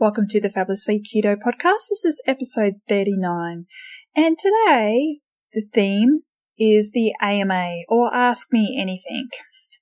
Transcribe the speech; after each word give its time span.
Welcome 0.00 0.28
to 0.28 0.40
the 0.40 0.48
Fabulously 0.48 1.00
Keto 1.02 1.34
podcast. 1.34 1.88
This 1.90 2.04
is 2.04 2.22
episode 2.24 2.74
39. 2.88 3.66
And 4.14 4.38
today, 4.38 5.18
the 5.52 5.64
theme 5.74 6.20
is 6.56 6.92
the 6.92 7.12
AMA 7.20 7.78
or 7.88 8.14
Ask 8.14 8.46
Me 8.52 8.78
Anything. 8.80 9.26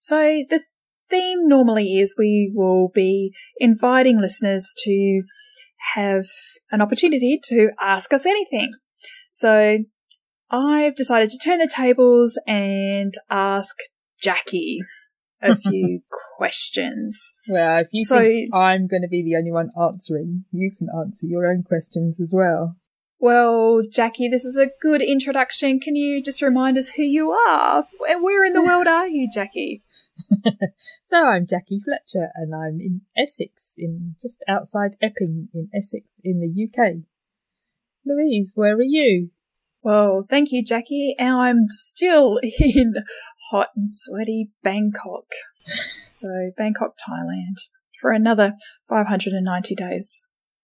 So 0.00 0.42
the 0.48 0.62
theme 1.10 1.46
normally 1.46 1.98
is 1.98 2.14
we 2.16 2.50
will 2.54 2.88
be 2.94 3.34
inviting 3.58 4.18
listeners 4.18 4.72
to 4.84 5.22
have 5.92 6.24
an 6.72 6.80
opportunity 6.80 7.38
to 7.48 7.72
ask 7.78 8.10
us 8.14 8.24
anything. 8.24 8.72
So 9.32 9.80
I've 10.50 10.96
decided 10.96 11.28
to 11.28 11.38
turn 11.38 11.58
the 11.58 11.70
tables 11.70 12.40
and 12.46 13.12
ask 13.28 13.76
Jackie 14.18 14.78
a 15.42 15.54
few 15.54 16.00
questions. 16.36 17.32
Well, 17.48 17.80
if 17.80 17.88
you 17.92 18.04
so, 18.04 18.20
think 18.20 18.54
I'm 18.54 18.86
going 18.86 19.02
to 19.02 19.08
be 19.08 19.22
the 19.22 19.36
only 19.36 19.50
one 19.50 19.70
answering, 19.80 20.44
you 20.52 20.70
can 20.70 20.88
answer 20.96 21.26
your 21.26 21.46
own 21.46 21.62
questions 21.62 22.20
as 22.20 22.32
well. 22.32 22.76
Well, 23.18 23.82
Jackie, 23.90 24.28
this 24.28 24.44
is 24.44 24.56
a 24.56 24.70
good 24.82 25.00
introduction. 25.00 25.80
Can 25.80 25.96
you 25.96 26.22
just 26.22 26.42
remind 26.42 26.76
us 26.76 26.90
who 26.90 27.02
you 27.02 27.30
are? 27.30 27.86
And 28.08 28.22
where 28.22 28.44
in 28.44 28.52
the 28.52 28.62
world 28.64 28.86
are 28.86 29.08
you, 29.08 29.30
Jackie? 29.32 29.82
so 31.04 31.26
I'm 31.26 31.46
Jackie 31.46 31.80
Fletcher 31.80 32.30
and 32.34 32.54
I'm 32.54 32.80
in 32.80 33.02
Essex, 33.16 33.74
in 33.78 34.16
just 34.20 34.44
outside 34.46 34.96
Epping 35.00 35.48
in 35.54 35.70
Essex 35.74 36.06
in 36.22 36.40
the 36.40 36.64
UK. 36.64 36.96
Louise, 38.04 38.52
where 38.54 38.76
are 38.76 38.82
you? 38.82 39.30
Well, 39.82 40.26
thank 40.28 40.52
you, 40.52 40.62
Jackie. 40.62 41.14
And 41.18 41.36
I'm 41.36 41.66
still 41.70 42.38
in 42.60 42.94
hot 43.50 43.70
and 43.76 43.92
sweaty 43.92 44.50
Bangkok. 44.62 45.26
So, 46.12 46.28
Bangkok, 46.56 46.94
Thailand, 46.96 47.56
for 48.00 48.12
another 48.12 48.54
590 48.88 49.74
days. 49.74 50.22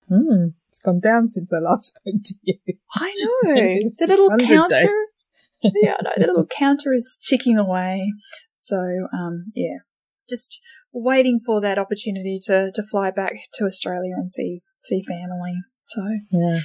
Hmm, 0.09 0.49
it's 0.69 0.81
gone 0.81 1.01
down 1.01 1.29
since 1.29 1.53
I 1.53 1.59
last 1.59 1.87
spoke 2.05 2.23
to 2.25 2.35
you. 2.43 2.59
I 2.95 3.13
know. 3.45 3.79
the 3.99 4.07
little 4.07 4.37
counter. 4.39 4.91
yeah, 5.63 5.97
no, 6.03 6.11
the 6.17 6.27
little 6.27 6.47
counter 6.47 6.93
is 6.93 7.19
ticking 7.21 7.59
away. 7.59 8.13
So, 8.57 9.09
um, 9.13 9.47
yeah, 9.55 9.79
just 10.29 10.61
waiting 10.93 11.41
for 11.45 11.61
that 11.61 11.79
opportunity 11.79 12.39
to, 12.45 12.71
to 12.73 12.83
fly 12.83 13.11
back 13.11 13.35
to 13.55 13.65
Australia 13.65 14.15
and 14.17 14.31
see, 14.31 14.63
see 14.81 15.03
family. 15.03 15.55
So, 15.85 16.03
yeah. 16.31 16.59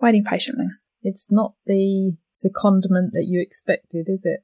waiting 0.00 0.24
patiently. 0.24 0.66
It's 1.02 1.30
not 1.30 1.54
the 1.66 2.16
secondment 2.32 3.10
that 3.12 3.26
you 3.28 3.40
expected, 3.40 4.06
is 4.08 4.22
it? 4.24 4.40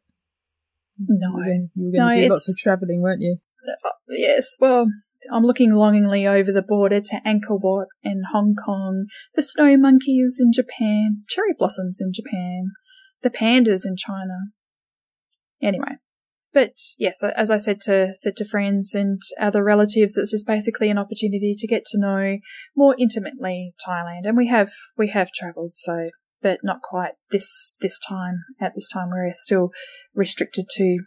No. 1.09 1.29
You 1.75 1.91
were 1.93 1.99
going, 1.99 2.21
to 2.21 2.27
do 2.27 2.33
lots 2.33 2.49
of 2.49 2.57
travelling, 2.59 3.01
weren't 3.03 3.21
you? 3.21 3.39
Uh, 3.85 3.91
yes, 4.09 4.57
well, 4.61 4.87
I'm 5.31 5.45
looking 5.45 5.73
longingly 5.73 6.27
over 6.27 6.53
the 6.53 6.63
border 6.63 7.01
to 7.01 7.21
Angkor 7.27 7.61
Wat 7.61 7.89
in 8.03 8.23
Hong 8.33 8.55
Kong, 8.55 9.07
the 9.35 9.43
snow 9.43 9.77
monkeys 9.77 10.39
in 10.41 10.53
Japan, 10.53 11.25
cherry 11.29 11.55
blossoms 11.59 11.99
in 12.01 12.13
Japan, 12.13 12.71
the 13.23 13.31
pandas 13.31 13.83
in 13.85 13.97
China. 13.97 14.53
Anyway, 15.63 15.99
but 16.53 16.73
yes, 16.99 17.23
as 17.23 17.51
I 17.51 17.59
said 17.59 17.81
to 17.83 18.15
said 18.15 18.37
to 18.37 18.45
friends 18.45 18.95
and 18.95 19.21
other 19.39 19.63
relatives, 19.63 20.17
it's 20.17 20.31
just 20.31 20.47
basically 20.47 20.89
an 20.89 20.99
opportunity 20.99 21.55
to 21.57 21.67
get 21.67 21.85
to 21.87 21.99
know 21.99 22.39
more 22.75 22.97
intimately 22.99 23.75
Thailand, 23.87 24.23
and 24.25 24.37
we 24.37 24.49
have 24.49 24.73
we 24.97 25.09
have 25.09 25.31
travelled, 25.33 25.73
so 25.75 26.09
but 26.43 26.61
not 26.63 26.83
quite 26.83 27.13
this 27.31 27.77
this 27.81 27.99
time. 27.99 28.45
At 28.61 28.75
this 28.75 28.89
time, 28.89 29.11
we're 29.11 29.33
still 29.35 29.71
restricted 30.15 30.67
to 30.71 31.01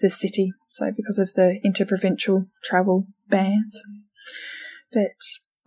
the 0.00 0.10
city, 0.10 0.52
so 0.68 0.90
because 0.94 1.18
of 1.18 1.32
the 1.34 1.60
interprovincial 1.64 2.46
travel 2.62 3.06
bans. 3.28 3.82
But 4.92 5.12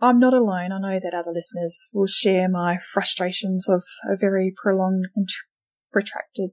I'm 0.00 0.18
not 0.18 0.32
alone. 0.32 0.72
I 0.72 0.78
know 0.78 1.00
that 1.00 1.14
other 1.14 1.32
listeners 1.32 1.88
will 1.92 2.06
share 2.06 2.48
my 2.48 2.78
frustrations 2.78 3.68
of 3.68 3.82
a 4.08 4.16
very 4.16 4.52
prolonged 4.56 5.06
and 5.16 5.28
protracted 5.92 6.50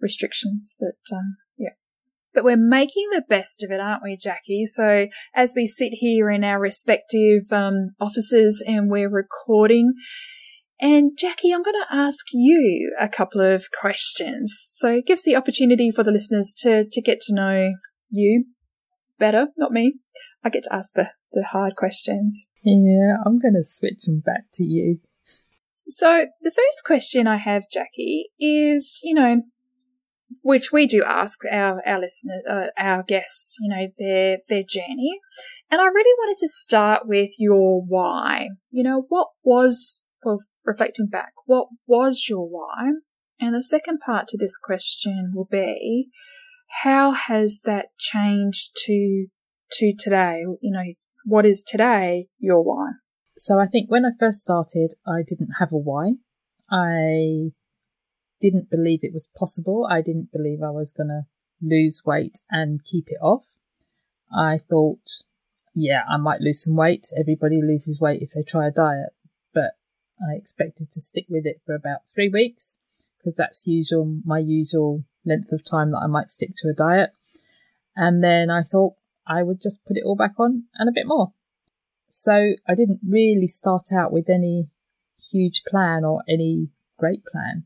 restrictions. 0.00 0.76
But 0.78 1.16
um, 1.16 1.36
yeah. 1.56 1.70
But 2.32 2.44
we're 2.44 2.56
making 2.56 3.08
the 3.12 3.24
best 3.28 3.62
of 3.62 3.70
it, 3.70 3.80
aren't 3.80 4.02
we, 4.02 4.16
Jackie? 4.16 4.66
So 4.66 5.06
as 5.34 5.54
we 5.54 5.66
sit 5.68 5.92
here 5.92 6.30
in 6.30 6.42
our 6.42 6.58
respective 6.58 7.44
um, 7.52 7.90
offices 8.00 8.62
and 8.66 8.90
we're 8.90 9.10
recording, 9.10 9.94
and 10.80 11.12
Jackie, 11.16 11.52
I'm 11.52 11.62
going 11.62 11.80
to 11.88 11.94
ask 11.94 12.26
you 12.32 12.94
a 12.98 13.08
couple 13.08 13.40
of 13.40 13.66
questions. 13.70 14.72
So 14.76 14.96
it 14.96 15.06
gives 15.06 15.22
the 15.22 15.36
opportunity 15.36 15.90
for 15.90 16.02
the 16.02 16.10
listeners 16.10 16.54
to, 16.58 16.86
to 16.90 17.00
get 17.00 17.20
to 17.22 17.34
know 17.34 17.72
you 18.10 18.46
better, 19.18 19.48
not 19.56 19.72
me. 19.72 19.94
I 20.44 20.50
get 20.50 20.64
to 20.64 20.74
ask 20.74 20.92
the, 20.94 21.10
the 21.32 21.44
hard 21.52 21.76
questions. 21.76 22.46
Yeah, 22.62 23.16
I'm 23.24 23.38
going 23.38 23.54
to 23.54 23.64
switch 23.64 24.02
them 24.04 24.20
back 24.20 24.44
to 24.54 24.64
you. 24.64 24.98
So 25.88 26.26
the 26.42 26.50
first 26.50 26.84
question 26.84 27.28
I 27.28 27.36
have, 27.36 27.64
Jackie, 27.72 28.30
is, 28.40 29.00
you 29.04 29.14
know, 29.14 29.42
which 30.42 30.72
we 30.72 30.86
do 30.86 31.04
ask 31.04 31.40
our, 31.50 31.86
our 31.86 32.00
listeners, 32.00 32.42
uh, 32.48 32.66
our 32.78 33.02
guests, 33.02 33.56
you 33.60 33.68
know, 33.68 33.86
their, 33.98 34.38
their 34.48 34.64
journey. 34.64 35.20
And 35.70 35.80
I 35.80 35.86
really 35.86 36.14
wanted 36.18 36.38
to 36.40 36.48
start 36.48 37.06
with 37.06 37.30
your 37.38 37.82
why. 37.82 38.48
You 38.70 38.82
know, 38.82 39.04
what 39.08 39.28
was 39.44 40.02
well, 40.24 40.40
reflecting 40.64 41.06
back, 41.06 41.32
what 41.46 41.68
was 41.86 42.26
your 42.28 42.48
why? 42.48 42.92
And 43.40 43.54
the 43.54 43.62
second 43.62 44.00
part 44.00 44.28
to 44.28 44.38
this 44.38 44.56
question 44.56 45.32
will 45.34 45.48
be, 45.50 46.08
how 46.82 47.12
has 47.12 47.60
that 47.64 47.88
changed 47.98 48.70
to, 48.86 49.26
to 49.72 49.94
today? 49.98 50.44
You 50.60 50.72
know, 50.72 50.94
what 51.24 51.46
is 51.46 51.62
today 51.62 52.28
your 52.38 52.62
why? 52.62 52.92
So 53.36 53.58
I 53.58 53.66
think 53.66 53.90
when 53.90 54.04
I 54.04 54.10
first 54.18 54.40
started, 54.40 54.94
I 55.06 55.22
didn't 55.26 55.54
have 55.58 55.72
a 55.72 55.76
why. 55.76 56.14
I 56.70 57.50
didn't 58.40 58.70
believe 58.70 59.00
it 59.02 59.12
was 59.12 59.28
possible. 59.36 59.86
I 59.90 60.02
didn't 60.02 60.30
believe 60.32 60.62
I 60.62 60.70
was 60.70 60.92
going 60.92 61.08
to 61.08 61.22
lose 61.60 62.02
weight 62.04 62.40
and 62.50 62.84
keep 62.84 63.06
it 63.08 63.18
off. 63.22 63.44
I 64.32 64.58
thought, 64.58 65.22
yeah, 65.74 66.02
I 66.08 66.16
might 66.16 66.40
lose 66.40 66.62
some 66.64 66.76
weight. 66.76 67.06
Everybody 67.18 67.60
loses 67.60 68.00
weight 68.00 68.22
if 68.22 68.30
they 68.34 68.42
try 68.42 68.68
a 68.68 68.70
diet. 68.70 69.10
I 70.20 70.34
expected 70.34 70.90
to 70.92 71.00
stick 71.00 71.26
with 71.28 71.46
it 71.46 71.60
for 71.64 71.74
about 71.74 72.08
three 72.14 72.28
weeks 72.28 72.78
because 73.18 73.36
that's 73.36 73.66
usual 73.66 74.20
my 74.24 74.38
usual 74.38 75.04
length 75.24 75.52
of 75.52 75.64
time 75.64 75.90
that 75.92 76.02
I 76.04 76.06
might 76.06 76.30
stick 76.30 76.50
to 76.58 76.68
a 76.68 76.74
diet. 76.74 77.10
And 77.96 78.22
then 78.22 78.50
I 78.50 78.62
thought 78.62 78.94
I 79.26 79.42
would 79.42 79.60
just 79.60 79.84
put 79.84 79.96
it 79.96 80.04
all 80.04 80.16
back 80.16 80.34
on 80.38 80.64
and 80.74 80.88
a 80.88 80.92
bit 80.92 81.06
more. 81.06 81.32
So 82.08 82.32
I 82.68 82.74
didn't 82.74 83.00
really 83.06 83.46
start 83.46 83.92
out 83.92 84.12
with 84.12 84.28
any 84.28 84.68
huge 85.30 85.64
plan 85.64 86.04
or 86.04 86.22
any 86.28 86.68
great 86.98 87.24
plan. 87.24 87.64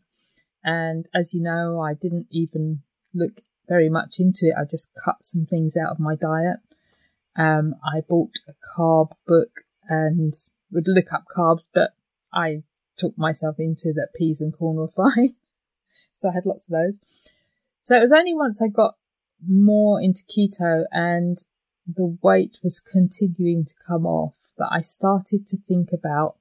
And 0.64 1.08
as 1.14 1.34
you 1.34 1.42
know, 1.42 1.80
I 1.80 1.94
didn't 1.94 2.26
even 2.30 2.82
look 3.14 3.42
very 3.68 3.88
much 3.88 4.16
into 4.18 4.46
it. 4.46 4.54
I 4.58 4.64
just 4.64 4.90
cut 5.04 5.16
some 5.22 5.44
things 5.44 5.76
out 5.76 5.90
of 5.90 6.00
my 6.00 6.14
diet. 6.14 6.58
Um, 7.36 7.74
I 7.84 8.00
bought 8.00 8.40
a 8.48 8.54
carb 8.76 9.10
book 9.26 9.50
and 9.88 10.32
would 10.72 10.88
look 10.88 11.12
up 11.12 11.24
carbs, 11.34 11.68
but 11.72 11.90
I 12.32 12.62
took 12.96 13.16
myself 13.16 13.56
into 13.58 13.92
that 13.94 14.10
peas 14.16 14.40
and 14.40 14.52
corn 14.52 14.76
were 14.76 14.88
fine. 15.14 15.34
so 16.14 16.30
I 16.30 16.34
had 16.34 16.46
lots 16.46 16.68
of 16.68 16.72
those. 16.72 17.00
So 17.82 17.96
it 17.96 18.00
was 18.00 18.12
only 18.12 18.34
once 18.34 18.60
I 18.60 18.68
got 18.68 18.94
more 19.46 20.00
into 20.00 20.24
keto 20.24 20.84
and 20.90 21.42
the 21.86 22.18
weight 22.22 22.58
was 22.62 22.80
continuing 22.80 23.64
to 23.64 23.74
come 23.86 24.04
off 24.04 24.34
that 24.58 24.68
I 24.70 24.80
started 24.80 25.46
to 25.46 25.56
think 25.56 25.90
about 25.92 26.36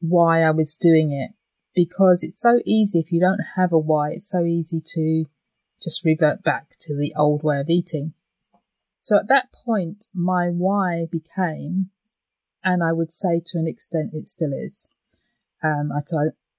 why 0.00 0.42
I 0.42 0.50
was 0.50 0.74
doing 0.74 1.12
it 1.12 1.32
because 1.74 2.22
it's 2.22 2.42
so 2.42 2.58
easy 2.64 2.98
if 2.98 3.12
you 3.12 3.20
don't 3.20 3.40
have 3.56 3.72
a 3.72 3.78
why, 3.78 4.12
it's 4.12 4.28
so 4.28 4.44
easy 4.44 4.80
to 4.94 5.26
just 5.82 6.04
revert 6.04 6.42
back 6.42 6.76
to 6.80 6.96
the 6.96 7.14
old 7.16 7.42
way 7.42 7.60
of 7.60 7.70
eating. 7.70 8.12
So 8.98 9.16
at 9.16 9.28
that 9.28 9.52
point, 9.52 10.06
my 10.12 10.48
why 10.48 11.06
became, 11.10 11.90
and 12.62 12.82
I 12.82 12.92
would 12.92 13.12
say 13.12 13.40
to 13.46 13.58
an 13.58 13.66
extent 13.66 14.10
it 14.12 14.28
still 14.28 14.52
is. 14.52 14.88
Um, 15.62 15.90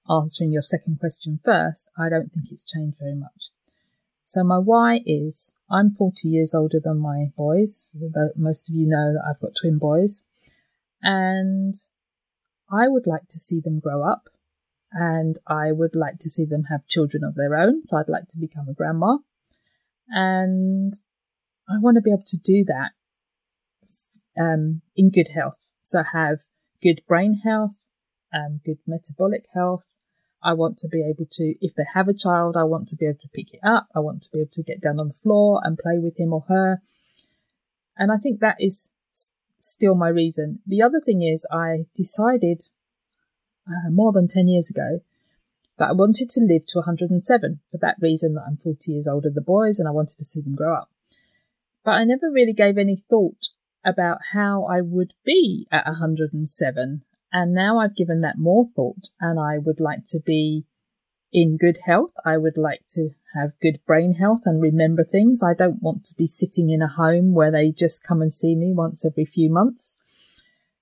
answering 0.08 0.52
your 0.52 0.62
second 0.62 1.00
question 1.00 1.40
first, 1.44 1.90
I 1.98 2.08
don't 2.08 2.32
think 2.32 2.46
it's 2.50 2.64
changed 2.64 2.98
very 3.00 3.14
much. 3.14 3.50
So 4.24 4.44
my 4.44 4.58
why 4.58 5.00
is 5.04 5.54
I'm 5.70 5.94
40 5.94 6.28
years 6.28 6.54
older 6.54 6.80
than 6.82 6.98
my 6.98 7.32
boys. 7.36 7.94
Most 8.36 8.68
of 8.68 8.74
you 8.74 8.86
know 8.86 9.12
that 9.14 9.24
I've 9.28 9.40
got 9.40 9.52
twin 9.60 9.78
boys 9.78 10.22
and 11.02 11.74
I 12.70 12.88
would 12.88 13.06
like 13.06 13.28
to 13.28 13.38
see 13.38 13.60
them 13.60 13.80
grow 13.80 14.02
up 14.02 14.28
and 14.92 15.38
I 15.46 15.72
would 15.72 15.94
like 15.94 16.18
to 16.20 16.30
see 16.30 16.44
them 16.44 16.64
have 16.70 16.86
children 16.86 17.24
of 17.24 17.34
their 17.34 17.56
own. 17.56 17.86
So 17.86 17.96
I'd 17.98 18.08
like 18.08 18.28
to 18.28 18.38
become 18.38 18.68
a 18.68 18.74
grandma. 18.74 19.18
And 20.08 20.92
I 21.68 21.78
want 21.78 21.96
to 21.96 22.02
be 22.02 22.10
able 22.10 22.24
to 22.26 22.36
do 22.36 22.64
that 22.64 22.92
um, 24.40 24.82
in 24.94 25.10
good 25.10 25.28
health. 25.28 25.66
So 25.80 26.02
have 26.02 26.40
good 26.82 27.02
brain 27.08 27.40
health, 27.44 27.86
um, 28.32 28.60
good 28.64 28.78
metabolic 28.86 29.44
health. 29.54 29.94
I 30.42 30.54
want 30.54 30.78
to 30.78 30.88
be 30.88 31.04
able 31.08 31.26
to, 31.32 31.54
if 31.60 31.74
they 31.74 31.84
have 31.94 32.08
a 32.08 32.14
child, 32.14 32.56
I 32.56 32.64
want 32.64 32.88
to 32.88 32.96
be 32.96 33.06
able 33.06 33.18
to 33.18 33.28
pick 33.28 33.54
it 33.54 33.60
up. 33.62 33.86
I 33.94 34.00
want 34.00 34.22
to 34.22 34.30
be 34.32 34.40
able 34.40 34.50
to 34.52 34.62
get 34.62 34.80
down 34.80 34.98
on 34.98 35.08
the 35.08 35.14
floor 35.14 35.60
and 35.62 35.78
play 35.78 35.98
with 35.98 36.18
him 36.18 36.32
or 36.32 36.44
her. 36.48 36.82
And 37.96 38.10
I 38.10 38.16
think 38.16 38.40
that 38.40 38.56
is 38.58 38.90
still 39.60 39.94
my 39.94 40.08
reason. 40.08 40.60
The 40.66 40.82
other 40.82 41.00
thing 41.00 41.22
is, 41.22 41.46
I 41.52 41.86
decided 41.94 42.64
uh, 43.68 43.90
more 43.90 44.12
than 44.12 44.26
10 44.26 44.48
years 44.48 44.68
ago 44.70 45.00
that 45.78 45.90
I 45.90 45.92
wanted 45.92 46.28
to 46.30 46.40
live 46.40 46.66
to 46.68 46.78
107 46.78 47.60
for 47.70 47.78
that 47.78 47.96
reason 48.00 48.34
that 48.34 48.44
I'm 48.46 48.56
40 48.56 48.92
years 48.92 49.06
older 49.06 49.28
than 49.28 49.34
the 49.34 49.40
boys 49.40 49.78
and 49.78 49.88
I 49.88 49.92
wanted 49.92 50.18
to 50.18 50.24
see 50.24 50.40
them 50.40 50.56
grow 50.56 50.74
up. 50.74 50.90
But 51.84 51.92
I 51.92 52.04
never 52.04 52.30
really 52.30 52.52
gave 52.52 52.78
any 52.78 52.96
thought 52.96 53.48
about 53.84 54.18
how 54.32 54.64
I 54.64 54.80
would 54.80 55.14
be 55.24 55.66
at 55.70 55.86
107. 55.86 57.02
And 57.32 57.54
now 57.54 57.78
I've 57.78 57.96
given 57.96 58.20
that 58.20 58.38
more 58.38 58.66
thought 58.76 59.08
and 59.20 59.40
I 59.40 59.58
would 59.58 59.80
like 59.80 60.04
to 60.08 60.20
be 60.20 60.66
in 61.32 61.56
good 61.56 61.78
health. 61.86 62.12
I 62.24 62.36
would 62.36 62.58
like 62.58 62.82
to 62.90 63.10
have 63.34 63.58
good 63.60 63.80
brain 63.86 64.12
health 64.12 64.42
and 64.44 64.60
remember 64.60 65.02
things. 65.02 65.42
I 65.42 65.54
don't 65.54 65.82
want 65.82 66.04
to 66.04 66.14
be 66.14 66.26
sitting 66.26 66.68
in 66.68 66.82
a 66.82 66.88
home 66.88 67.32
where 67.32 67.50
they 67.50 67.72
just 67.72 68.04
come 68.04 68.20
and 68.20 68.32
see 68.32 68.54
me 68.54 68.72
once 68.74 69.04
every 69.04 69.24
few 69.24 69.50
months. 69.50 69.96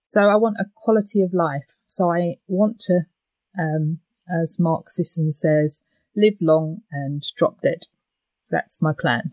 So 0.02 0.29
I 0.29 0.35
want 0.35 0.56
a 0.58 0.67
quality 0.75 1.23
of 1.23 1.32
life. 1.32 1.76
So 1.87 2.11
I 2.11 2.37
want 2.49 2.81
to, 2.81 3.02
um, 3.56 4.00
as 4.29 4.58
Mark 4.58 4.91
Sisson 4.91 5.31
says, 5.31 5.82
live 6.17 6.35
long 6.41 6.79
and 6.91 7.25
drop 7.38 7.61
dead. 7.62 7.85
That's 8.50 8.82
my 8.82 8.93
plan. 8.99 9.29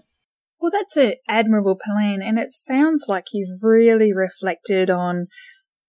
Well, 0.60 0.72
that's 0.72 0.98
an 0.98 1.16
admirable 1.28 1.80
plan. 1.84 2.22
And 2.22 2.38
it 2.38 2.52
sounds 2.52 3.06
like 3.08 3.28
you've 3.34 3.64
really 3.64 4.14
reflected 4.14 4.90
on 4.92 5.28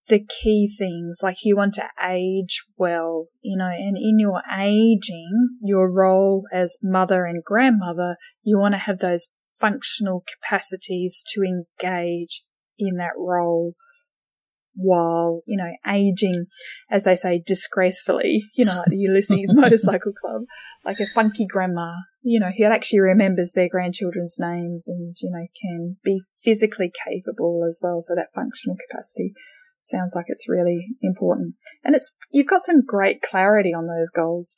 the 0.08 0.24
key 0.24 0.68
things. 0.68 1.20
Like 1.22 1.38
you 1.42 1.56
want 1.56 1.74
to 1.74 1.88
age 2.02 2.64
well, 2.76 3.26
you 3.42 3.56
know, 3.56 3.68
and 3.68 3.96
in 3.96 4.18
your 4.18 4.42
aging, 4.50 5.56
your 5.62 5.90
role 5.90 6.44
as 6.52 6.78
mother 6.82 7.24
and 7.24 7.42
grandmother, 7.44 8.16
you 8.42 8.58
want 8.58 8.74
to 8.74 8.78
have 8.78 8.98
those 8.98 9.28
functional 9.60 10.24
capacities 10.26 11.22
to 11.34 11.42
engage 11.42 12.42
in 12.78 12.96
that 12.96 13.12
role 13.16 13.74
while, 14.80 15.40
you 15.46 15.56
know, 15.56 15.72
aging, 15.86 16.46
as 16.88 17.02
they 17.02 17.16
say, 17.16 17.42
disgracefully, 17.44 18.44
you 18.54 18.64
know, 18.64 18.76
like 18.76 18.86
the 18.86 18.96
Ulysses 18.96 19.50
Motorcycle 19.52 20.12
Club, 20.12 20.42
like 20.84 21.00
a 21.00 21.06
funky 21.06 21.46
grandma, 21.46 21.94
you 22.22 22.38
know, 22.38 22.52
who 22.56 22.64
actually 22.64 23.00
remembers 23.00 23.52
their 23.52 23.68
grandchildren's 23.68 24.36
names 24.38 24.86
and, 24.86 25.16
you 25.20 25.30
know, 25.30 25.46
can 25.60 25.96
be 26.04 26.22
physically 26.44 26.92
capable 27.04 27.64
as 27.68 27.80
well. 27.82 28.00
So 28.02 28.14
that 28.14 28.28
functional 28.34 28.76
capacity 28.88 29.34
sounds 29.88 30.14
like 30.14 30.26
it's 30.28 30.48
really 30.48 30.86
important. 31.02 31.54
And 31.84 31.94
it's, 31.94 32.16
you've 32.30 32.46
got 32.46 32.62
some 32.62 32.84
great 32.84 33.22
clarity 33.22 33.72
on 33.74 33.86
those 33.86 34.10
goals. 34.10 34.54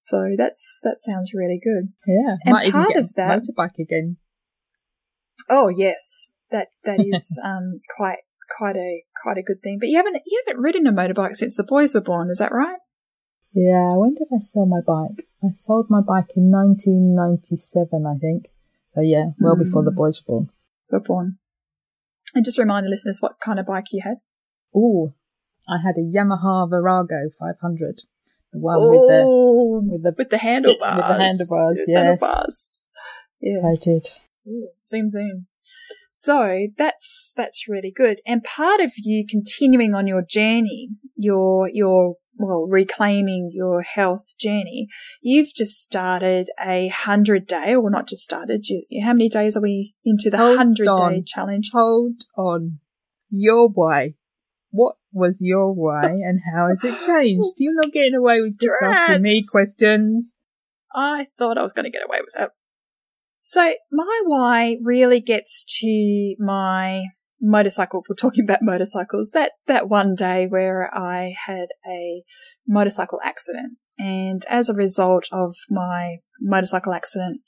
So 0.00 0.30
that's, 0.36 0.80
that 0.82 0.96
sounds 1.00 1.32
really 1.34 1.60
good. 1.62 1.92
Yeah. 2.06 2.36
And 2.44 2.52
might 2.52 2.72
part 2.72 2.90
even 2.90 3.02
of 3.04 3.14
that, 3.14 3.42
motorbike 3.42 3.78
again. 3.78 4.16
oh 5.50 5.68
yes, 5.68 6.28
that, 6.50 6.68
that 6.84 7.00
is, 7.00 7.38
um, 7.44 7.80
quite, 7.96 8.18
quite 8.56 8.76
a, 8.76 9.02
quite 9.22 9.38
a 9.38 9.42
good 9.42 9.62
thing. 9.62 9.78
But 9.78 9.88
you 9.88 9.96
haven't, 9.96 10.22
you 10.26 10.42
haven't 10.46 10.62
ridden 10.62 10.86
a 10.86 10.92
motorbike 10.92 11.36
since 11.36 11.56
the 11.56 11.64
boys 11.64 11.94
were 11.94 12.00
born. 12.00 12.30
Is 12.30 12.38
that 12.38 12.52
right? 12.52 12.78
Yeah, 13.54 13.94
when 13.94 14.14
did 14.14 14.28
I 14.34 14.40
sell 14.40 14.66
my 14.66 14.80
bike? 14.86 15.26
I 15.42 15.48
sold 15.54 15.86
my 15.88 16.00
bike 16.00 16.32
in 16.36 16.50
1997, 16.50 18.04
I 18.06 18.18
think. 18.18 18.48
So 18.94 19.00
yeah, 19.02 19.30
well 19.40 19.56
Mm. 19.56 19.64
before 19.64 19.84
the 19.84 19.90
boys 19.90 20.20
were 20.26 20.34
born. 20.34 20.50
So 20.84 21.00
born. 21.00 21.38
And 22.34 22.44
just 22.44 22.58
remind 22.58 22.84
the 22.86 22.90
listeners 22.90 23.20
what 23.20 23.40
kind 23.40 23.58
of 23.58 23.66
bike 23.66 23.86
you 23.92 24.02
had. 24.04 24.16
Ooh, 24.76 25.14
I 25.68 25.78
had 25.84 25.96
a 25.96 26.00
Yamaha 26.00 26.68
Virago 26.68 27.30
500, 27.38 28.02
the 28.52 28.58
one 28.58 28.80
with 28.80 29.08
the 29.08 29.24
oh, 29.26 29.82
with 29.84 30.02
the 30.02 30.14
with 30.16 30.30
the 30.30 30.38
handlebars. 30.38 30.96
with 30.96 31.06
the 31.06 31.14
handlebars, 31.14 31.78
With 31.78 31.88
yes. 31.88 31.96
handlebars. 31.96 32.88
Yeah. 33.40 33.60
I 33.64 33.76
did. 33.76 34.08
Ooh, 34.46 34.68
zoom 34.84 35.10
zoom. 35.10 35.46
So 36.10 36.66
that's 36.76 37.32
that's 37.36 37.68
really 37.68 37.92
good. 37.92 38.18
And 38.26 38.42
part 38.42 38.80
of 38.80 38.92
you 38.96 39.24
continuing 39.26 39.94
on 39.94 40.06
your 40.06 40.22
journey, 40.22 40.88
your 41.16 41.68
your 41.68 42.16
well, 42.38 42.66
reclaiming 42.68 43.50
your 43.52 43.82
health 43.82 44.36
journey, 44.38 44.88
you've 45.20 45.52
just 45.54 45.80
started 45.80 46.50
a 46.60 46.88
hundred 46.88 47.46
day, 47.46 47.74
or 47.74 47.90
not 47.90 48.08
just 48.08 48.24
started. 48.24 48.66
You, 48.68 48.84
how 49.04 49.12
many 49.12 49.28
days 49.28 49.56
are 49.56 49.62
we 49.62 49.94
into 50.04 50.30
the 50.30 50.38
Hold 50.38 50.56
hundred 50.56 50.88
day 50.96 51.22
challenge? 51.26 51.70
Hold 51.72 52.22
on. 52.36 52.78
Your 53.28 53.68
why? 53.68 54.14
What 54.70 54.96
was 55.12 55.38
your 55.40 55.72
why, 55.72 56.04
and 56.04 56.40
how 56.52 56.68
has 56.68 56.84
it 56.84 57.06
changed? 57.06 57.54
You're 57.56 57.74
not 57.74 57.92
getting 57.92 58.14
away 58.14 58.40
with 58.40 58.58
just 58.60 58.74
asking 58.82 59.22
me 59.22 59.44
questions. 59.50 60.36
I 60.94 61.26
thought 61.38 61.58
I 61.58 61.62
was 61.62 61.72
going 61.72 61.84
to 61.84 61.90
get 61.90 62.04
away 62.04 62.18
with 62.20 62.34
that. 62.36 62.52
So 63.42 63.72
my 63.90 64.22
why 64.26 64.76
really 64.82 65.20
gets 65.20 65.64
to 65.80 66.34
my 66.38 67.04
motorcycle. 67.40 68.02
We're 68.08 68.16
talking 68.16 68.44
about 68.44 68.62
motorcycles. 68.62 69.30
That, 69.30 69.52
that 69.66 69.88
one 69.88 70.14
day 70.14 70.46
where 70.46 70.94
I 70.94 71.34
had 71.46 71.68
a 71.88 72.22
motorcycle 72.66 73.20
accident. 73.24 73.78
And 73.98 74.44
as 74.48 74.68
a 74.68 74.74
result 74.74 75.26
of 75.32 75.54
my 75.70 76.18
motorcycle 76.40 76.92
accident, 76.92 77.40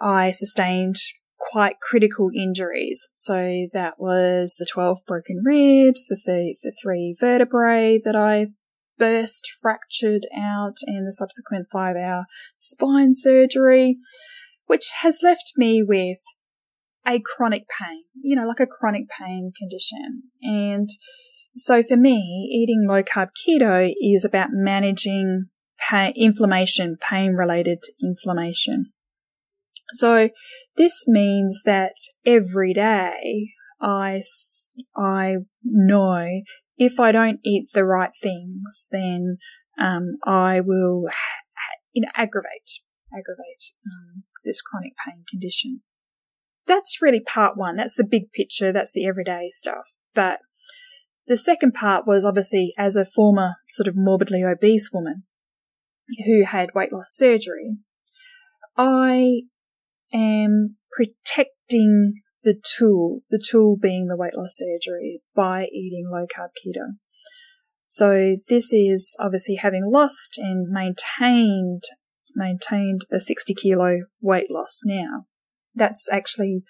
I 0.00 0.32
sustained 0.32 0.96
quite 1.38 1.80
critical 1.80 2.30
injuries. 2.34 3.08
So 3.16 3.66
that 3.72 3.94
was 3.98 4.56
the 4.58 4.66
12 4.70 5.00
broken 5.06 5.42
ribs, 5.44 6.06
the, 6.06 6.20
th- 6.24 6.58
the 6.62 6.72
three 6.82 7.16
vertebrae 7.18 8.00
that 8.04 8.16
I 8.16 8.48
burst, 8.98 9.48
fractured 9.60 10.26
out, 10.36 10.76
and 10.86 11.06
the 11.06 11.12
subsequent 11.12 11.68
five 11.70 11.96
hour 11.96 12.26
spine 12.56 13.14
surgery, 13.14 13.96
which 14.66 14.90
has 15.02 15.20
left 15.22 15.52
me 15.56 15.82
with 15.82 16.18
a 17.06 17.20
chronic 17.20 17.64
pain, 17.80 18.02
you 18.20 18.36
know, 18.36 18.46
like 18.46 18.60
a 18.60 18.66
chronic 18.66 19.04
pain 19.08 19.52
condition. 19.58 20.24
And 20.42 20.90
so 21.56 21.82
for 21.82 21.96
me, 21.96 22.48
eating 22.52 22.86
low 22.86 23.02
carb 23.02 23.28
keto 23.46 23.92
is 24.00 24.24
about 24.24 24.50
managing 24.52 25.46
pain, 25.88 26.12
inflammation, 26.16 26.96
pain 27.00 27.32
related 27.32 27.84
inflammation. 28.02 28.86
So 29.94 30.30
this 30.76 31.06
means 31.06 31.62
that 31.64 31.94
every 32.26 32.74
day 32.74 33.50
I, 33.80 34.22
I 34.96 35.36
know 35.64 36.28
if 36.76 37.00
I 37.00 37.12
don't 37.12 37.40
eat 37.44 37.70
the 37.72 37.84
right 37.84 38.12
things, 38.20 38.86
then 38.90 39.38
um, 39.78 40.16
I 40.24 40.60
will, 40.60 41.06
you 41.92 42.02
know, 42.02 42.10
aggravate, 42.14 42.80
aggravate 43.12 43.72
um, 43.86 44.24
this 44.44 44.60
chronic 44.60 44.92
pain 45.04 45.24
condition. 45.28 45.82
That's 46.66 47.00
really 47.00 47.20
part 47.20 47.56
one. 47.56 47.76
That's 47.76 47.96
the 47.96 48.04
big 48.04 48.30
picture. 48.32 48.72
That's 48.72 48.92
the 48.92 49.06
everyday 49.06 49.48
stuff. 49.50 49.94
But 50.14 50.40
the 51.26 51.38
second 51.38 51.72
part 51.72 52.06
was 52.06 52.24
obviously 52.24 52.72
as 52.78 52.94
a 52.94 53.04
former 53.04 53.54
sort 53.70 53.88
of 53.88 53.96
morbidly 53.96 54.44
obese 54.44 54.90
woman 54.92 55.24
who 56.26 56.44
had 56.44 56.74
weight 56.74 56.92
loss 56.92 57.14
surgery, 57.14 57.78
I 58.76 59.42
am 60.12 60.76
protecting 60.92 62.22
the 62.42 62.54
tool, 62.54 63.20
the 63.30 63.42
tool 63.44 63.76
being 63.76 64.06
the 64.06 64.16
weight 64.16 64.36
loss 64.36 64.56
surgery 64.56 65.20
by 65.34 65.64
eating 65.72 66.08
low 66.10 66.26
carb 66.26 66.50
keto. 66.64 66.96
So 67.88 68.36
this 68.48 68.72
is 68.72 69.16
obviously 69.18 69.56
having 69.56 69.90
lost 69.90 70.38
and 70.38 70.68
maintained, 70.68 71.84
maintained 72.34 73.02
a 73.10 73.20
60 73.20 73.54
kilo 73.54 74.00
weight 74.20 74.50
loss 74.50 74.80
now. 74.84 75.26
That's 75.74 76.08
actually 76.12 76.62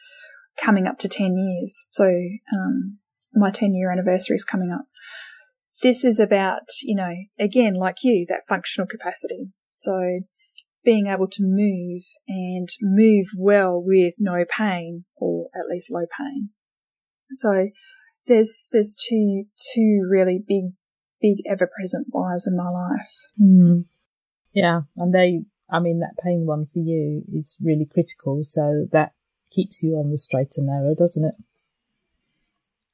coming 0.61 0.87
up 0.87 0.99
to 1.01 1.09
10 1.09 1.37
years. 1.37 1.87
So, 1.91 2.07
um, 2.53 2.99
my 3.35 3.51
10 3.51 3.75
year 3.75 3.91
anniversary 3.91 4.37
is 4.37 4.45
coming 4.45 4.73
up. 4.73 4.87
this 5.83 6.05
is 6.05 6.19
about, 6.19 6.63
you 6.83 6.95
know, 6.97 7.15
again, 7.39 7.75
like 7.75 7.99
you, 8.03 8.27
that 8.29 8.43
functional 8.49 8.87
capacity. 8.87 9.53
So 9.77 10.21
being 10.89 11.07
able 11.07 11.29
to 11.29 11.43
move 11.43 12.03
and 12.27 12.67
move 12.81 13.27
well 13.37 13.79
with 13.85 14.15
no 14.19 14.47
pain 14.49 15.05
or 15.17 15.49
at 15.55 15.69
least 15.71 15.93
low 15.93 16.07
pain. 16.19 16.49
So 17.33 17.69
there's, 18.27 18.71
there's 18.73 18.97
two, 18.97 19.45
two 19.75 20.09
really 20.11 20.43
big, 20.49 20.73
big 21.21 21.45
ever 21.47 21.69
present 21.79 22.07
whys 22.09 22.47
in 22.47 22.57
my 22.57 22.71
life. 22.71 23.13
Mm. 23.39 23.85
Yeah. 24.55 24.81
And 24.97 25.15
they, 25.15 25.43
I 25.71 25.79
mean, 25.79 25.99
that 25.99 26.17
pain 26.25 26.47
one 26.47 26.65
for 26.65 26.79
you 26.79 27.23
is 27.35 27.59
really 27.63 27.85
critical. 27.85 28.41
So 28.45 28.87
that 28.93 29.13
keeps 29.51 29.83
you 29.83 29.97
on 29.97 30.11
the 30.11 30.17
straight 30.17 30.55
and 30.57 30.69
narrow, 30.69 30.95
doesn't 30.95 31.23
it? 31.23 31.35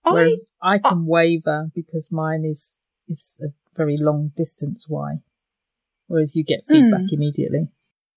Whereas 0.02 0.40
I, 0.60 0.72
I 0.74 0.78
can 0.78 0.98
I, 1.02 1.04
waver 1.04 1.70
because 1.72 2.10
mine 2.10 2.44
is 2.44 2.74
is 3.06 3.38
a 3.40 3.50
very 3.76 3.96
long 4.00 4.32
distance 4.36 4.86
why. 4.88 5.20
Whereas 6.08 6.34
you 6.34 6.42
get 6.42 6.66
feedback 6.68 7.02
mm. 7.02 7.12
immediately. 7.12 7.68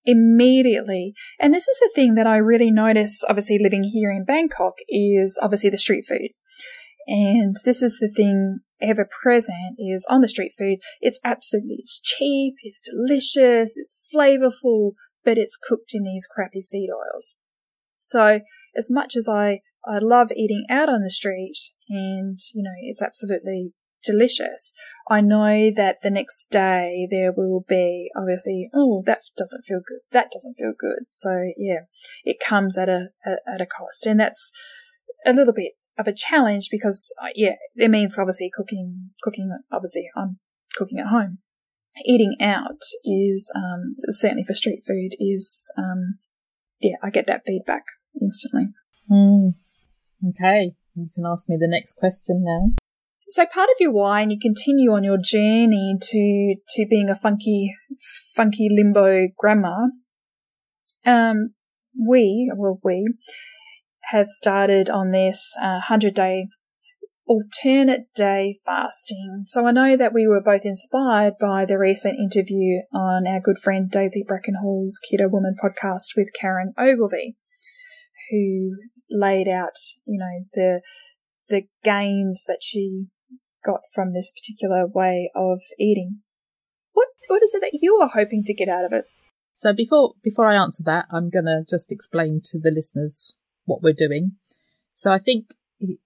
Immediately. 0.08 1.12
And 1.38 1.52
this 1.52 1.68
is 1.68 1.78
the 1.78 1.90
thing 1.94 2.14
that 2.14 2.26
I 2.26 2.38
really 2.38 2.70
notice, 2.70 3.22
obviously 3.28 3.58
living 3.60 3.84
here 3.84 4.10
in 4.10 4.24
Bangkok, 4.24 4.74
is 4.88 5.38
obviously 5.42 5.68
the 5.68 5.76
street 5.76 6.06
food. 6.08 6.30
And 7.06 7.56
this 7.64 7.82
is 7.82 7.98
the 7.98 8.08
thing 8.08 8.60
ever 8.80 9.06
present 9.22 9.76
is 9.78 10.06
on 10.08 10.22
the 10.22 10.28
street 10.28 10.52
food. 10.56 10.78
It's 11.02 11.20
absolutely, 11.24 11.76
it's 11.78 12.00
cheap, 12.00 12.54
it's 12.62 12.80
delicious, 12.80 13.76
it's 13.76 14.02
flavorful, 14.14 14.92
but 15.24 15.36
it's 15.36 15.58
cooked 15.60 15.90
in 15.92 16.04
these 16.04 16.26
crappy 16.26 16.62
seed 16.62 16.88
oils. 16.88 17.34
So 18.04 18.40
as 18.74 18.88
much 18.88 19.14
as 19.14 19.28
I, 19.28 19.60
I 19.86 19.98
love 19.98 20.32
eating 20.32 20.64
out 20.70 20.88
on 20.88 21.02
the 21.02 21.10
street 21.10 21.56
and, 21.90 22.38
you 22.54 22.62
know, 22.62 22.72
it's 22.82 23.02
absolutely 23.02 23.74
delicious. 24.02 24.72
I 25.08 25.20
know 25.20 25.70
that 25.74 25.98
the 26.02 26.10
next 26.10 26.50
day 26.50 27.08
there 27.10 27.32
will 27.32 27.64
be 27.68 28.10
obviously, 28.16 28.70
oh, 28.74 29.02
that 29.06 29.20
doesn't 29.36 29.64
feel 29.64 29.80
good. 29.86 30.00
That 30.12 30.30
doesn't 30.30 30.54
feel 30.54 30.72
good. 30.78 31.04
So 31.10 31.50
yeah, 31.56 31.80
it 32.24 32.38
comes 32.40 32.78
at 32.78 32.88
a, 32.88 33.08
at 33.26 33.60
a 33.60 33.66
cost 33.66 34.06
and 34.06 34.20
that's 34.20 34.52
a 35.26 35.32
little 35.32 35.52
bit 35.52 35.72
of 35.98 36.06
a 36.06 36.14
challenge 36.14 36.68
because 36.70 37.12
uh, 37.22 37.28
yeah, 37.34 37.56
it 37.76 37.90
means 37.90 38.18
obviously 38.18 38.50
cooking, 38.52 39.10
cooking, 39.22 39.50
obviously 39.72 40.08
I'm 40.16 40.38
cooking 40.76 40.98
at 40.98 41.08
home. 41.08 41.38
Eating 42.04 42.36
out 42.40 42.82
is, 43.04 43.50
um, 43.56 43.96
certainly 44.10 44.44
for 44.44 44.54
street 44.54 44.84
food 44.86 45.16
is, 45.18 45.68
um, 45.76 46.18
yeah, 46.80 46.96
I 47.02 47.10
get 47.10 47.26
that 47.26 47.42
feedback 47.44 47.82
instantly. 48.20 48.68
Mm. 49.10 49.54
Okay. 50.28 50.74
You 50.94 51.10
can 51.14 51.24
ask 51.26 51.48
me 51.48 51.56
the 51.58 51.68
next 51.68 51.94
question 51.96 52.44
now. 52.44 52.72
So 53.30 53.44
part 53.44 53.68
of 53.68 53.76
your 53.78 53.92
why, 53.92 54.22
and 54.22 54.32
you 54.32 54.38
continue 54.40 54.92
on 54.92 55.04
your 55.04 55.18
journey 55.18 55.96
to 56.00 56.54
to 56.76 56.86
being 56.88 57.10
a 57.10 57.16
funky, 57.16 57.74
funky 58.34 58.68
limbo 58.70 59.28
grandma. 59.36 59.88
Um, 61.04 61.54
we, 61.98 62.50
well, 62.56 62.80
we 62.82 63.14
have 64.10 64.28
started 64.28 64.88
on 64.88 65.10
this 65.10 65.54
uh, 65.62 65.80
hundred 65.80 66.14
day 66.14 66.46
alternate 67.26 68.06
day 68.14 68.58
fasting. 68.64 69.44
So 69.46 69.66
I 69.66 69.72
know 69.72 69.96
that 69.96 70.14
we 70.14 70.26
were 70.26 70.40
both 70.42 70.64
inspired 70.64 71.34
by 71.38 71.66
the 71.66 71.78
recent 71.78 72.18
interview 72.18 72.80
on 72.94 73.26
our 73.26 73.40
good 73.40 73.58
friend 73.58 73.90
Daisy 73.90 74.24
Brackenhall's 74.26 74.98
Keto 74.98 75.30
Woman 75.30 75.54
podcast 75.62 76.16
with 76.16 76.32
Karen 76.32 76.72
Ogilvie, 76.78 77.36
who 78.30 78.76
laid 79.10 79.48
out, 79.48 79.76
you 80.06 80.18
know, 80.18 80.46
the 80.54 80.80
the 81.50 81.62
gains 81.84 82.44
that 82.46 82.58
she 82.62 83.06
got 83.68 83.82
from 83.92 84.12
this 84.12 84.32
particular 84.32 84.86
way 84.86 85.30
of 85.34 85.60
eating. 85.78 86.20
What 86.92 87.08
what 87.28 87.42
is 87.42 87.52
it 87.54 87.60
that 87.60 87.78
you 87.80 87.96
are 87.96 88.08
hoping 88.08 88.42
to 88.44 88.54
get 88.54 88.68
out 88.68 88.84
of 88.84 88.92
it? 88.92 89.04
So 89.54 89.72
before 89.72 90.14
before 90.22 90.46
I 90.46 90.56
answer 90.56 90.82
that, 90.84 91.06
I'm 91.10 91.28
gonna 91.30 91.64
just 91.68 91.92
explain 91.92 92.40
to 92.46 92.58
the 92.58 92.70
listeners 92.70 93.34
what 93.66 93.82
we're 93.82 93.92
doing. 94.06 94.32
So 94.94 95.12
I 95.12 95.18
think 95.18 95.52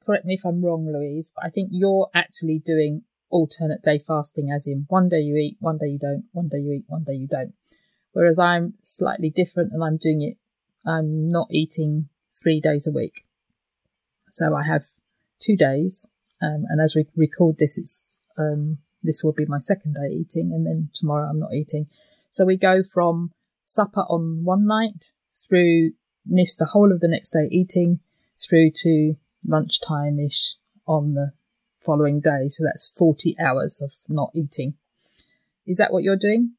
correct 0.05 0.25
me 0.25 0.35
if 0.35 0.45
I'm 0.45 0.65
wrong, 0.65 0.87
Louise, 0.93 1.33
but 1.35 1.45
I 1.45 1.51
think 1.51 1.69
you're 1.71 2.11
actually 2.15 2.59
doing 2.59 3.03
alternate 3.31 3.83
day 3.83 3.99
fasting 3.99 4.51
as 4.51 4.67
in 4.67 4.85
one 4.89 5.09
day 5.09 5.21
you 5.21 5.37
eat, 5.37 5.57
one 5.61 5.79
day 5.79 5.87
you 5.87 5.99
don't, 5.99 6.25
one 6.33 6.49
day 6.49 6.59
you 6.59 6.73
eat, 6.73 6.85
one 6.89 7.05
day 7.05 7.15
you 7.15 7.27
don't. 7.27 7.55
Whereas 8.13 8.39
I'm 8.39 8.75
slightly 8.83 9.31
different 9.31 9.73
and 9.73 9.83
I'm 9.83 9.97
doing 9.97 10.21
it 10.21 10.37
I'm 10.87 11.31
not 11.31 11.49
eating 11.51 12.09
three 12.33 12.61
days 12.61 12.87
a 12.87 12.93
week. 12.93 13.25
So 14.29 14.55
I 14.55 14.65
have 14.65 14.85
two 15.41 15.57
days 15.57 16.07
um, 16.43 16.65
and 16.69 16.81
as 16.81 16.95
we 16.95 17.07
record 17.17 17.57
this, 17.59 17.79
it's 17.79 18.05
um, 18.39 18.79
this 19.03 19.23
will 19.23 19.33
be 19.33 19.47
my 19.47 19.59
second 19.59 19.95
day 19.95 20.15
eating, 20.15 20.53
and 20.53 20.67
then 20.67 20.91
tomorrow 20.95 21.29
I'm 21.29 21.39
not 21.39 21.55
eating. 21.55 21.87
So 22.31 22.45
we 22.45 22.57
go 22.57 22.83
from 22.83 23.33
supper 23.63 24.01
on 24.09 24.45
one 24.45 24.67
night 24.67 25.13
through 25.49 25.93
miss 26.27 26.55
the 26.55 26.67
whole 26.67 26.93
of 26.93 27.01
the 27.01 27.09
next 27.09 27.31
day 27.31 27.49
eating 27.51 28.01
through 28.39 28.71
to 28.75 29.15
lunchtime 29.47 30.19
ish 30.19 30.55
on 30.87 31.15
the 31.15 31.33
following 31.85 32.21
day. 32.21 32.49
So 32.49 32.65
that's 32.65 32.93
40 32.97 33.37
hours 33.41 33.81
of 33.81 33.93
not 34.09 34.31
eating. 34.35 34.75
Is 35.67 35.79
that 35.79 35.93
what 35.93 36.03
you're 36.03 36.17
doing? 36.17 36.55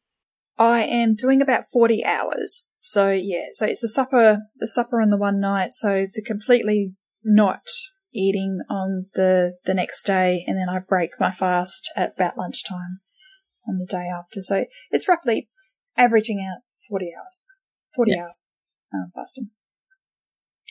I 0.57 0.81
am 0.81 1.15
doing 1.15 1.41
about 1.41 1.65
40 1.71 2.05
hours. 2.05 2.63
So 2.79 3.11
yeah, 3.11 3.45
so 3.51 3.65
it's 3.65 3.81
the 3.81 3.89
supper, 3.89 4.39
the 4.59 4.67
supper 4.67 5.01
on 5.01 5.09
the 5.09 5.17
one 5.17 5.39
night. 5.39 5.73
So 5.73 6.07
the 6.13 6.21
completely 6.21 6.93
not 7.23 7.67
eating 8.13 8.59
on 8.69 9.07
the, 9.15 9.55
the 9.65 9.73
next 9.73 10.03
day, 10.05 10.43
and 10.47 10.57
then 10.57 10.69
I 10.69 10.79
break 10.79 11.11
my 11.19 11.31
fast 11.31 11.91
at 11.95 12.13
about 12.15 12.37
lunchtime 12.37 12.99
on 13.67 13.77
the 13.77 13.85
day 13.85 14.07
after. 14.13 14.41
So 14.41 14.65
it's 14.91 15.07
roughly 15.07 15.49
averaging 15.97 16.39
out 16.39 16.61
40 16.89 17.11
hours, 17.17 17.45
40 17.95 18.11
yeah. 18.11 18.21
hour 18.21 18.33
um, 18.93 19.11
fasting. 19.13 19.49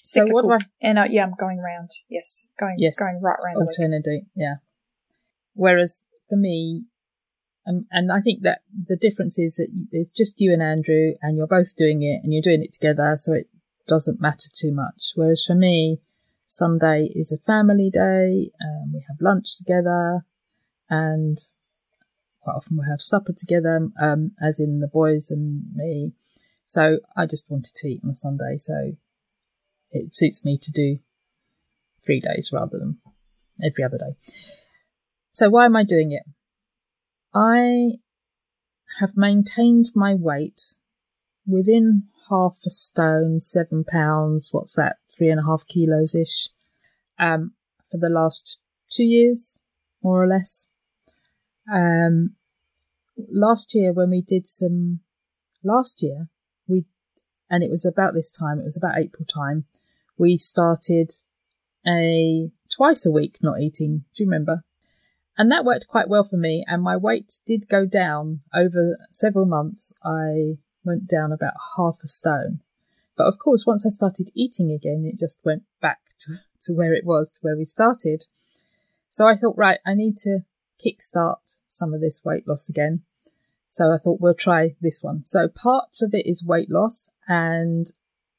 So 0.03 0.25
what 0.29 0.63
I? 0.63 0.67
And 0.81 0.99
uh, 0.99 1.07
yeah, 1.09 1.23
I'm 1.25 1.35
going 1.39 1.59
round. 1.59 1.91
Yes, 2.09 2.49
going 2.59 2.75
yes, 2.79 2.99
going 2.99 3.21
right 3.23 3.39
round. 3.43 3.69
Alternate, 3.69 4.05
yeah. 4.35 4.57
Whereas 5.55 6.05
for 6.29 6.37
me, 6.37 6.85
um, 7.69 7.87
and 7.93 8.11
I 8.11 8.21
think 8.21 8.43
that 8.43 8.63
the 8.89 8.97
difference 8.97 9.39
is 9.39 9.57
that 9.57 9.69
it's 9.93 10.11
just 10.11 10.41
you 10.41 10.53
and 10.53 10.63
Andrew, 10.63 11.13
and 11.23 11.37
you're 11.37 11.47
both 11.47 11.77
doing 11.77 12.03
it, 12.03 12.21
and 12.25 12.33
you're 12.33 12.43
doing 12.43 12.65
it 12.65 12.73
together, 12.73 13.17
so 13.17 13.33
it 13.35 13.49
doesn't 13.87 14.21
matter 14.21 14.49
too 14.53 14.73
much. 14.73 15.13
Whereas 15.15 15.45
for 15.47 15.55
me, 15.55 16.01
Sunday 16.53 17.09
is 17.15 17.33
a 17.33 17.39
family 17.47 17.89
day, 17.89 18.51
and 18.61 18.93
we 18.93 19.03
have 19.09 19.17
lunch 19.23 19.57
together, 19.57 20.21
and 20.91 21.39
quite 22.43 22.57
often 22.57 22.77
we 22.77 22.85
have 22.91 23.01
supper 23.01 23.33
together, 23.33 23.89
um, 23.99 24.33
as 24.39 24.61
in 24.61 24.79
the 24.79 24.87
boys 24.87 25.31
and 25.31 25.65
me. 25.75 26.13
So 26.67 26.99
I 27.17 27.25
just 27.25 27.51
wanted 27.51 27.75
to 27.77 27.89
eat 27.89 28.03
on 28.05 28.11
a 28.11 28.15
Sunday, 28.15 28.59
so 28.59 28.93
it 29.93 30.15
suits 30.15 30.45
me 30.45 30.59
to 30.59 30.71
do 30.71 30.99
three 32.05 32.21
days 32.21 32.51
rather 32.53 32.79
than 32.79 32.99
every 33.65 33.83
other 33.83 33.97
day. 33.97 34.15
So 35.31 35.49
why 35.49 35.65
am 35.65 35.75
I 35.75 35.85
doing 35.85 36.13
it? 36.13 36.25
I 37.33 37.93
have 39.01 39.17
maintained 39.17 39.87
my 39.95 40.13
weight 40.13 40.75
within 41.47 42.09
half 42.29 42.59
a 42.67 42.71
stone, 42.71 43.41
seven 43.41 43.85
pounds. 43.85 44.51
What's 44.53 44.75
that? 44.75 44.97
Three 45.17 45.29
and 45.29 45.41
a 45.41 45.45
half 45.45 45.67
kilos 45.67 46.15
ish 46.15 46.49
um, 47.19 47.53
for 47.91 47.99
the 47.99 48.09
last 48.09 48.59
two 48.91 49.05
years, 49.05 49.61
more 50.03 50.23
or 50.23 50.27
less. 50.27 50.67
Um, 51.73 52.35
last 53.31 53.75
year, 53.75 53.93
when 53.93 54.11
we 54.11 54.23
did 54.23 54.47
some, 54.47 55.01
last 55.63 56.03
year, 56.03 56.29
we, 56.67 56.85
and 57.51 57.63
it 57.63 57.71
was 57.71 57.85
about 57.85 58.15
this 58.15 58.31
time, 58.31 58.59
it 58.59 58.65
was 58.65 58.77
about 58.77 58.99
April 58.99 59.25
time, 59.27 59.65
we 60.19 60.37
started 60.37 61.13
a 61.87 62.51
twice 62.71 63.05
a 63.07 63.11
week 63.11 63.39
not 63.43 63.61
eating. 63.61 64.05
Do 64.15 64.23
you 64.23 64.27
remember? 64.27 64.65
And 65.37 65.51
that 65.51 65.65
worked 65.65 65.89
quite 65.89 66.09
well 66.09 66.25
for 66.25 66.37
me. 66.37 66.65
And 66.67 66.83
my 66.83 66.97
weight 66.97 67.41
did 67.47 67.69
go 67.69 67.87
down 67.87 68.41
over 68.55 68.99
several 69.11 69.47
months. 69.47 69.93
I 70.05 70.59
went 70.85 71.07
down 71.07 71.33
about 71.33 71.55
half 71.77 71.99
a 72.05 72.09
stone. 72.09 72.61
But 73.17 73.27
of 73.27 73.39
course, 73.39 73.67
once 73.67 73.85
I 73.85 73.91
started 73.91 74.31
eating 74.35 74.71
again, 74.71 75.05
it 75.05 75.19
just 75.19 75.41
went 75.45 75.63
back 75.81 76.01
to, 76.21 76.37
to 76.63 76.73
where 76.73 76.95
it 76.95 77.05
was, 77.05 77.31
to 77.31 77.39
where 77.43 77.57
we 77.57 77.65
started. 77.65 78.25
So 79.11 79.27
I 79.27 79.37
thought, 79.37 79.57
right, 79.59 79.79
I 79.85 79.95
need 79.95 80.17
to 80.19 80.41
kickstart 80.85 81.59
some 81.67 81.95
of 81.95 82.01
this 82.01 82.23
weight 82.25 82.49
loss 82.49 82.69
again. 82.69 83.03
So 83.69 83.93
I 83.93 83.99
thought 83.99 84.21
we'll 84.21 84.35
try 84.35 84.77
this 84.81 85.03
one. 85.03 85.23
So 85.25 85.49
part 85.49 85.97
of 86.03 86.15
it 86.15 86.27
is 86.27 86.45
weight 86.45 86.71
loss 86.71 87.11
and 87.27 87.87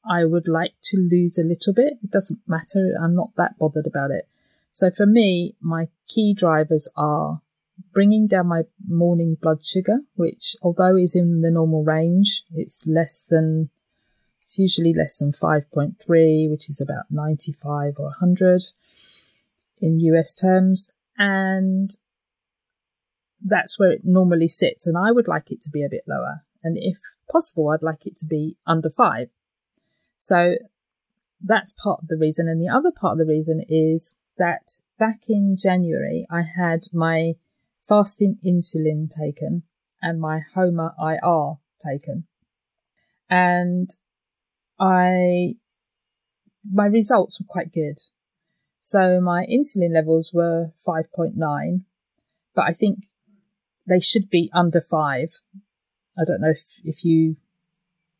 I 0.08 0.24
would 0.24 0.46
like 0.46 0.74
to 0.84 0.96
lose 0.96 1.38
a 1.38 1.44
little 1.44 1.72
bit. 1.72 1.94
It 2.02 2.10
doesn't 2.10 2.40
matter. 2.46 2.94
I'm 3.02 3.14
not 3.14 3.30
that 3.36 3.58
bothered 3.58 3.86
about 3.86 4.10
it. 4.10 4.28
So 4.70 4.90
for 4.90 5.06
me, 5.06 5.56
my 5.60 5.88
key 6.08 6.34
drivers 6.34 6.88
are 6.96 7.40
bringing 7.92 8.26
down 8.26 8.48
my 8.48 8.62
morning 8.86 9.36
blood 9.40 9.64
sugar, 9.64 10.00
which 10.14 10.56
although 10.62 10.96
is 10.96 11.14
in 11.14 11.40
the 11.40 11.50
normal 11.50 11.84
range, 11.84 12.44
it's 12.52 12.86
less 12.86 13.22
than 13.22 13.70
it's 14.44 14.58
usually 14.58 14.94
less 14.94 15.18
than 15.18 15.32
5.3, 15.32 16.50
which 16.50 16.70
is 16.70 16.80
about 16.80 17.06
95 17.10 17.94
or 17.98 18.06
100 18.06 18.62
in 19.80 20.00
US 20.00 20.34
terms. 20.34 20.90
And 21.18 21.96
that's 23.44 23.78
where 23.78 23.90
it 23.90 24.02
normally 24.04 24.48
sits, 24.48 24.86
and 24.86 24.96
I 24.96 25.12
would 25.12 25.28
like 25.28 25.50
it 25.50 25.60
to 25.62 25.70
be 25.70 25.84
a 25.84 25.88
bit 25.90 26.04
lower. 26.06 26.42
And 26.62 26.78
if 26.78 26.98
possible, 27.30 27.68
I'd 27.68 27.82
like 27.82 28.06
it 28.06 28.16
to 28.18 28.26
be 28.26 28.56
under 28.66 28.88
five. 28.90 29.28
So 30.16 30.54
that's 31.42 31.74
part 31.74 32.00
of 32.02 32.08
the 32.08 32.16
reason. 32.16 32.48
And 32.48 32.60
the 32.60 32.68
other 32.68 32.90
part 32.90 33.12
of 33.12 33.18
the 33.18 33.30
reason 33.30 33.62
is 33.68 34.14
that 34.38 34.78
back 34.98 35.24
in 35.28 35.56
January, 35.58 36.26
I 36.30 36.42
had 36.42 36.86
my 36.92 37.34
fasting 37.86 38.38
insulin 38.44 39.10
taken 39.10 39.64
and 40.00 40.20
my 40.20 40.40
HOMA 40.54 40.94
IR 40.98 41.58
taken. 41.84 42.26
And 43.28 43.94
I, 44.78 45.54
my 46.70 46.86
results 46.86 47.40
were 47.40 47.46
quite 47.48 47.72
good. 47.72 48.00
So 48.80 49.20
my 49.20 49.46
insulin 49.46 49.92
levels 49.92 50.32
were 50.34 50.72
5.9, 50.86 51.84
but 52.54 52.64
I 52.68 52.72
think 52.72 53.04
they 53.86 54.00
should 54.00 54.30
be 54.30 54.50
under 54.52 54.80
five. 54.80 55.40
I 56.18 56.24
don't 56.24 56.40
know 56.40 56.50
if, 56.50 56.80
if 56.84 57.04
you 57.04 57.36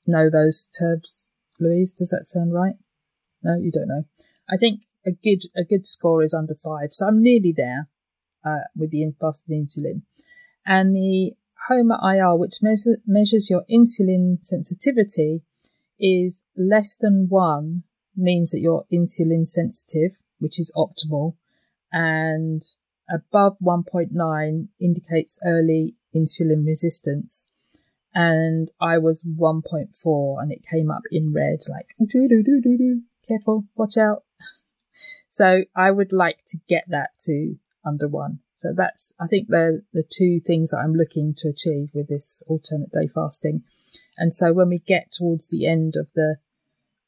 know 0.07 0.31
those 0.31 0.67
terms, 0.79 1.29
Louise. 1.61 1.93
Does 1.93 2.11
that 2.11 2.27
sound 2.27 2.53
right? 2.53 2.75
No, 3.43 3.57
you 3.57 3.71
don't 3.71 3.89
know. 3.89 4.05
I 4.49 4.57
think 4.57 4.81
a 5.07 5.13
good 5.13 5.45
a 5.57 5.65
good 5.65 5.87
score 5.87 6.23
is 6.23 6.35
under 6.35 6.55
five, 6.55 6.93
so 6.93 7.07
I'm 7.07 7.23
nearly 7.23 7.53
there 7.53 7.89
uh, 8.45 8.65
with 8.77 8.91
the 8.91 9.13
fasted 9.21 9.51
insulin, 9.51 10.03
and 10.67 10.95
the 10.95 11.35
HOMA 11.69 11.99
IR, 12.03 12.37
which 12.37 12.57
measure, 12.63 12.99
measures 13.07 13.49
your 13.49 13.65
insulin 13.71 14.45
sensitivity, 14.45 15.43
is 15.99 16.45
less 16.57 16.97
than 16.97 17.27
one, 17.29 17.85
means 18.17 18.51
that 18.51 18.61
you're 18.61 18.87
insulin 18.93 19.47
sensitive, 19.47 20.19
which 20.39 20.59
is 20.59 20.73
optimal, 20.77 21.37
and 21.93 22.65
above 23.09 23.57
1.9 23.63 24.69
indicates 24.81 25.39
early 25.45 25.95
insulin 26.15 26.67
resistance. 26.67 27.49
And 28.15 28.71
I 28.81 28.99
was 28.99 29.25
1.4 29.25 30.43
and 30.43 30.53
it 30.53 30.65
came 30.65 30.91
up 30.91 31.03
in 31.11 31.33
red, 31.33 31.61
like, 31.69 31.95
doo 31.99 32.29
doo 32.29 32.43
doo 32.43 32.61
doo 32.61 32.79
doo, 32.79 33.03
careful, 33.29 33.67
watch 33.75 33.97
out. 33.97 34.23
so 35.29 35.63
I 35.75 35.91
would 35.91 36.13
like 36.13 36.39
to 36.49 36.59
get 36.69 36.85
that 36.89 37.11
to 37.23 37.57
under 37.85 38.07
one. 38.09 38.41
So 38.55 38.73
that's, 38.75 39.13
I 39.21 39.27
think, 39.27 39.49
the 39.49 39.83
the 39.93 40.05
two 40.09 40.39
things 40.39 40.71
that 40.71 40.79
I'm 40.79 40.95
looking 40.95 41.35
to 41.39 41.49
achieve 41.49 41.91
with 41.93 42.09
this 42.09 42.43
alternate 42.47 42.93
day 42.93 43.09
fasting. 43.13 43.63
And 44.17 44.33
so 44.33 44.53
when 44.53 44.69
we 44.69 44.79
get 44.79 45.13
towards 45.13 45.49
the 45.49 45.67
end 45.67 45.95
of 45.97 46.09
the 46.15 46.37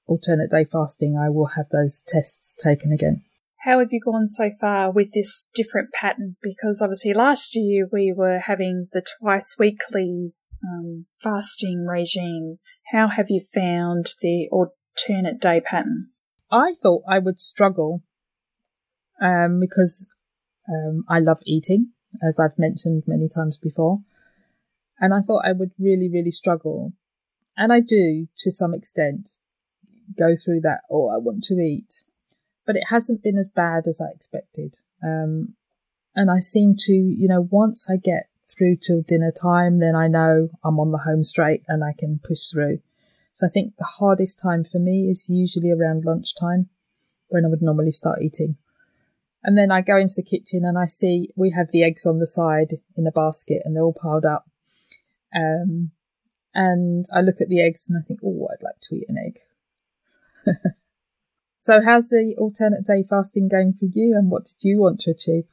alternate 0.06 0.50
day 0.50 0.64
fasting, 0.64 1.16
I 1.16 1.28
will 1.30 1.50
have 1.56 1.68
those 1.70 2.02
tests 2.06 2.54
taken 2.54 2.92
again. 2.92 3.22
How 3.60 3.78
have 3.78 3.88
you 3.90 4.00
gone 4.00 4.28
so 4.28 4.50
far 4.60 4.90
with 4.92 5.12
this 5.12 5.48
different 5.54 5.92
pattern? 5.92 6.36
Because 6.42 6.80
obviously 6.82 7.14
last 7.14 7.56
year 7.56 7.88
we 7.90 8.12
were 8.16 8.38
having 8.38 8.88
the 8.92 9.02
twice 9.18 9.56
weekly 9.58 10.34
um, 10.64 11.06
fasting 11.22 11.84
regime. 11.84 12.58
How 12.92 13.08
have 13.08 13.26
you 13.28 13.40
found 13.54 14.10
the 14.20 14.48
alternate 14.50 15.40
day 15.40 15.60
pattern? 15.60 16.08
I 16.50 16.74
thought 16.80 17.02
I 17.08 17.18
would 17.18 17.40
struggle 17.40 18.02
um, 19.20 19.58
because 19.58 20.08
um, 20.68 21.04
I 21.08 21.20
love 21.20 21.40
eating, 21.44 21.92
as 22.22 22.40
I've 22.40 22.58
mentioned 22.58 23.04
many 23.06 23.28
times 23.28 23.58
before. 23.58 24.00
And 24.98 25.12
I 25.12 25.20
thought 25.20 25.44
I 25.44 25.52
would 25.52 25.72
really, 25.78 26.08
really 26.08 26.30
struggle. 26.30 26.92
And 27.56 27.72
I 27.72 27.80
do 27.80 28.28
to 28.38 28.52
some 28.52 28.74
extent 28.74 29.30
go 30.16 30.34
through 30.36 30.60
that, 30.60 30.80
oh, 30.90 31.08
I 31.08 31.18
want 31.18 31.42
to 31.44 31.54
eat. 31.54 32.02
But 32.66 32.76
it 32.76 32.84
hasn't 32.88 33.22
been 33.22 33.36
as 33.36 33.48
bad 33.48 33.86
as 33.86 34.00
I 34.00 34.10
expected. 34.14 34.78
Um, 35.02 35.54
and 36.14 36.30
I 36.30 36.40
seem 36.40 36.74
to, 36.78 36.92
you 36.92 37.28
know, 37.28 37.48
once 37.50 37.88
I 37.90 37.96
get 37.96 38.28
through 38.46 38.76
till 38.76 39.02
dinner 39.02 39.32
time, 39.32 39.80
then 39.80 39.94
I 39.94 40.08
know 40.08 40.48
I'm 40.64 40.80
on 40.80 40.92
the 40.92 40.98
home 40.98 41.24
straight 41.24 41.62
and 41.68 41.84
I 41.84 41.92
can 41.96 42.20
push 42.22 42.48
through. 42.48 42.80
So 43.34 43.46
I 43.46 43.50
think 43.50 43.76
the 43.76 43.84
hardest 43.84 44.38
time 44.40 44.64
for 44.64 44.78
me 44.78 45.08
is 45.10 45.28
usually 45.28 45.70
around 45.70 46.04
lunchtime 46.04 46.70
when 47.28 47.44
I 47.44 47.48
would 47.48 47.62
normally 47.62 47.90
start 47.90 48.22
eating. 48.22 48.56
And 49.46 49.56
then 49.56 49.70
I 49.70 49.80
go 49.80 49.96
into 49.96 50.14
the 50.16 50.24
kitchen 50.24 50.64
and 50.64 50.76
I 50.76 50.86
see 50.86 51.30
we 51.36 51.52
have 51.52 51.68
the 51.70 51.84
eggs 51.84 52.04
on 52.04 52.18
the 52.18 52.26
side 52.26 52.74
in 52.96 53.06
a 53.06 53.12
basket 53.12 53.62
and 53.64 53.76
they're 53.76 53.84
all 53.84 53.94
piled 53.94 54.24
up. 54.24 54.44
Um, 55.32 55.92
and 56.52 57.04
I 57.14 57.20
look 57.20 57.40
at 57.40 57.48
the 57.48 57.62
eggs 57.62 57.88
and 57.88 57.96
I 57.96 58.02
think, 58.02 58.20
oh, 58.24 58.48
I'd 58.50 58.64
like 58.64 58.80
to 58.82 58.96
eat 58.96 59.06
an 59.08 59.18
egg. 59.24 59.38
so, 61.58 61.80
how's 61.80 62.08
the 62.08 62.34
alternate 62.38 62.84
day 62.84 63.04
fasting 63.08 63.48
going 63.48 63.74
for 63.78 63.86
you, 63.92 64.14
and 64.16 64.30
what 64.30 64.44
did 64.44 64.56
you 64.60 64.80
want 64.80 65.00
to 65.00 65.10
achieve? 65.10 65.44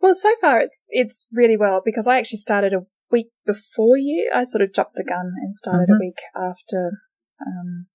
Well, 0.00 0.14
so 0.14 0.34
far 0.40 0.60
it's 0.60 0.82
it's 0.88 1.26
really 1.32 1.56
well 1.56 1.82
because 1.84 2.06
I 2.06 2.18
actually 2.18 2.38
started 2.38 2.72
a 2.72 2.86
week 3.10 3.32
before 3.46 3.96
you. 3.96 4.30
I 4.34 4.44
sort 4.44 4.62
of 4.62 4.72
jumped 4.72 4.94
the 4.94 5.04
gun 5.04 5.32
and 5.42 5.56
started 5.56 5.88
mm-hmm. 5.88 5.94
a 5.94 5.98
week 5.98 6.18
after. 6.36 6.92
Um, 7.44 7.86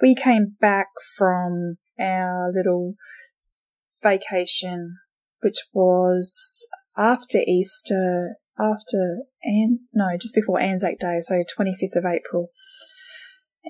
we 0.00 0.14
came 0.14 0.56
back 0.60 0.88
from 1.16 1.76
our 2.00 2.50
little 2.52 2.94
vacation, 4.02 4.96
which 5.46 5.64
was 5.72 6.66
after 6.96 7.38
Easter, 7.46 8.34
after 8.58 9.18
and 9.44 9.78
no, 9.94 10.16
just 10.20 10.34
before 10.34 10.60
Anzac 10.60 10.98
Day, 10.98 11.20
so 11.22 11.44
25th 11.56 11.94
of 11.94 12.04
April. 12.04 12.48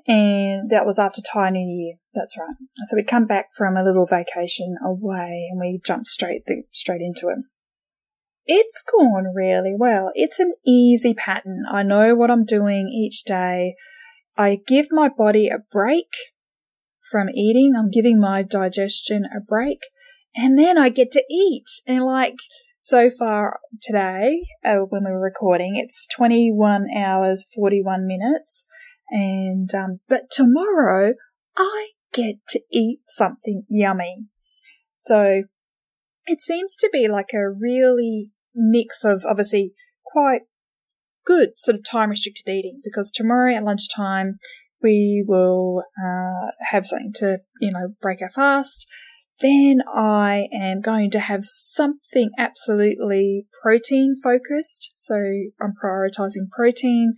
And 0.06 0.70
that 0.70 0.86
was 0.86 0.98
after 0.98 1.20
Thai 1.20 1.50
New 1.50 1.60
Year. 1.60 1.96
That's 2.14 2.38
right. 2.38 2.54
So 2.86 2.96
we'd 2.96 3.06
come 3.06 3.26
back 3.26 3.48
from 3.54 3.76
a 3.76 3.84
little 3.84 4.06
vacation 4.06 4.76
away 4.82 5.48
and 5.50 5.60
we 5.60 5.78
jumped 5.84 6.06
straight, 6.06 6.44
straight 6.72 7.02
into 7.02 7.28
it. 7.28 7.44
It's 8.46 8.82
gone 8.82 9.34
really 9.34 9.74
well. 9.76 10.12
It's 10.14 10.38
an 10.38 10.54
easy 10.66 11.12
pattern. 11.12 11.64
I 11.68 11.82
know 11.82 12.14
what 12.14 12.30
I'm 12.30 12.46
doing 12.46 12.88
each 12.88 13.24
day. 13.24 13.74
I 14.38 14.60
give 14.66 14.86
my 14.90 15.10
body 15.10 15.48
a 15.48 15.58
break 15.70 16.08
from 17.10 17.28
eating. 17.28 17.74
I'm 17.76 17.90
giving 17.90 18.18
my 18.18 18.42
digestion 18.42 19.24
a 19.24 19.40
break 19.40 19.80
and 20.36 20.58
then 20.58 20.76
I 20.76 20.90
get 20.90 21.10
to 21.12 21.24
eat. 21.30 21.64
And 21.86 22.04
like 22.04 22.36
so 22.80 23.10
far 23.10 23.58
today, 23.82 24.42
uh, 24.64 24.84
when 24.88 25.04
we 25.04 25.10
were 25.10 25.20
recording, 25.20 25.76
it's 25.76 26.06
21 26.14 26.86
hours, 26.96 27.46
41 27.54 28.06
minutes. 28.06 28.64
And, 29.10 29.72
um, 29.74 29.94
but 30.08 30.30
tomorrow 30.30 31.14
I 31.56 31.90
get 32.12 32.36
to 32.50 32.60
eat 32.70 33.00
something 33.08 33.64
yummy. 33.68 34.26
So 34.98 35.44
it 36.26 36.40
seems 36.40 36.76
to 36.76 36.90
be 36.92 37.08
like 37.08 37.30
a 37.32 37.50
really 37.50 38.30
mix 38.54 39.04
of 39.04 39.22
obviously 39.28 39.72
quite 40.04 40.42
good 41.24 41.50
sort 41.56 41.76
of 41.76 41.84
time 41.84 42.10
restricted 42.10 42.48
eating 42.48 42.80
because 42.84 43.10
tomorrow 43.10 43.52
at 43.52 43.64
lunchtime 43.64 44.38
we 44.82 45.24
will 45.26 45.82
uh, 46.02 46.50
have 46.60 46.86
something 46.86 47.12
to 47.12 47.40
you 47.60 47.72
know 47.72 47.88
break 48.00 48.22
our 48.22 48.30
fast 48.30 48.86
then 49.40 49.82
I 49.92 50.48
am 50.52 50.80
going 50.80 51.10
to 51.10 51.20
have 51.20 51.44
something 51.44 52.30
absolutely 52.38 53.46
protein 53.62 54.14
focused. 54.22 54.92
So 54.96 55.14
I'm 55.60 55.74
prioritizing 55.82 56.48
protein. 56.50 57.14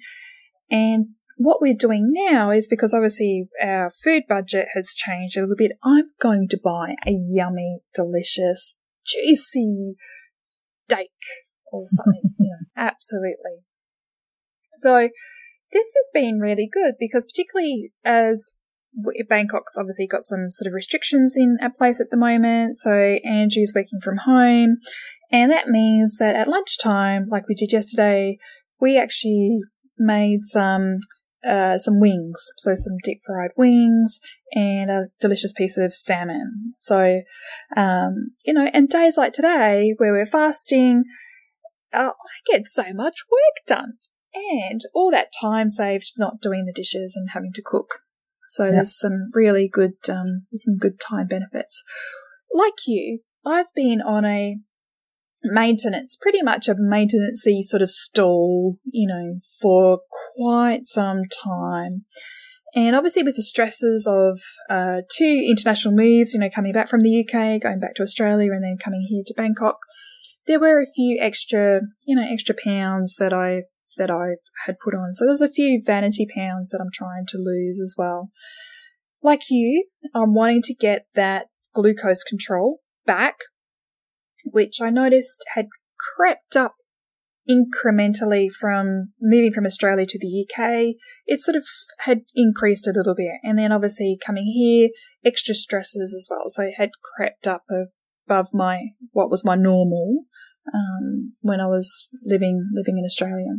And 0.71 1.11
what 1.37 1.61
we're 1.61 1.75
doing 1.75 2.11
now 2.13 2.51
is 2.51 2.67
because 2.67 2.93
obviously 2.93 3.49
our 3.63 3.91
food 3.91 4.25
budget 4.29 4.69
has 4.75 4.93
changed 4.93 5.37
a 5.37 5.41
little 5.43 5.57
bit. 5.57 5.73
I'm 5.85 6.11
going 6.21 6.49
to 6.49 6.59
buy 6.63 6.97
a 7.07 7.13
yummy, 7.13 7.79
delicious, 7.95 8.79
juicy 9.07 9.95
steak 10.43 11.11
or 11.73 11.87
something, 11.91 12.35
you 12.39 12.51
know, 12.51 12.67
absolutely. 12.77 13.63
So 14.79 15.09
this 15.73 15.87
has 15.97 16.11
been 16.13 16.41
really 16.41 16.69
good 16.71 16.95
because 16.99 17.25
particularly 17.25 17.93
as 18.05 18.55
Bangkok's 19.29 19.77
obviously 19.79 20.07
got 20.07 20.25
some 20.25 20.51
sort 20.51 20.67
of 20.67 20.75
restrictions 20.75 21.35
in 21.37 21.57
place 21.77 22.01
at 22.01 22.11
the 22.11 22.17
moment. 22.17 22.79
So 22.79 22.91
Andrew's 23.25 23.73
working 23.75 24.01
from 24.03 24.19
home 24.19 24.79
and 25.31 25.53
that 25.53 25.69
means 25.69 26.19
that 26.19 26.37
at 26.37 26.49
lunchtime, 26.49 27.29
like 27.31 27.49
we 27.49 27.55
did 27.55 27.73
yesterday, 27.73 28.39
we 28.81 28.99
actually 28.99 29.61
made 29.99 30.45
some 30.45 30.99
uh, 31.47 31.79
some 31.79 32.01
wings, 32.01 32.45
so 32.57 32.75
some 32.75 32.97
deep 33.05 33.21
fried 33.25 33.53
wings 33.57 34.19
and 34.55 34.91
a 34.91 35.07
delicious 35.21 35.53
piece 35.53 35.77
of 35.77 35.95
salmon. 35.95 36.75
So, 36.81 37.23
um, 37.77 38.33
you 38.45 38.53
know, 38.53 38.69
and 38.75 38.89
days 38.89 39.17
like 39.17 39.35
today 39.35 39.95
where 39.99 40.13
we're 40.13 40.27
fasting, 40.27 41.05
uh, 41.93 42.11
I 42.11 42.53
get 42.53 42.67
so 42.67 42.93
much 42.93 43.25
work 43.31 43.67
done 43.67 43.95
and 44.35 44.81
all 44.95 45.11
that 45.13 45.33
time 45.41 45.71
saved 45.71 46.13
not 46.17 46.41
doing 46.41 46.65
the 46.67 46.73
dishes 46.73 47.15
and 47.17 47.31
having 47.31 47.53
to 47.55 47.63
cook. 47.65 48.01
So 48.49 48.65
yeah. 48.65 48.73
there's 48.73 48.99
some 48.99 49.31
really 49.35 49.69
good, 49.69 49.95
um, 50.09 50.47
there's 50.51 50.65
some 50.65 50.77
good 50.79 51.01
time 51.01 51.27
benefits. 51.27 51.83
Like 52.53 52.75
you, 52.87 53.21
I've 53.45 53.73
been 53.75 54.01
on 54.01 54.25
a 54.25 54.57
maintenance, 55.45 56.17
pretty 56.17 56.43
much 56.43 56.69
a 56.69 56.75
maintenancey 56.75 57.63
sort 57.63 57.83
of 57.83 57.91
stall, 57.91 58.77
you 58.85 59.07
know, 59.07 59.39
for 59.61 60.01
quite 60.37 60.85
some 60.85 61.23
time. 61.45 62.05
And 62.75 62.95
obviously 62.95 63.23
with 63.23 63.37
the 63.37 63.43
stresses 63.43 64.07
of 64.07 64.39
uh, 64.69 65.03
two 65.17 65.47
international 65.49 65.95
moves, 65.95 66.35
you 66.35 66.41
know, 66.41 66.51
coming 66.51 66.73
back 66.73 66.89
from 66.89 67.01
the 67.01 67.21
UK, 67.21 67.61
going 67.61 67.81
back 67.81 67.95
to 67.97 68.03
Australia, 68.03 68.53
and 68.53 68.63
then 68.63 68.77
coming 68.77 69.07
here 69.09 69.23
to 69.27 69.35
Bangkok, 69.35 69.79
there 70.47 70.61
were 70.61 70.81
a 70.81 70.93
few 70.95 71.19
extra, 71.21 71.81
you 72.07 72.17
know, 72.17 72.27
extra 72.31 72.55
pounds 72.63 73.17
that 73.17 73.33
I 73.33 73.63
that 73.99 74.11
I 74.11 74.37
had 74.67 74.77
put 74.83 74.95
on. 74.95 75.15
So 75.15 75.25
there 75.25 75.33
was 75.33 75.41
a 75.41 75.51
few 75.51 75.83
vanity 75.85 76.27
pounds 76.35 76.71
that 76.71 76.81
I'm 76.81 76.93
trying 76.93 77.27
to 77.29 77.39
lose 77.39 77.81
as 77.81 77.95
well. 77.99 78.31
Like 79.23 79.43
you, 79.51 79.85
I'm 80.15 80.35
wanting 80.35 80.63
to 80.63 80.75
get 80.75 81.07
that 81.15 81.47
glucose 81.75 82.23
control 82.23 82.79
back, 83.05 83.37
which 84.45 84.81
I 84.81 84.91
noticed 84.91 85.45
had 85.55 85.67
crept 86.17 86.57
up 86.57 86.75
incrementally 87.49 88.51
from 88.51 89.11
moving 89.21 89.53
from 89.53 89.65
Australia 89.65 90.07
to 90.07 90.19
the 90.19 90.47
UK. 90.47 90.95
It 91.27 91.41
sort 91.41 91.57
of 91.57 91.65
had 92.01 92.23
increased 92.35 92.87
a 92.87 92.93
little 92.93 93.15
bit. 93.15 93.41
And 93.43 93.59
then 93.59 93.73
obviously 93.73 94.19
coming 94.25 94.47
here, 94.47 94.91
extra 95.25 95.55
stresses 95.55 96.15
as 96.15 96.29
well. 96.31 96.45
So 96.49 96.63
it 96.63 96.75
had 96.77 96.91
crept 97.17 97.47
up 97.47 97.65
above 98.29 98.49
my, 98.53 98.89
what 99.13 99.31
was 99.31 99.45
my 99.45 99.55
normal, 99.55 100.25
um, 100.75 101.35
when 101.41 101.61
I 101.61 101.67
was 101.67 102.09
living, 102.25 102.69
living 102.75 102.99
in 102.99 103.05
Australia. 103.05 103.57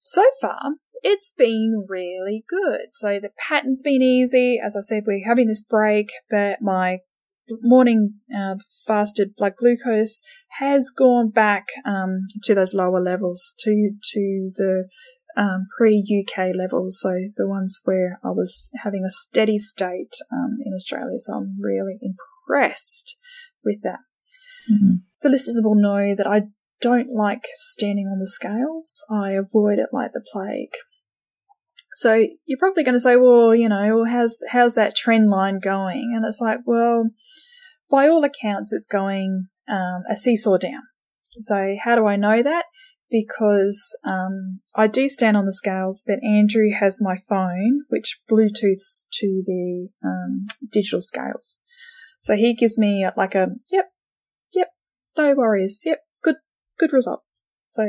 So 0.00 0.24
far, 0.40 0.74
it's 1.02 1.32
been 1.36 1.84
really 1.88 2.44
good. 2.48 2.88
So 2.92 3.18
the 3.18 3.30
pattern's 3.48 3.82
been 3.82 4.02
easy. 4.02 4.58
As 4.62 4.76
I 4.76 4.82
said, 4.82 5.04
we're 5.06 5.26
having 5.26 5.48
this 5.48 5.62
break, 5.62 6.10
but 6.30 6.60
my 6.60 6.98
morning 7.60 8.14
uh, 8.36 8.54
fasted 8.86 9.34
blood 9.36 9.54
glucose 9.56 10.20
has 10.58 10.90
gone 10.90 11.30
back 11.30 11.68
um, 11.84 12.26
to 12.44 12.54
those 12.54 12.74
lower 12.74 13.00
levels, 13.00 13.54
to 13.60 13.92
to 14.12 14.52
the 14.54 14.88
um, 15.36 15.66
pre 15.76 15.98
UK 15.98 16.54
levels, 16.54 17.00
so 17.00 17.14
the 17.36 17.48
ones 17.48 17.80
where 17.84 18.20
I 18.24 18.28
was 18.28 18.68
having 18.82 19.04
a 19.04 19.10
steady 19.10 19.58
state 19.58 20.14
um, 20.32 20.58
in 20.64 20.72
Australia. 20.74 21.18
So 21.18 21.34
I'm 21.34 21.56
really 21.60 21.98
impressed 22.00 23.16
with 23.64 23.82
that. 23.82 24.00
Mm-hmm. 24.70 24.96
The 25.22 25.28
listeners 25.28 25.60
will 25.62 25.74
know 25.74 26.14
that 26.14 26.26
I 26.26 26.42
don't 26.80 27.10
like 27.12 27.46
standing 27.54 28.06
on 28.06 28.18
the 28.18 28.26
scales. 28.26 29.04
I 29.10 29.32
avoid 29.32 29.78
it 29.78 29.88
like 29.92 30.12
the 30.12 30.24
plague. 30.32 30.74
So 31.96 32.26
you're 32.46 32.58
probably 32.58 32.82
going 32.82 32.94
to 32.94 33.00
say, 33.00 33.16
well, 33.16 33.54
you 33.54 33.68
know, 33.68 33.96
well, 33.96 34.04
how's 34.04 34.38
how's 34.50 34.74
that 34.74 34.96
trend 34.96 35.28
line 35.28 35.60
going? 35.62 36.12
And 36.16 36.24
it's 36.24 36.40
like, 36.40 36.58
well, 36.66 37.08
by 37.90 38.08
all 38.08 38.24
accounts, 38.24 38.72
it's 38.72 38.86
going 38.86 39.46
um, 39.68 40.02
a 40.10 40.16
seesaw 40.16 40.56
down. 40.56 40.82
So 41.40 41.76
how 41.80 41.94
do 41.94 42.06
I 42.06 42.16
know 42.16 42.42
that? 42.42 42.64
Because 43.10 43.96
um, 44.04 44.60
I 44.74 44.86
do 44.86 45.08
stand 45.08 45.36
on 45.36 45.44
the 45.44 45.52
scales, 45.52 46.02
but 46.04 46.18
Andrew 46.24 46.70
has 46.72 47.00
my 47.00 47.18
phone, 47.28 47.82
which 47.88 48.20
Bluetooths 48.30 49.04
to 49.12 49.42
the 49.46 49.88
um, 50.02 50.44
digital 50.70 51.02
scales. 51.02 51.60
So 52.20 52.36
he 52.36 52.54
gives 52.54 52.78
me 52.78 53.06
like 53.16 53.34
a 53.34 53.48
yep, 53.70 53.70
yep, 53.70 53.91
no 55.16 55.34
worries, 55.34 55.82
yep, 55.84 56.00
good, 56.22 56.36
good 56.78 56.92
result. 56.92 57.22
So, 57.70 57.86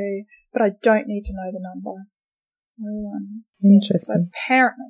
but 0.51 0.61
I 0.61 0.71
don't 0.81 1.07
need 1.07 1.23
to 1.25 1.33
know 1.33 1.51
the 1.51 1.59
number. 1.61 2.03
So, 2.63 2.83
um, 2.85 3.43
interesting. 3.63 3.99
So 3.99 4.25
apparently, 4.33 4.85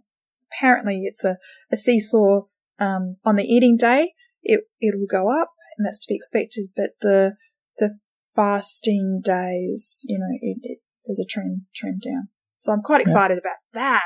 apparently 0.52 1.02
it's 1.06 1.24
a, 1.24 1.38
a 1.72 1.78
seesaw 1.78 2.41
um, 2.80 3.17
on 3.26 3.36
the 3.36 3.43
eating 3.43 3.78
day 3.78 4.13
it 4.43 4.62
it 4.80 4.96
will 4.98 5.08
go 5.08 5.32
up, 5.32 5.52
and 5.78 5.86
that's 5.86 6.00
to 6.00 6.08
be 6.08 6.15
expected. 6.15 6.69
But 6.76 6.91
the 7.02 7.36
the 7.78 7.98
fasting 8.36 9.22
days, 9.24 10.02
you 10.08 10.19
know, 10.19 10.38
it, 10.41 10.58
it, 10.62 10.80
there's 11.06 11.19
a 11.19 11.26
trend 11.26 11.62
trend 11.74 12.02
down. 12.02 12.30
So 12.60 12.72
I'm 12.72 12.82
quite 12.82 13.02
excited 13.02 13.36
yeah. 13.36 13.50
about 13.50 13.58
that. 13.74 14.04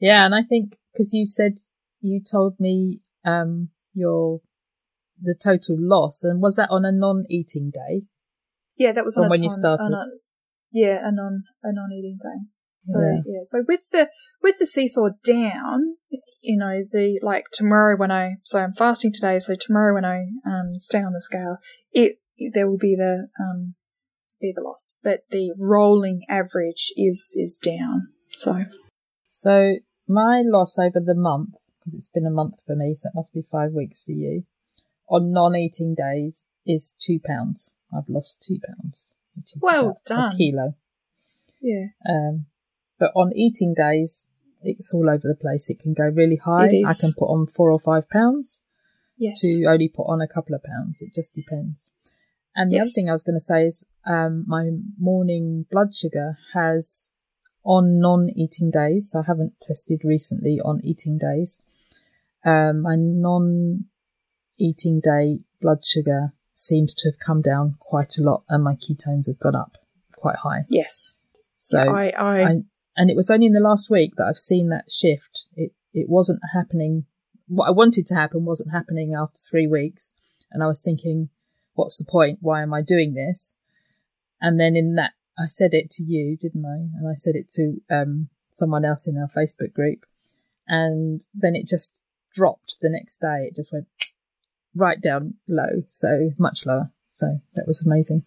Yeah, 0.00 0.26
and 0.26 0.34
I 0.34 0.42
think 0.42 0.76
because 0.92 1.12
you 1.12 1.26
said 1.26 1.58
you 2.00 2.20
told 2.20 2.58
me 2.58 3.00
um 3.24 3.70
your 3.94 4.40
the 5.20 5.34
total 5.34 5.76
loss, 5.78 6.22
and 6.24 6.40
was 6.40 6.56
that 6.56 6.70
on 6.70 6.84
a 6.84 6.92
non-eating 6.92 7.70
day? 7.70 8.02
Yeah, 8.76 8.92
that 8.92 9.04
was 9.04 9.16
on 9.16 9.28
when 9.28 9.38
ton, 9.38 9.44
you 9.44 9.50
started. 9.50 9.92
A, 9.92 10.06
yeah, 10.72 11.00
a 11.02 11.12
non 11.12 11.42
a 11.62 11.72
non-eating 11.72 12.18
day. 12.22 12.46
So 12.82 12.98
yeah. 13.00 13.20
yeah. 13.26 13.40
so 13.44 13.62
with 13.66 13.90
the 13.90 14.10
with 14.42 14.58
the 14.58 14.66
seesaw 14.66 15.10
down, 15.22 15.96
you 16.42 16.56
know, 16.56 16.82
the 16.90 17.20
like 17.22 17.44
tomorrow 17.52 17.96
when 17.96 18.10
I 18.10 18.36
so 18.44 18.58
I'm 18.58 18.72
fasting 18.72 19.12
today, 19.12 19.38
so 19.38 19.54
tomorrow 19.54 19.94
when 19.94 20.04
I 20.04 20.24
um 20.46 20.78
stay 20.78 21.02
on 21.02 21.12
the 21.12 21.20
scale, 21.20 21.58
it 21.92 22.16
there 22.54 22.68
will 22.68 22.78
be 22.78 22.96
the 22.96 23.28
um 23.38 23.74
be 24.40 24.52
the 24.54 24.62
loss, 24.62 24.98
but 25.02 25.20
the 25.30 25.54
rolling 25.58 26.22
average 26.28 26.92
is 26.96 27.28
is 27.34 27.56
down. 27.56 28.08
So 28.32 28.64
so 29.28 29.74
my 30.08 30.42
loss 30.44 30.78
over 30.78 31.00
the 31.04 31.14
month 31.14 31.50
because 31.78 31.94
it's 31.94 32.08
been 32.08 32.26
a 32.26 32.30
month 32.30 32.54
for 32.66 32.74
me, 32.74 32.94
so 32.94 33.08
it 33.08 33.14
must 33.14 33.34
be 33.34 33.42
five 33.42 33.72
weeks 33.72 34.02
for 34.02 34.12
you. 34.12 34.44
On 35.10 35.32
non-eating 35.32 35.94
days 35.96 36.46
is 36.64 36.94
two 36.98 37.18
pounds. 37.24 37.74
I've 37.92 38.08
lost 38.08 38.42
two 38.46 38.58
pounds, 38.64 39.16
which 39.34 39.56
is 39.56 39.62
well 39.62 40.00
done. 40.06 40.32
a 40.32 40.36
kilo. 40.36 40.74
Yeah. 41.60 41.86
Um, 42.08 42.46
but 42.98 43.10
on 43.16 43.32
eating 43.34 43.74
days, 43.74 44.28
it's 44.62 44.94
all 44.94 45.08
over 45.08 45.26
the 45.26 45.34
place. 45.34 45.68
It 45.68 45.80
can 45.80 45.94
go 45.94 46.04
really 46.04 46.36
high. 46.36 46.82
I 46.86 46.94
can 46.94 47.12
put 47.18 47.26
on 47.26 47.46
four 47.46 47.70
or 47.70 47.80
five 47.80 48.08
pounds. 48.08 48.62
Yes. 49.16 49.40
To 49.40 49.64
only 49.66 49.88
put 49.88 50.04
on 50.04 50.20
a 50.20 50.28
couple 50.28 50.54
of 50.54 50.62
pounds. 50.62 51.02
It 51.02 51.12
just 51.14 51.34
depends. 51.34 51.90
And 52.54 52.70
the 52.70 52.76
yes. 52.76 52.86
other 52.86 52.90
thing 52.90 53.10
I 53.10 53.12
was 53.12 53.22
going 53.22 53.36
to 53.36 53.40
say 53.40 53.66
is, 53.66 53.84
um, 54.06 54.44
my 54.46 54.70
morning 54.98 55.66
blood 55.70 55.94
sugar 55.94 56.38
has 56.54 57.10
on 57.64 58.00
non-eating 58.00 58.70
days. 58.70 59.10
So 59.10 59.20
I 59.20 59.24
haven't 59.26 59.60
tested 59.60 60.02
recently 60.04 60.60
on 60.64 60.80
eating 60.84 61.18
days. 61.18 61.60
Um, 62.44 62.82
my 62.82 62.96
non-eating 64.60 65.00
day 65.00 65.44
blood 65.60 65.84
sugar 65.84 66.32
seems 66.54 66.94
to 66.94 67.08
have 67.08 67.18
come 67.18 67.42
down 67.42 67.76
quite 67.78 68.18
a 68.18 68.22
lot, 68.22 68.44
and 68.48 68.62
my 68.62 68.74
ketones 68.74 69.26
have 69.26 69.38
gone 69.38 69.56
up 69.56 69.76
quite 70.14 70.36
high. 70.36 70.64
Yes. 70.68 71.22
So 71.56 71.82
yeah, 71.82 71.90
I, 71.90 72.10
I, 72.10 72.42
I 72.42 72.54
and 72.96 73.10
it 73.10 73.16
was 73.16 73.30
only 73.30 73.46
in 73.46 73.52
the 73.52 73.60
last 73.60 73.90
week 73.90 74.14
that 74.16 74.26
I've 74.26 74.36
seen 74.36 74.68
that 74.68 74.90
shift. 74.90 75.44
It 75.56 75.72
it 75.92 76.08
wasn't 76.08 76.40
happening. 76.52 77.06
What 77.48 77.66
I 77.66 77.70
wanted 77.70 78.06
to 78.06 78.14
happen 78.14 78.44
wasn't 78.44 78.72
happening 78.72 79.14
after 79.14 79.38
three 79.38 79.66
weeks, 79.66 80.12
and 80.50 80.62
I 80.62 80.66
was 80.66 80.82
thinking, 80.82 81.30
what's 81.74 81.96
the 81.96 82.04
point? 82.04 82.38
Why 82.40 82.62
am 82.62 82.74
I 82.74 82.82
doing 82.82 83.14
this? 83.14 83.54
And 84.40 84.58
then 84.58 84.76
in 84.76 84.94
that, 84.94 85.12
I 85.38 85.46
said 85.46 85.74
it 85.74 85.90
to 85.92 86.02
you, 86.02 86.36
didn't 86.40 86.64
I? 86.64 86.98
And 86.98 87.08
I 87.08 87.14
said 87.14 87.34
it 87.34 87.50
to 87.52 87.80
um, 87.90 88.28
someone 88.54 88.84
else 88.84 89.06
in 89.06 89.18
our 89.18 89.28
Facebook 89.28 89.72
group, 89.72 90.04
and 90.68 91.26
then 91.34 91.56
it 91.56 91.66
just 91.66 91.98
dropped 92.32 92.76
the 92.80 92.90
next 92.90 93.20
day. 93.20 93.48
It 93.48 93.56
just 93.56 93.72
went 93.72 93.88
right 94.74 95.00
down 95.00 95.34
low, 95.48 95.82
so 95.88 96.30
much 96.38 96.66
lower. 96.66 96.92
So 97.10 97.40
that 97.54 97.66
was 97.66 97.84
amazing. 97.84 98.24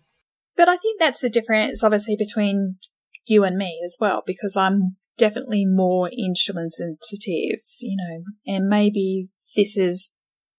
But 0.56 0.70
I 0.70 0.78
think 0.78 1.00
that's 1.00 1.22
the 1.22 1.30
difference, 1.30 1.84
obviously, 1.84 2.16
between 2.16 2.78
you 3.26 3.44
and 3.44 3.58
me 3.58 3.82
as 3.86 3.98
well, 4.00 4.24
because 4.26 4.56
I'm 4.56 4.98
definitely 5.18 5.66
more 5.66 6.10
insulin 6.10 6.70
sensitive, 6.70 7.60
you 7.80 7.96
know, 7.98 8.24
and 8.54 8.68
maybe 8.68 9.30
this 9.56 9.78
is 9.78 10.12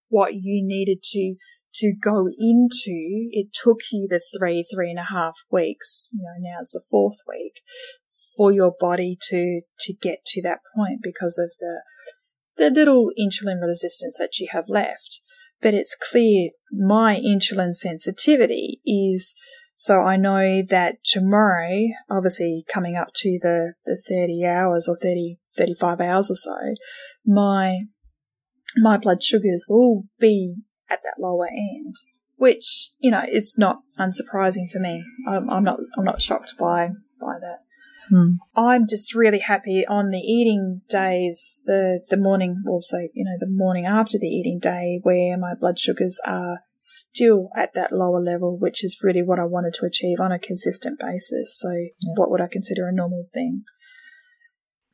what 0.09 0.33
you 0.33 0.61
needed 0.65 1.03
to 1.03 1.35
to 1.75 1.93
go 1.93 2.27
into. 2.27 3.29
It 3.31 3.47
took 3.53 3.79
you 3.91 4.07
the 4.09 4.21
three, 4.37 4.65
three 4.73 4.89
and 4.89 4.99
a 4.99 5.13
half 5.13 5.35
weeks, 5.51 6.09
you 6.13 6.23
know, 6.23 6.49
now 6.49 6.59
it's 6.61 6.71
the 6.71 6.81
fourth 6.89 7.17
week 7.27 7.61
for 8.35 8.51
your 8.51 8.73
body 8.79 9.17
to 9.29 9.61
to 9.79 9.93
get 9.93 10.19
to 10.25 10.41
that 10.43 10.59
point 10.75 10.99
because 11.01 11.37
of 11.37 11.51
the 11.59 11.81
the 12.57 12.69
little 12.69 13.11
insulin 13.19 13.61
resistance 13.61 14.17
that 14.17 14.39
you 14.39 14.47
have 14.51 14.65
left. 14.67 15.21
But 15.61 15.73
it's 15.73 15.95
clear 15.95 16.49
my 16.71 17.15
insulin 17.15 17.73
sensitivity 17.73 18.81
is 18.85 19.35
so 19.75 20.01
I 20.01 20.15
know 20.15 20.61
that 20.69 21.03
tomorrow, 21.03 21.87
obviously 22.09 22.65
coming 22.67 22.95
up 22.95 23.09
to 23.15 23.37
the, 23.41 23.73
the 23.85 24.01
30 24.07 24.45
hours 24.45 24.87
or 24.87 24.95
30, 24.95 25.37
35 25.57 25.99
hours 25.99 26.31
or 26.31 26.35
so, 26.35 26.55
my, 27.25 27.81
my 28.77 28.97
blood 28.97 29.21
sugars 29.21 29.65
will 29.67 30.03
be 30.17 30.55
at 30.89 31.01
that 31.03 31.21
lower 31.21 31.47
end, 31.47 31.95
which, 32.37 32.91
you 32.99 33.11
know, 33.11 33.23
it's 33.27 33.57
not 33.57 33.79
unsurprising 33.99 34.69
for 34.71 34.79
me. 34.79 35.03
I'm, 35.27 35.49
I'm 35.49 35.63
not, 35.65 35.79
I'm 35.97 36.05
not 36.05 36.21
shocked 36.21 36.53
by, 36.57 36.87
by 37.19 37.35
that. 37.41 37.64
Hmm. 38.09 38.33
I'm 38.55 38.87
just 38.87 39.15
really 39.15 39.39
happy 39.39 39.83
on 39.87 40.11
the 40.11 40.19
eating 40.19 40.81
days, 40.89 41.63
the, 41.65 42.03
the 42.09 42.17
morning, 42.17 42.63
say, 42.81 43.09
you 43.13 43.25
know, 43.25 43.37
the 43.39 43.49
morning 43.49 43.85
after 43.85 44.17
the 44.19 44.27
eating 44.27 44.59
day 44.59 44.99
where 45.03 45.37
my 45.37 45.53
blood 45.59 45.79
sugars 45.79 46.19
are 46.25 46.59
still 46.77 47.49
at 47.55 47.73
that 47.73 47.91
lower 47.91 48.21
level, 48.21 48.57
which 48.57 48.83
is 48.83 48.99
really 49.01 49.23
what 49.23 49.39
I 49.39 49.45
wanted 49.45 49.73
to 49.75 49.85
achieve 49.85 50.19
on 50.19 50.31
a 50.31 50.39
consistent 50.39 50.99
basis. 50.99 51.57
So 51.57 51.69
yeah. 51.71 52.13
what 52.15 52.29
would 52.29 52.41
I 52.41 52.47
consider 52.51 52.87
a 52.87 52.93
normal 52.93 53.27
thing? 53.33 53.63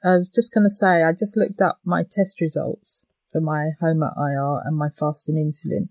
I 0.03 0.15
was 0.15 0.29
just 0.29 0.53
going 0.53 0.63
to 0.63 0.69
say, 0.69 1.03
I 1.03 1.11
just 1.11 1.37
looked 1.37 1.61
up 1.61 1.79
my 1.83 2.03
test 2.03 2.41
results 2.41 3.05
for 3.31 3.41
my 3.41 3.71
HOMA 3.81 4.13
IR 4.17 4.61
and 4.65 4.77
my 4.77 4.89
fasting 4.89 5.35
insulin, 5.35 5.89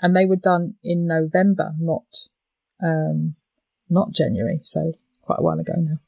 and 0.00 0.16
they 0.16 0.24
were 0.24 0.36
done 0.36 0.74
in 0.82 1.06
November, 1.06 1.72
not, 1.78 2.06
um, 2.82 3.36
not 3.88 4.12
January. 4.12 4.58
So 4.62 4.94
quite 5.22 5.38
a 5.38 5.42
while 5.42 5.60
ago 5.60 5.74
now. 5.76 5.98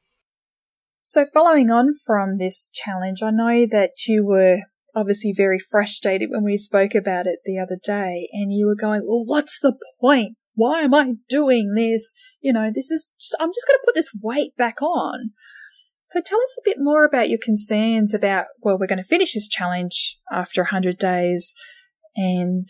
So, 1.11 1.27
following 1.27 1.71
on 1.71 1.91
from 2.07 2.39
this 2.39 2.71
challenge, 2.73 3.21
I 3.21 3.33
know 3.33 3.67
that 3.67 4.07
you 4.07 4.25
were 4.25 4.61
obviously 4.95 5.35
very 5.37 5.59
frustrated 5.59 6.31
when 6.31 6.45
we 6.45 6.57
spoke 6.57 6.95
about 6.95 7.27
it 7.27 7.41
the 7.45 7.59
other 7.59 7.77
day, 7.83 8.29
and 8.33 8.53
you 8.53 8.69
were 8.69 8.77
going, 8.77 9.03
Well, 9.05 9.25
what's 9.25 9.59
the 9.59 9.77
point? 10.01 10.37
why 10.55 10.83
am 10.83 10.95
I 10.95 11.15
doing 11.29 11.75
this? 11.75 12.15
You 12.41 12.53
know, 12.53 12.71
this 12.73 12.93
is, 12.93 13.11
just, 13.19 13.35
I'm 13.41 13.49
just 13.49 13.67
going 13.67 13.79
to 13.79 13.85
put 13.87 13.97
this 13.97 14.13
weight 14.23 14.55
back 14.57 14.81
on. 14.83 15.31
So 16.07 16.21
tell 16.21 16.41
us 16.41 16.57
a 16.59 16.63
bit 16.65 16.77
more 16.79 17.05
about 17.05 17.29
your 17.29 17.41
concerns 17.43 18.15
about, 18.15 18.47
well, 18.61 18.79
we're 18.79 18.87
going 18.87 18.99
to 18.99 19.05
finish 19.05 19.35
this 19.35 19.49
challenge 19.49 20.17
after 20.31 20.63
100 20.63 20.97
days 20.97 21.55
and 22.15 22.69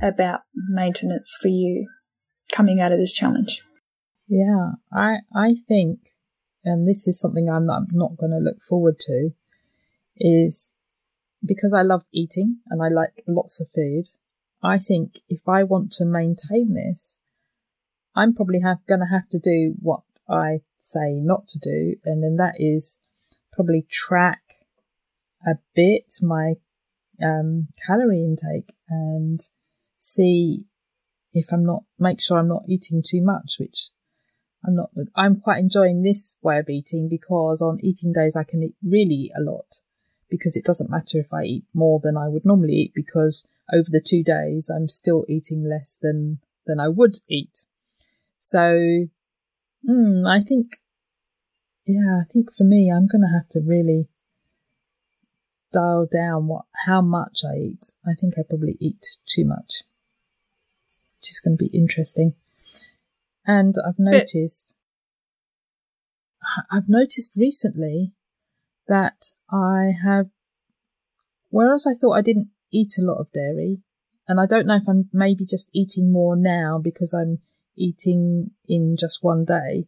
about 0.00 0.40
maintenance 0.70 1.36
for 1.42 1.48
you 1.48 1.88
coming 2.52 2.80
out 2.80 2.92
of 2.92 2.98
this 2.98 3.12
challenge. 3.12 3.60
Yeah, 4.28 4.72
I 4.94 5.16
I 5.34 5.56
think, 5.66 5.98
and 6.64 6.86
this 6.86 7.06
is 7.06 7.18
something 7.18 7.48
I'm 7.48 7.66
not, 7.66 7.84
not 7.92 8.16
going 8.16 8.32
to 8.32 8.38
look 8.38 8.62
forward 8.62 8.98
to, 9.00 9.30
is 10.16 10.72
because 11.44 11.72
I 11.72 11.82
love 11.82 12.04
eating 12.12 12.58
and 12.68 12.82
I 12.82 12.88
like 12.88 13.22
lots 13.26 13.60
of 13.60 13.70
food. 13.70 14.04
I 14.62 14.78
think 14.78 15.12
if 15.28 15.48
I 15.48 15.64
want 15.64 15.92
to 15.92 16.04
maintain 16.04 16.74
this, 16.74 17.18
I'm 18.14 18.34
probably 18.34 18.60
going 18.60 19.00
to 19.00 19.06
have 19.06 19.28
to 19.30 19.38
do 19.38 19.74
what 19.80 20.02
I 20.28 20.60
say 20.78 21.20
not 21.20 21.48
to 21.48 21.58
do, 21.58 21.96
and 22.04 22.22
then 22.22 22.36
that 22.36 22.54
is 22.58 22.98
probably 23.52 23.86
track 23.90 24.42
a 25.46 25.56
bit 25.74 26.14
my 26.22 26.54
um, 27.22 27.68
calorie 27.86 28.24
intake 28.24 28.74
and 28.88 29.40
see 29.98 30.64
if 31.32 31.52
I'm 31.52 31.64
not 31.64 31.84
make 31.98 32.20
sure 32.20 32.38
I'm 32.38 32.48
not 32.48 32.64
eating 32.68 33.02
too 33.06 33.22
much, 33.22 33.56
which 33.58 33.90
I'm 34.66 34.74
not. 34.74 34.90
I'm 35.16 35.40
quite 35.40 35.58
enjoying 35.58 36.02
this 36.02 36.36
way 36.42 36.58
of 36.58 36.68
eating 36.68 37.08
because 37.08 37.62
on 37.62 37.78
eating 37.82 38.12
days 38.12 38.36
I 38.36 38.44
can 38.44 38.62
eat 38.62 38.74
really 38.82 39.32
a 39.36 39.40
lot 39.40 39.80
because 40.28 40.56
it 40.56 40.64
doesn't 40.64 40.90
matter 40.90 41.18
if 41.18 41.32
I 41.32 41.44
eat 41.44 41.64
more 41.74 42.00
than 42.02 42.16
I 42.16 42.28
would 42.28 42.44
normally 42.44 42.74
eat 42.74 42.92
because 42.94 43.46
over 43.72 43.88
the 43.90 44.02
two 44.04 44.22
days 44.22 44.70
I'm 44.70 44.88
still 44.88 45.24
eating 45.28 45.64
less 45.64 45.98
than 46.00 46.40
than 46.66 46.78
I 46.78 46.88
would 46.88 47.20
eat. 47.28 47.64
So, 48.38 49.06
hmm, 49.86 50.26
I 50.26 50.40
think, 50.40 50.80
yeah, 51.86 52.20
I 52.20 52.24
think 52.30 52.52
for 52.52 52.64
me 52.64 52.90
I'm 52.90 53.06
going 53.06 53.22
to 53.22 53.34
have 53.34 53.48
to 53.50 53.60
really 53.60 54.08
dial 55.72 56.06
down 56.10 56.46
what 56.46 56.64
how 56.86 57.00
much 57.00 57.40
I 57.44 57.56
eat. 57.56 57.92
I 58.06 58.14
think 58.14 58.34
I 58.38 58.42
probably 58.48 58.76
eat 58.80 59.04
too 59.26 59.44
much, 59.44 59.82
which 61.18 61.30
is 61.30 61.40
going 61.40 61.56
to 61.56 61.64
be 61.64 61.76
interesting. 61.76 62.34
And 63.46 63.74
I've 63.86 63.98
noticed, 63.98 64.74
I've 66.70 66.88
noticed 66.88 67.34
recently 67.36 68.12
that 68.86 69.32
I 69.50 69.92
have, 70.02 70.28
whereas 71.48 71.86
I 71.86 71.94
thought 71.94 72.12
I 72.12 72.22
didn't 72.22 72.48
eat 72.72 72.98
a 72.98 73.04
lot 73.04 73.18
of 73.18 73.32
dairy, 73.32 73.78
and 74.28 74.40
I 74.40 74.46
don't 74.46 74.66
know 74.66 74.76
if 74.76 74.88
I'm 74.88 75.08
maybe 75.12 75.44
just 75.44 75.68
eating 75.72 76.12
more 76.12 76.36
now 76.36 76.78
because 76.82 77.12
I'm 77.14 77.38
eating 77.76 78.50
in 78.68 78.96
just 78.98 79.22
one 79.22 79.44
day, 79.44 79.86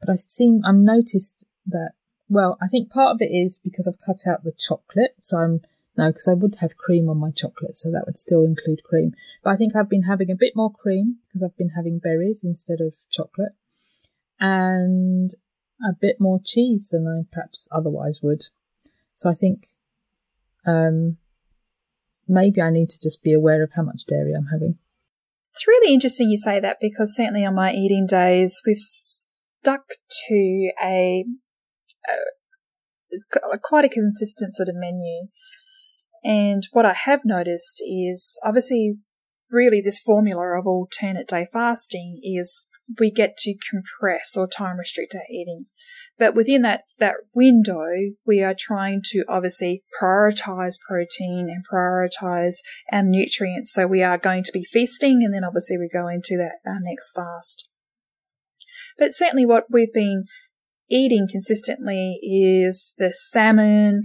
but 0.00 0.10
I've 0.10 0.20
seen, 0.20 0.62
I've 0.64 0.76
noticed 0.76 1.44
that, 1.66 1.92
well, 2.28 2.56
I 2.62 2.68
think 2.68 2.90
part 2.90 3.14
of 3.14 3.20
it 3.20 3.30
is 3.30 3.60
because 3.62 3.86
I've 3.86 4.04
cut 4.04 4.26
out 4.26 4.44
the 4.44 4.52
chocolate, 4.52 5.16
so 5.20 5.38
I'm 5.38 5.60
no, 5.96 6.08
because 6.08 6.28
I 6.28 6.34
would 6.34 6.56
have 6.56 6.76
cream 6.78 7.08
on 7.08 7.18
my 7.18 7.30
chocolate, 7.30 7.76
so 7.76 7.90
that 7.90 8.06
would 8.06 8.16
still 8.16 8.44
include 8.44 8.82
cream. 8.82 9.12
But 9.44 9.50
I 9.50 9.56
think 9.56 9.76
I've 9.76 9.90
been 9.90 10.04
having 10.04 10.30
a 10.30 10.36
bit 10.36 10.56
more 10.56 10.72
cream 10.72 11.18
because 11.26 11.42
I've 11.42 11.56
been 11.56 11.72
having 11.76 11.98
berries 11.98 12.42
instead 12.42 12.80
of 12.80 12.94
chocolate, 13.10 13.52
and 14.40 15.34
a 15.84 15.92
bit 16.00 16.16
more 16.18 16.40
cheese 16.42 16.88
than 16.90 17.06
I 17.06 17.28
perhaps 17.30 17.68
otherwise 17.70 18.20
would. 18.22 18.46
So 19.12 19.28
I 19.28 19.34
think 19.34 19.66
um, 20.66 21.18
maybe 22.26 22.62
I 22.62 22.70
need 22.70 22.88
to 22.90 23.00
just 23.00 23.22
be 23.22 23.34
aware 23.34 23.62
of 23.62 23.72
how 23.74 23.82
much 23.82 24.06
dairy 24.06 24.32
I'm 24.34 24.46
having. 24.46 24.78
It's 25.50 25.66
really 25.66 25.92
interesting 25.92 26.30
you 26.30 26.38
say 26.38 26.60
that 26.60 26.78
because 26.80 27.14
certainly 27.14 27.44
on 27.44 27.54
my 27.54 27.72
eating 27.72 28.06
days, 28.06 28.62
we've 28.64 28.78
stuck 28.78 29.84
to 30.28 30.72
a, 30.82 31.26
a 33.52 33.58
quite 33.58 33.84
a 33.84 33.90
consistent 33.90 34.54
sort 34.54 34.70
of 34.70 34.76
menu 34.76 35.28
and 36.24 36.66
what 36.72 36.86
I 36.86 36.92
have 36.92 37.20
noticed 37.24 37.82
is 37.86 38.38
obviously 38.44 38.96
really 39.50 39.80
this 39.80 39.98
formula 39.98 40.58
of 40.58 40.66
alternate 40.66 41.28
day 41.28 41.46
fasting 41.52 42.18
is 42.22 42.66
we 42.98 43.10
get 43.10 43.36
to 43.36 43.54
compress 43.70 44.36
or 44.36 44.46
time 44.46 44.78
restrict 44.78 45.14
our 45.14 45.26
eating. 45.30 45.66
But 46.18 46.34
within 46.34 46.62
that, 46.62 46.82
that 46.98 47.14
window, 47.34 47.86
we 48.26 48.42
are 48.42 48.54
trying 48.58 49.02
to 49.06 49.24
obviously 49.28 49.82
prioritize 50.00 50.74
protein 50.86 51.48
and 51.50 51.64
prioritize 51.70 52.56
our 52.90 53.02
nutrients. 53.02 53.72
So 53.72 53.86
we 53.86 54.02
are 54.02 54.18
going 54.18 54.44
to 54.44 54.52
be 54.52 54.64
feasting 54.64 55.22
and 55.22 55.34
then 55.34 55.44
obviously 55.44 55.78
we 55.78 55.88
go 55.92 56.08
into 56.08 56.36
that 56.38 56.68
our 56.68 56.78
next 56.80 57.12
fast. 57.12 57.68
But 58.98 59.12
certainly 59.12 59.46
what 59.46 59.64
we've 59.70 59.92
been 59.92 60.24
eating 60.90 61.26
consistently 61.30 62.18
is 62.22 62.94
the 62.98 63.12
salmon, 63.14 64.02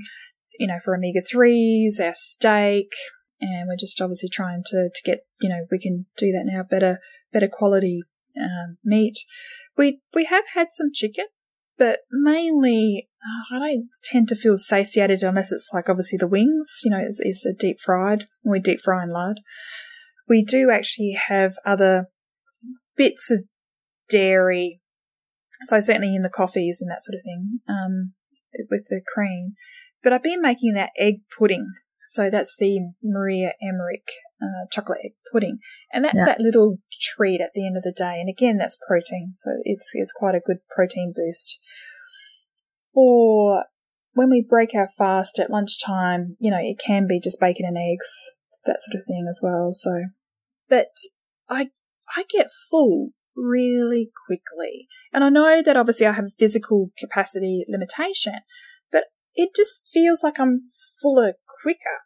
you 0.59 0.67
know, 0.67 0.79
for 0.83 0.95
omega 0.95 1.21
3s, 1.21 1.99
our 1.99 2.13
steak, 2.15 2.91
and 3.41 3.67
we're 3.67 3.75
just 3.75 4.01
obviously 4.01 4.29
trying 4.29 4.63
to, 4.67 4.89
to 4.93 5.01
get, 5.03 5.19
you 5.41 5.49
know, 5.49 5.65
we 5.71 5.79
can 5.79 6.05
do 6.17 6.31
that 6.31 6.45
now, 6.45 6.63
better, 6.63 6.99
better 7.31 7.47
quality 7.51 7.99
um, 8.39 8.77
meat. 8.83 9.17
We, 9.77 10.01
we 10.13 10.25
have 10.25 10.45
had 10.53 10.69
some 10.71 10.91
chicken, 10.93 11.25
but 11.77 11.99
mainly 12.11 13.09
uh, 13.23 13.55
I 13.55 13.59
don't 13.59 13.89
tend 14.03 14.27
to 14.29 14.35
feel 14.35 14.57
satiated 14.57 15.23
unless 15.23 15.51
it's 15.51 15.69
like 15.73 15.89
obviously 15.89 16.17
the 16.17 16.27
wings, 16.27 16.79
you 16.83 16.91
know, 16.91 16.99
is, 16.99 17.19
is 17.23 17.45
a 17.45 17.53
deep 17.53 17.79
fried, 17.79 18.27
we 18.45 18.59
deep 18.59 18.79
fry 18.81 19.03
in 19.03 19.11
lard. 19.11 19.41
We 20.27 20.43
do 20.43 20.71
actually 20.71 21.17
have 21.27 21.55
other 21.65 22.07
bits 22.95 23.31
of 23.31 23.43
dairy, 24.09 24.81
so 25.63 25.79
certainly 25.79 26.15
in 26.15 26.21
the 26.21 26.29
coffees 26.29 26.81
and 26.81 26.91
that 26.91 27.03
sort 27.03 27.15
of 27.15 27.23
thing, 27.23 27.59
um, 27.69 28.13
with 28.69 28.87
the 28.89 29.01
cream. 29.13 29.53
But 30.07 30.13
I've 30.13 30.23
been 30.23 30.41
making 30.41 30.71
that 30.75 30.91
egg 30.97 31.15
pudding. 31.37 31.73
So 32.07 32.29
that's 32.29 32.55
the 32.55 32.79
Maria 33.03 33.51
Emmerich 33.61 34.09
uh, 34.41 34.65
chocolate 34.71 34.99
egg 35.03 35.11
pudding. 35.33 35.59
And 35.91 36.05
that's 36.05 36.19
yeah. 36.19 36.27
that 36.27 36.39
little 36.39 36.77
treat 36.93 37.41
at 37.41 37.49
the 37.53 37.67
end 37.67 37.75
of 37.75 37.83
the 37.83 37.91
day. 37.91 38.21
And 38.21 38.29
again, 38.29 38.55
that's 38.55 38.77
protein. 38.87 39.33
So 39.35 39.49
it's, 39.65 39.89
it's 39.95 40.13
quite 40.13 40.33
a 40.33 40.39
good 40.39 40.59
protein 40.69 41.13
boost. 41.13 41.59
For 42.93 43.65
when 44.13 44.29
we 44.29 44.41
break 44.41 44.73
our 44.73 44.87
fast 44.97 45.39
at 45.39 45.49
lunchtime, 45.49 46.37
you 46.39 46.51
know, 46.51 46.61
it 46.61 46.79
can 46.79 47.05
be 47.05 47.19
just 47.19 47.41
bacon 47.41 47.65
and 47.65 47.75
eggs, 47.77 48.09
that 48.65 48.81
sort 48.81 49.01
of 49.01 49.05
thing 49.05 49.25
as 49.29 49.41
well. 49.43 49.73
So, 49.73 50.05
but 50.69 50.91
I, 51.49 51.71
I 52.15 52.23
get 52.29 52.47
full 52.71 53.09
really 53.35 54.09
quickly. 54.25 54.87
And 55.11 55.25
I 55.25 55.29
know 55.29 55.61
that 55.61 55.75
obviously 55.75 56.07
I 56.07 56.13
have 56.13 56.27
a 56.27 56.39
physical 56.39 56.91
capacity 56.97 57.65
limitation, 57.67 58.35
it 59.38 59.56
just 59.56 59.88
feels 59.88 60.23
like 60.23 60.39
I'm 60.39 60.63
fuller 61.00 61.36
quicker 61.62 62.02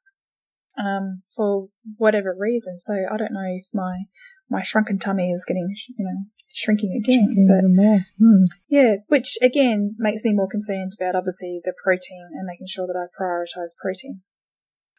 um, 0.78 1.24
for 1.36 1.70
whatever 1.98 2.36
reason. 2.38 2.78
So 2.78 3.06
I 3.10 3.17
don't 3.17 3.34
know 3.34 3.48
if 3.48 3.65
my 3.74 4.04
my 4.50 4.62
shrunken 4.62 5.00
tummy 5.00 5.32
is 5.32 5.46
getting 5.46 5.74
you 5.98 6.06
know 6.06 6.26
shrinking 6.54 6.94
again. 6.94 7.30
Shrinking 7.34 7.76
but. 7.76 8.24
Hmm. 8.24 8.44
Yeah, 8.67 8.96
which 9.08 9.38
again 9.41 9.96
makes 9.98 10.24
me 10.24 10.34
more 10.34 10.50
concerned 10.50 10.91
about 11.00 11.15
obviously 11.15 11.62
the 11.63 11.74
protein 11.84 12.30
and 12.34 12.46
making 12.46 12.67
sure 12.67 12.86
that 12.86 13.00
I 13.00 13.08
prioritize 13.20 13.72
protein. 13.82 14.22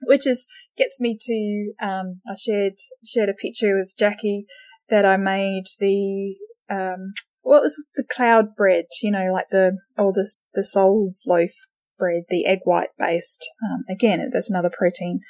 Which 0.05 0.27
is 0.27 0.49
gets 0.77 0.99
me 1.01 1.17
to 1.21 1.73
um, 1.81 2.23
I 2.27 2.35
shared 2.35 2.75
shared 3.05 3.29
a 3.29 3.35
picture 3.35 3.79
with 3.79 3.95
Jackie 3.97 4.47
that 4.89 5.05
I 5.05 5.19
made 5.19 5.65
the 5.79 6.35
um, 6.71 7.13
what 7.43 7.63
was 7.63 7.85
the 7.95 8.05
cloud 8.05 8.57
bread, 8.57 8.87
you 9.03 9.11
know, 9.11 9.31
like 9.33 9.51
the 9.51 9.79
oh 9.99 10.13
the 10.13 10.29
the 10.55 10.65
soul 10.65 11.15
loaf 11.27 11.53
bread, 12.03 12.25
the 12.29 12.47
egg 12.47 12.59
white 12.65 12.89
based. 12.99 13.49
Um, 13.65 13.85
again, 13.89 14.29
there's 14.33 14.51
another 14.51 14.71
protein, 14.77 15.21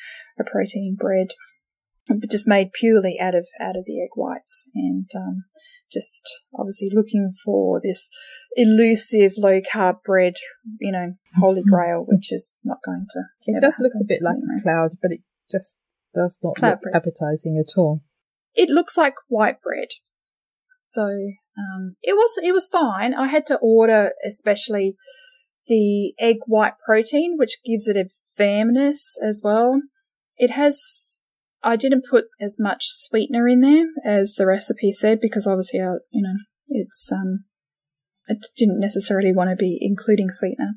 a 0.40 0.44
protein 0.44 0.96
bread, 0.98 1.28
but 2.08 2.30
just 2.30 2.48
made 2.48 2.72
purely 2.72 3.20
out 3.20 3.35
of 3.35 3.46
out 3.61 3.76
of 3.76 3.85
the 3.85 4.00
egg 4.00 4.08
whites, 4.16 4.70
and 4.74 5.06
um, 5.14 5.44
just 5.92 6.22
obviously 6.58 6.88
looking 6.90 7.30
for 7.44 7.78
this 7.82 8.08
elusive 8.56 9.35
low 9.37 9.61
carb 9.61 10.02
bread, 10.02 10.35
you 10.80 10.90
know, 10.90 11.12
holy 11.38 11.61
mm-hmm. 11.61 11.74
grail, 11.74 12.04
which 12.08 12.32
is 12.32 12.62
not 12.64 12.78
going 12.87 13.06
to. 13.11 13.20
It 13.44 13.61
does 13.61 13.74
look 13.78 13.92
a 13.94 14.04
bit 14.08 14.22
like 14.22 14.37
a 14.37 14.62
cloud, 14.62 14.92
but 15.02 15.11
it 15.11 15.20
just 15.50 15.76
does 16.14 16.38
not 16.42 16.56
cloud 16.56 16.70
look 16.70 16.80
bread. 16.80 16.94
appetizing 16.96 17.58
at 17.58 17.78
all. 17.78 18.00
It 18.54 18.70
looks 18.70 18.96
like 18.96 19.14
white 19.28 19.61
bread. 19.61 19.88
So 20.85 21.02
um, 21.02 21.96
it 22.02 22.14
was 22.14 22.38
it 22.42 22.52
was 22.52 22.66
fine. 22.66 23.12
I 23.12 23.26
had 23.26 23.46
to 23.48 23.58
order 23.58 24.12
especially 24.26 24.96
the 25.66 26.14
egg 26.18 26.38
white 26.46 26.75
protein, 26.85 27.37
which 27.37 27.62
gives 27.64 27.88
it 27.88 27.96
a 27.96 28.11
firmness 28.37 29.16
as 29.22 29.40
well. 29.44 29.81
It 30.37 30.51
has, 30.51 31.20
I 31.62 31.77
didn't 31.77 32.05
put 32.09 32.25
as 32.40 32.57
much 32.59 32.85
sweetener 32.88 33.46
in 33.48 33.61
there 33.61 33.87
as 34.05 34.35
the 34.35 34.46
recipe 34.46 34.92
said 34.92 35.20
because 35.20 35.46
obviously, 35.46 35.81
I, 35.81 35.94
you 36.11 36.22
know, 36.22 36.38
it's, 36.68 37.11
um, 37.12 37.44
I 38.29 38.35
didn't 38.57 38.81
necessarily 38.81 39.33
want 39.33 39.51
to 39.51 39.57
be 39.57 39.79
including 39.81 40.31
sweetener, 40.31 40.75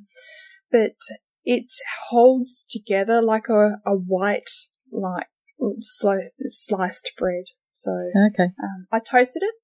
but 0.71 0.95
it 1.43 1.71
holds 2.09 2.65
together 2.69 3.21
like 3.21 3.47
a, 3.49 3.77
a 3.85 3.93
white, 3.93 4.49
like 4.91 5.27
slow, 5.81 6.17
sliced 6.47 7.11
bread. 7.17 7.45
So 7.73 7.91
Okay. 8.31 8.49
um, 8.61 8.87
I 8.91 8.99
toasted 8.99 9.43
it, 9.43 9.55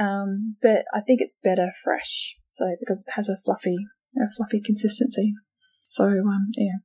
um, 0.00 0.56
but 0.62 0.84
I 0.92 1.00
think 1.00 1.20
it's 1.20 1.38
better 1.42 1.70
fresh. 1.82 2.34
So 2.52 2.74
because 2.80 3.04
it 3.06 3.12
has 3.12 3.28
a 3.28 3.36
fluffy, 3.44 3.76
a 4.16 4.28
fluffy 4.36 4.60
consistency. 4.60 5.34
So 5.84 6.04
um, 6.04 6.48
yeah, 6.56 6.78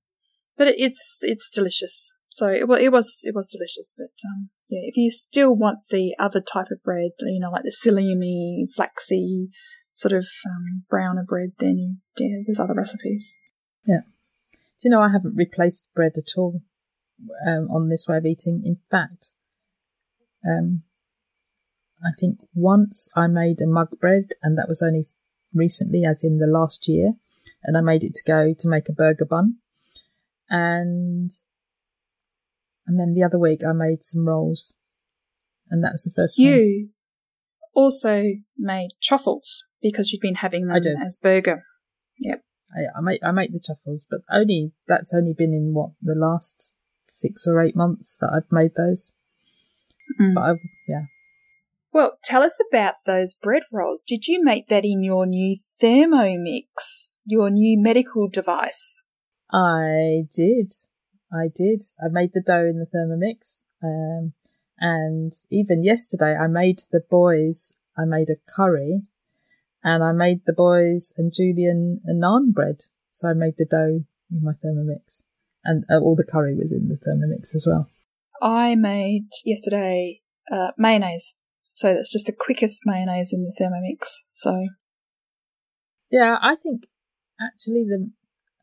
but 0.57 0.67
it, 0.67 0.75
it's 0.77 1.19
it's 1.21 1.49
delicious. 1.49 2.11
So 2.29 2.47
it, 2.47 2.67
wa- 2.67 2.75
it 2.75 2.91
was 2.91 3.21
it 3.23 3.35
was 3.35 3.47
delicious. 3.47 3.93
But 3.97 4.11
um, 4.25 4.49
yeah, 4.69 4.81
if 4.83 4.95
you 4.95 5.11
still 5.11 5.55
want 5.55 5.79
the 5.89 6.15
other 6.17 6.41
type 6.41 6.67
of 6.71 6.83
bread, 6.83 7.11
you 7.19 7.39
know, 7.39 7.51
like 7.51 7.63
the 7.63 7.75
psyllium 7.75 8.23
flaxy 8.75 9.49
sort 9.91 10.13
of 10.13 10.25
um, 10.45 10.83
browner 10.89 11.25
bread, 11.27 11.51
then 11.59 11.77
you, 11.77 11.95
yeah, 12.17 12.43
there's 12.45 12.59
other 12.59 12.75
recipes. 12.75 13.35
Yeah, 13.85 14.01
do 14.53 14.57
you 14.83 14.91
know 14.91 15.01
I 15.01 15.11
haven't 15.11 15.35
replaced 15.35 15.85
bread 15.93 16.13
at 16.17 16.37
all 16.37 16.61
um, 17.45 17.67
on 17.69 17.89
this 17.89 18.05
way 18.07 18.17
of 18.17 18.25
eating? 18.25 18.61
In 18.63 18.77
fact, 18.89 19.33
um, 20.47 20.83
I 22.03 22.11
think 22.19 22.39
once 22.53 23.09
I 23.15 23.27
made 23.27 23.61
a 23.61 23.67
mug 23.67 23.99
bread, 23.99 24.31
and 24.41 24.57
that 24.57 24.67
was 24.67 24.81
only 24.81 25.07
recently, 25.53 26.05
as 26.05 26.23
in 26.23 26.37
the 26.37 26.47
last 26.47 26.87
year, 26.87 27.13
and 27.63 27.77
I 27.77 27.81
made 27.81 28.03
it 28.03 28.15
to 28.15 28.23
go 28.23 28.53
to 28.57 28.69
make 28.69 28.89
a 28.89 28.93
burger 28.93 29.25
bun, 29.25 29.57
and 30.49 31.31
and 32.87 32.99
then 32.99 33.13
the 33.13 33.23
other 33.23 33.39
week 33.39 33.61
I 33.65 33.73
made 33.73 34.03
some 34.03 34.27
rolls, 34.27 34.75
and 35.69 35.83
that's 35.83 36.03
the 36.03 36.11
first 36.11 36.37
time. 36.37 36.47
You 36.47 36.89
also 37.73 38.23
made 38.57 38.89
truffles 39.01 39.65
because 39.81 40.11
you've 40.11 40.21
been 40.21 40.35
having 40.35 40.69
I 40.69 40.79
them 40.79 40.95
do. 40.95 40.95
as 41.05 41.17
burger. 41.17 41.63
I, 42.75 42.97
I 42.97 43.01
make 43.01 43.21
I 43.23 43.31
make 43.31 43.51
the 43.51 43.59
truffles, 43.59 44.07
but 44.09 44.21
only 44.31 44.73
that's 44.87 45.13
only 45.13 45.33
been 45.33 45.53
in 45.53 45.73
what 45.73 45.91
the 46.01 46.15
last 46.15 46.73
six 47.09 47.45
or 47.47 47.61
eight 47.61 47.75
months 47.75 48.17
that 48.17 48.31
I've 48.33 48.51
made 48.51 48.71
those. 48.75 49.11
Mm. 50.19 50.33
But 50.33 50.41
I, 50.41 50.53
yeah, 50.87 51.03
Well, 51.93 52.17
tell 52.23 52.41
us 52.41 52.57
about 52.69 52.95
those 53.05 53.33
bread 53.33 53.63
rolls. 53.71 54.05
Did 54.07 54.27
you 54.27 54.43
make 54.43 54.67
that 54.69 54.85
in 54.85 55.03
your 55.03 55.25
new 55.25 55.57
Thermomix, 55.81 57.09
your 57.25 57.49
new 57.49 57.81
medical 57.81 58.29
device? 58.29 59.03
I 59.51 60.23
did. 60.33 60.71
I 61.33 61.49
did. 61.53 61.81
I 62.01 62.07
made 62.09 62.31
the 62.33 62.41
dough 62.41 62.65
in 62.65 62.79
the 62.79 62.85
Thermomix. 62.85 63.61
Um, 63.83 64.33
and 64.79 65.33
even 65.51 65.83
yesterday, 65.83 66.35
I 66.35 66.47
made 66.47 66.79
the 66.91 67.01
boys, 67.09 67.73
I 67.97 68.05
made 68.05 68.29
a 68.29 68.51
curry 68.51 69.01
and 69.83 70.03
I 70.03 70.11
made 70.13 70.41
the 70.45 70.53
boys 70.53 71.13
and 71.17 71.33
Julian 71.33 72.01
a 72.05 72.13
naan 72.13 72.53
bread. 72.53 72.81
So 73.11 73.27
I 73.27 73.33
made 73.33 73.55
the 73.57 73.65
dough 73.65 74.05
in 74.31 74.43
my 74.43 74.53
Thermomix 74.53 75.23
and 75.63 75.83
uh, 75.89 75.99
all 75.99 76.15
the 76.15 76.23
curry 76.23 76.55
was 76.55 76.71
in 76.71 76.87
the 76.87 76.95
Thermomix 76.95 77.53
as 77.53 77.65
well. 77.67 77.89
I 78.41 78.75
made 78.75 79.27
yesterday 79.45 80.21
uh, 80.51 80.71
mayonnaise. 80.77 81.35
So 81.81 81.95
that's 81.95 82.11
just 82.11 82.27
the 82.27 82.31
quickest 82.31 82.83
mayonnaise 82.85 83.33
in 83.33 83.43
the 83.43 83.53
Thermomix. 83.59 84.07
So 84.33 84.67
Yeah, 86.11 86.37
I 86.39 86.55
think 86.55 86.87
actually 87.41 87.85
the 87.85 88.11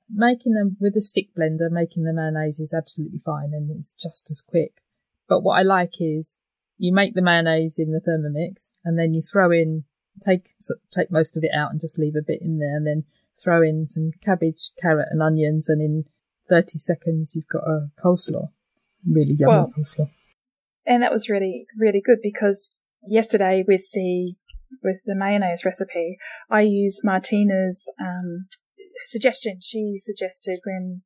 making 0.09 0.53
them 0.53 0.77
with 0.81 0.95
a 0.97 1.01
stick 1.01 1.31
blender, 1.37 1.69
making 1.69 2.05
the 2.05 2.13
mayonnaise 2.13 2.61
is 2.61 2.73
absolutely 2.73 3.19
fine 3.19 3.51
and 3.53 3.71
it's 3.77 3.93
just 3.93 4.31
as 4.31 4.41
quick. 4.41 4.83
But 5.29 5.41
what 5.43 5.59
I 5.59 5.63
like 5.63 5.95
is 6.01 6.39
you 6.77 6.93
make 6.95 7.15
the 7.15 7.23
mayonnaise 7.23 7.81
in 7.81 7.91
the 7.91 8.01
Thermomix 8.01 8.71
and 8.85 8.97
then 8.97 9.15
you 9.15 9.21
throw 9.21 9.51
in 9.51 9.83
take 10.21 10.51
take 10.93 11.11
most 11.11 11.37
of 11.37 11.43
it 11.43 11.51
out 11.53 11.73
and 11.73 11.81
just 11.81 11.99
leave 11.99 12.15
a 12.15 12.23
bit 12.25 12.39
in 12.41 12.59
there 12.61 12.77
and 12.77 12.87
then 12.87 13.03
throw 13.43 13.63
in 13.63 13.87
some 13.89 14.13
cabbage, 14.25 14.71
carrot 14.81 15.09
and 15.11 15.21
onions 15.23 15.69
and 15.69 15.83
in 15.83 16.05
30 16.49 16.79
seconds 16.79 17.35
you've 17.35 17.49
got 17.49 17.65
a 17.67 17.89
coleslaw. 18.01 18.49
Really 19.05 19.35
yummy 19.35 19.53
Well- 19.55 19.73
coleslaw. 19.77 20.09
and 20.87 21.03
that 21.03 21.11
was 21.13 21.29
really 21.29 21.67
really 21.77 22.01
good 22.01 22.21
because 22.23 22.71
yesterday 23.09 23.65
with 23.67 23.83
the 23.93 24.35
with 24.83 25.01
the 25.07 25.15
mayonnaise 25.15 25.65
recipe 25.65 26.17
i 26.51 26.61
used 26.61 27.01
martina's 27.03 27.91
um, 28.01 28.47
suggestion. 29.05 29.61
She 29.61 29.97
suggested 29.99 30.61
when 30.65 31.03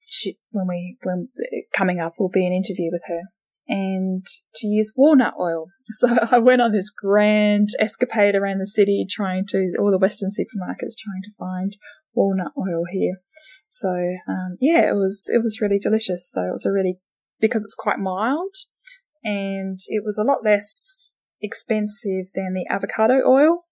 she 0.00 0.38
when 0.50 0.66
we 0.68 0.96
when 1.02 1.28
coming 1.72 2.00
up 2.00 2.14
will 2.18 2.28
be 2.28 2.46
an 2.46 2.52
interview 2.52 2.90
with 2.90 3.02
her 3.06 3.22
and 3.68 4.26
to 4.56 4.66
use 4.66 4.92
walnut 4.96 5.34
oil. 5.40 5.66
So 5.94 6.08
i 6.30 6.38
went 6.38 6.62
on 6.62 6.72
this 6.72 6.90
grand 6.90 7.70
escapade 7.78 8.34
around 8.34 8.58
the 8.58 8.66
city 8.66 9.06
trying 9.08 9.46
to 9.48 9.74
all 9.78 9.90
the 9.90 9.98
western 9.98 10.30
supermarkets 10.30 10.96
trying 10.96 11.22
to 11.24 11.32
find 11.38 11.76
walnut 12.14 12.52
oil 12.58 12.84
here. 12.90 13.16
So 13.68 13.88
um, 14.28 14.56
yeah 14.60 14.90
it 14.90 14.94
was 14.94 15.28
it 15.32 15.42
was 15.42 15.60
really 15.60 15.78
delicious. 15.78 16.30
So 16.30 16.42
it 16.42 16.52
was 16.52 16.66
a 16.66 16.72
really 16.72 16.98
because 17.40 17.64
it's 17.64 17.74
quite 17.74 17.98
mild 17.98 18.54
and 19.24 19.78
it 19.88 20.02
was 20.04 20.18
a 20.18 20.24
lot 20.24 20.44
less 20.44 21.14
expensive 21.40 22.26
than 22.34 22.54
the 22.54 22.66
avocado 22.68 23.20
oil. 23.26 23.64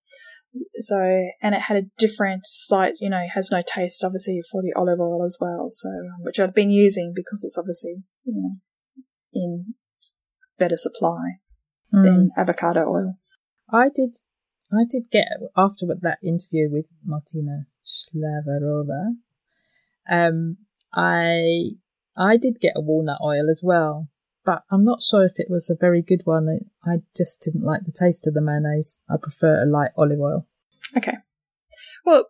So, 0.80 0.96
and 1.40 1.54
it 1.54 1.62
had 1.62 1.76
a 1.76 1.86
different 1.96 2.42
slight, 2.44 2.94
you 3.00 3.08
know, 3.08 3.24
has 3.32 3.50
no 3.52 3.62
taste 3.64 4.02
obviously 4.02 4.40
for 4.50 4.62
the 4.62 4.74
olive 4.76 4.98
oil 4.98 5.24
as 5.24 5.38
well. 5.40 5.68
So, 5.70 5.88
um, 5.88 6.22
which 6.22 6.40
I've 6.40 6.54
been 6.54 6.70
using 6.70 7.12
because 7.14 7.44
it's 7.44 7.56
obviously, 7.56 8.02
you 8.24 8.34
know, 8.34 8.56
in 9.32 9.74
better 10.58 10.76
supply 10.76 11.38
Mm. 11.92 12.04
than 12.04 12.30
avocado 12.36 12.82
oil. 12.88 13.18
I 13.72 13.88
did, 13.88 14.16
I 14.72 14.84
did 14.88 15.10
get 15.10 15.26
after 15.56 15.86
that 15.86 16.18
interview 16.22 16.68
with 16.70 16.86
Martina 17.04 17.66
Slajerova. 17.84 19.16
Um, 20.08 20.58
I 20.92 21.72
I 22.16 22.36
did 22.36 22.60
get 22.60 22.74
a 22.76 22.80
walnut 22.80 23.20
oil 23.22 23.48
as 23.50 23.60
well, 23.62 24.08
but 24.44 24.64
I'm 24.70 24.84
not 24.84 25.02
sure 25.02 25.24
if 25.24 25.34
it 25.36 25.50
was 25.50 25.68
a 25.68 25.76
very 25.78 26.02
good 26.02 26.22
one. 26.24 26.48
I 26.84 27.02
just 27.16 27.42
didn't 27.42 27.64
like 27.64 27.82
the 27.84 27.92
taste 27.92 28.26
of 28.26 28.34
the 28.34 28.40
mayonnaise. 28.40 28.98
I 29.08 29.16
prefer 29.20 29.62
a 29.62 29.66
light 29.66 29.90
olive 29.96 30.20
oil. 30.20 30.46
Okay. 30.96 31.18
Well, 32.04 32.26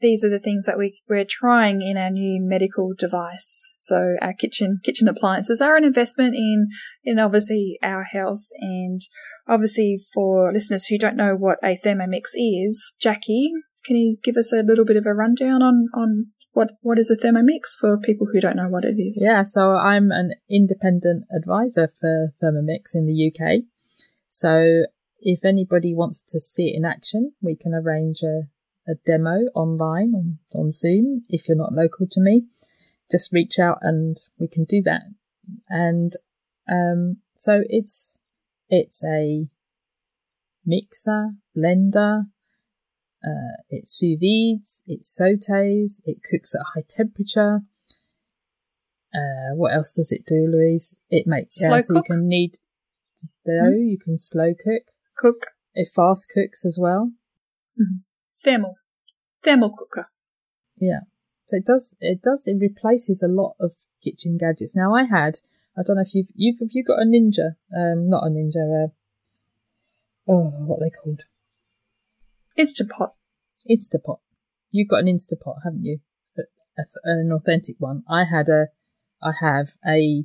these 0.00 0.22
are 0.22 0.30
the 0.30 0.38
things 0.38 0.66
that 0.66 0.78
we, 0.78 1.00
we're 1.08 1.24
trying 1.24 1.82
in 1.82 1.96
our 1.96 2.10
new 2.10 2.40
medical 2.40 2.92
device. 2.96 3.68
So 3.78 4.16
our 4.20 4.32
kitchen, 4.32 4.80
kitchen 4.84 5.08
appliances 5.08 5.60
are 5.60 5.76
an 5.76 5.84
investment 5.84 6.34
in, 6.36 6.68
in 7.04 7.18
obviously 7.18 7.78
our 7.82 8.04
health 8.04 8.46
and 8.60 9.00
obviously 9.48 9.98
for 10.14 10.52
listeners 10.52 10.86
who 10.86 10.98
don't 10.98 11.16
know 11.16 11.34
what 11.34 11.58
a 11.64 11.76
Thermomix 11.76 12.30
is, 12.34 12.94
Jackie, 13.00 13.50
can 13.84 13.96
you 13.96 14.18
give 14.22 14.36
us 14.36 14.52
a 14.52 14.62
little 14.62 14.84
bit 14.84 14.96
of 14.96 15.06
a 15.06 15.14
rundown 15.14 15.62
on, 15.62 15.86
on 15.94 16.26
what, 16.52 16.70
what 16.80 16.98
is 16.98 17.10
a 17.10 17.16
Thermomix 17.16 17.76
for 17.78 17.98
people 17.98 18.26
who 18.32 18.40
don't 18.40 18.56
know 18.56 18.68
what 18.68 18.84
it 18.84 18.98
is? 18.98 19.18
Yeah, 19.20 19.42
so 19.42 19.72
I'm 19.72 20.10
an 20.10 20.32
independent 20.50 21.26
advisor 21.34 21.92
for 22.00 22.32
Thermomix 22.42 22.94
in 22.94 23.06
the 23.06 23.32
UK. 23.32 23.62
So 24.28 24.84
if 25.20 25.44
anybody 25.44 25.94
wants 25.94 26.22
to 26.28 26.40
see 26.40 26.70
it 26.70 26.76
in 26.76 26.84
action, 26.84 27.32
we 27.40 27.56
can 27.56 27.74
arrange 27.74 28.22
a, 28.22 28.48
a 28.90 28.94
demo 29.06 29.40
online 29.54 30.14
on, 30.14 30.38
on 30.54 30.72
Zoom. 30.72 31.24
If 31.28 31.48
you're 31.48 31.56
not 31.56 31.72
local 31.72 32.06
to 32.10 32.20
me, 32.20 32.46
just 33.10 33.32
reach 33.32 33.58
out 33.58 33.78
and 33.82 34.16
we 34.38 34.48
can 34.48 34.64
do 34.64 34.82
that. 34.82 35.02
And 35.68 36.12
um, 36.70 37.18
so 37.36 37.62
it's 37.68 38.16
it's 38.68 39.02
a 39.04 39.48
mixer, 40.64 41.30
blender, 41.56 42.24
uh, 43.24 43.56
it 43.70 43.86
sous 43.86 44.16
vides, 44.18 44.82
it 44.86 45.02
sautés, 45.02 46.00
it 46.04 46.18
cooks 46.28 46.54
at 46.54 46.60
high 46.74 46.84
temperature. 46.88 47.60
Uh, 49.14 49.54
what 49.54 49.72
else 49.72 49.92
does 49.92 50.12
it 50.12 50.26
do, 50.26 50.46
Louise? 50.52 50.96
It 51.10 51.26
makes 51.26 51.56
Slow 51.56 51.76
yeah, 51.76 51.80
so 51.80 51.94
you 51.94 52.02
can 52.02 52.28
knead 52.28 52.58
dough, 53.44 53.70
you 53.70 53.98
can 53.98 54.18
slow 54.18 54.54
cook. 54.54 54.82
Cook. 55.16 55.46
It 55.74 55.88
fast 55.94 56.30
cooks 56.32 56.64
as 56.64 56.78
well. 56.80 57.12
Thermal. 58.42 58.76
Thermal 59.42 59.70
cooker. 59.70 60.10
Yeah. 60.76 61.00
So 61.46 61.56
it 61.56 61.64
does 61.64 61.96
it 62.00 62.22
does 62.22 62.42
it 62.46 62.58
replaces 62.60 63.22
a 63.22 63.28
lot 63.28 63.54
of 63.58 63.72
kitchen 64.02 64.36
gadgets. 64.38 64.76
Now 64.76 64.94
I 64.94 65.04
had 65.04 65.40
I 65.76 65.82
don't 65.82 65.96
know 65.96 66.02
if 66.02 66.14
you've 66.14 66.28
you've 66.34 66.60
have 66.60 66.70
you 66.72 66.84
got 66.84 67.00
a 67.00 67.06
ninja? 67.06 67.56
Um 67.76 68.08
not 68.08 68.24
a 68.24 68.30
ninja, 68.30 68.84
uh, 68.84 68.88
oh 70.28 70.50
what 70.66 70.76
are 70.76 70.84
they 70.84 70.90
called? 70.90 71.22
Instant 72.58 72.90
pot. 72.90 73.14
Instapot. 73.70 74.18
You've 74.72 74.88
got 74.88 75.00
an 75.00 75.06
Instapot, 75.06 75.58
haven't 75.64 75.84
you? 75.84 76.00
A, 76.36 76.42
a, 76.76 76.84
an 77.04 77.30
authentic 77.32 77.76
one. 77.78 78.02
I 78.10 78.24
had 78.24 78.48
a, 78.48 78.66
I 79.22 79.32
have 79.40 79.76
a, 79.86 80.24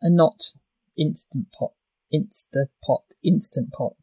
a 0.00 0.10
not 0.10 0.52
instant 0.96 1.52
pot, 1.52 1.72
Instapot, 2.12 3.02
instant 3.22 3.72
pot, 3.72 3.94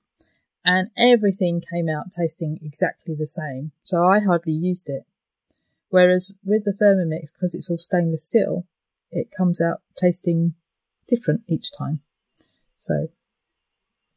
and 0.64 0.90
everything 0.96 1.62
came 1.74 1.90
out 1.90 2.12
tasting 2.12 2.60
exactly 2.62 3.16
the 3.16 3.28
same. 3.28 3.72
So 3.84 4.06
I 4.06 4.20
hardly 4.20 4.54
used 4.54 4.88
it. 4.88 5.04
Whereas 5.90 6.34
with 6.46 6.64
the 6.66 6.72
Thermomix, 6.72 7.34
because 7.34 7.56
it's 7.56 7.70
all 7.70 7.78
stainless 7.78 8.24
steel, 8.24 8.66
it 9.10 9.28
comes 9.36 9.60
out 9.60 9.82
tasting 9.98 10.54
different 11.08 11.42
each 11.48 11.72
time. 11.76 12.00
So 12.78 13.08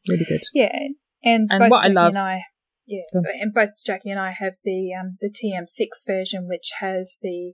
really 0.07 0.25
good. 0.25 0.41
Yeah, 0.53 0.87
and, 1.23 1.49
And 1.49 1.59
both 1.59 1.69
what 1.71 1.85
I 1.85 1.89
love- 1.89 2.09
and 2.09 2.17
I, 2.19 2.43
yeah, 2.85 3.01
and 3.41 3.53
both 3.53 3.71
Jackie 3.83 4.11
and 4.11 4.19
I 4.19 4.31
have 4.31 4.57
the 4.63 4.93
um, 4.93 5.17
the 5.19 5.29
TM6 5.29 6.05
version, 6.05 6.47
which 6.47 6.71
has 6.79 7.17
the 7.21 7.53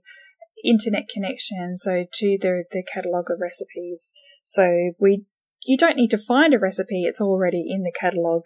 internet 0.64 1.08
connection, 1.08 1.76
so 1.78 2.04
to 2.12 2.38
the 2.40 2.64
the 2.70 2.82
catalog 2.82 3.30
of 3.30 3.40
recipes. 3.40 4.12
So 4.42 4.92
we 4.98 5.24
you 5.64 5.76
don't 5.76 5.96
need 5.96 6.10
to 6.10 6.18
find 6.18 6.52
a 6.52 6.58
recipe; 6.58 7.04
it's 7.04 7.20
already 7.20 7.64
in 7.68 7.82
the 7.82 7.92
catalog 7.98 8.42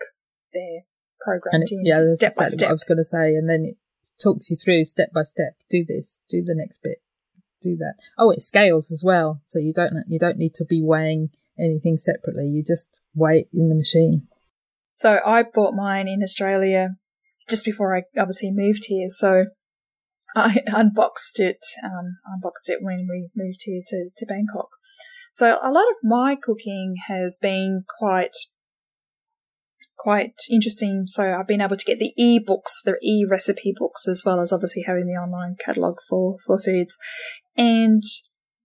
there, 0.52 0.82
programmed 1.20 1.54
And 1.54 1.62
it, 1.64 1.72
in 1.72 1.86
yeah, 1.86 2.04
step 2.06 2.36
by 2.36 2.48
step. 2.48 2.68
I 2.68 2.72
was 2.72 2.84
going 2.84 2.98
to 2.98 3.04
say. 3.04 3.34
And 3.34 3.48
then 3.48 3.64
it 3.64 3.76
talks 4.22 4.50
you 4.50 4.56
through 4.56 4.84
step 4.84 5.12
by 5.12 5.22
step. 5.22 5.56
Do 5.68 5.84
this, 5.84 6.22
do 6.30 6.42
the 6.42 6.54
next 6.54 6.82
bit, 6.82 7.02
do 7.60 7.76
that. 7.76 7.94
Oh, 8.18 8.30
it 8.30 8.42
scales 8.42 8.90
as 8.90 9.02
well, 9.04 9.42
so 9.46 9.58
you 9.58 9.72
don't 9.72 9.94
you 10.06 10.18
don't 10.18 10.38
need 10.38 10.54
to 10.54 10.64
be 10.64 10.82
weighing 10.82 11.30
anything 11.58 11.98
separately. 11.98 12.46
You 12.46 12.62
just 12.62 12.88
weigh 13.14 13.40
it 13.40 13.48
in 13.52 13.68
the 13.68 13.74
machine. 13.74 14.28
So 14.96 15.20
I 15.26 15.42
bought 15.42 15.74
mine 15.74 16.08
in 16.08 16.22
Australia 16.22 16.96
just 17.50 17.66
before 17.66 17.94
I 17.94 18.04
obviously 18.18 18.50
moved 18.50 18.84
here. 18.86 19.10
So 19.10 19.44
I 20.34 20.62
unboxed 20.66 21.38
it, 21.38 21.58
um, 21.84 22.16
unboxed 22.26 22.70
it 22.70 22.78
when 22.80 23.06
we 23.10 23.28
moved 23.36 23.60
here 23.64 23.82
to, 23.88 24.08
to 24.16 24.26
Bangkok. 24.26 24.68
So 25.30 25.58
a 25.62 25.70
lot 25.70 25.82
of 25.82 25.96
my 26.02 26.34
cooking 26.34 26.94
has 27.08 27.36
been 27.36 27.84
quite, 27.98 28.36
quite 29.98 30.32
interesting. 30.50 31.04
So 31.06 31.38
I've 31.38 31.46
been 31.46 31.60
able 31.60 31.76
to 31.76 31.84
get 31.84 31.98
the 31.98 32.14
e-books, 32.16 32.80
the 32.82 32.98
e-recipe 33.02 33.74
books, 33.76 34.08
as 34.08 34.22
well 34.24 34.40
as 34.40 34.50
obviously 34.50 34.84
having 34.86 35.04
the 35.04 35.20
online 35.20 35.56
catalog 35.62 35.98
for, 36.08 36.38
for 36.46 36.58
foods. 36.58 36.96
And 37.54 38.02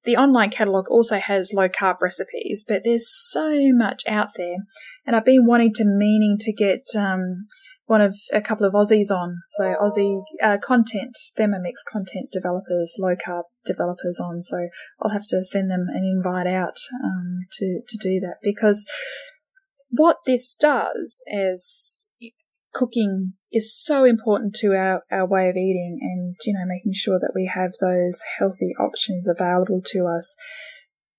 the 0.03 0.17
online 0.17 0.49
catalog 0.49 0.89
also 0.89 1.17
has 1.17 1.53
low 1.53 1.69
carb 1.69 2.01
recipes, 2.01 2.65
but 2.67 2.83
there's 2.83 3.09
so 3.09 3.71
much 3.73 4.03
out 4.07 4.29
there. 4.35 4.57
And 5.05 5.15
I've 5.15 5.25
been 5.25 5.45
wanting 5.45 5.73
to, 5.75 5.85
meaning 5.85 6.37
to 6.39 6.53
get, 6.53 6.85
um, 6.95 7.47
one 7.91 7.99
of 7.99 8.15
a 8.31 8.39
couple 8.39 8.65
of 8.65 8.73
Aussies 8.73 9.11
on. 9.11 9.41
So 9.49 9.75
Aussie 9.75 10.23
uh, 10.41 10.57
content, 10.63 11.17
Thermomix 11.37 11.83
content 11.85 12.31
developers, 12.31 12.95
low 12.97 13.15
carb 13.15 13.43
developers 13.65 14.17
on. 14.17 14.43
So 14.43 14.69
I'll 15.01 15.11
have 15.11 15.25
to 15.27 15.43
send 15.43 15.69
them 15.69 15.87
an 15.93 16.05
invite 16.05 16.47
out 16.47 16.77
um, 17.03 17.39
to 17.59 17.81
to 17.85 17.97
do 17.97 18.21
that 18.21 18.37
because 18.41 18.85
what 19.89 20.19
this 20.25 20.55
does 20.55 21.21
as 21.29 22.05
cooking 22.73 23.33
is 23.51 23.75
so 23.75 24.05
important 24.05 24.55
to 24.55 24.73
our, 24.73 25.03
our 25.11 25.27
way 25.27 25.49
of 25.49 25.55
eating 25.55 25.99
and 26.01 26.35
you 26.45 26.53
know 26.53 26.65
making 26.65 26.93
sure 26.93 27.19
that 27.19 27.33
we 27.35 27.49
have 27.53 27.71
those 27.81 28.21
healthy 28.37 28.73
options 28.79 29.27
available 29.27 29.81
to 29.85 30.05
us 30.07 30.35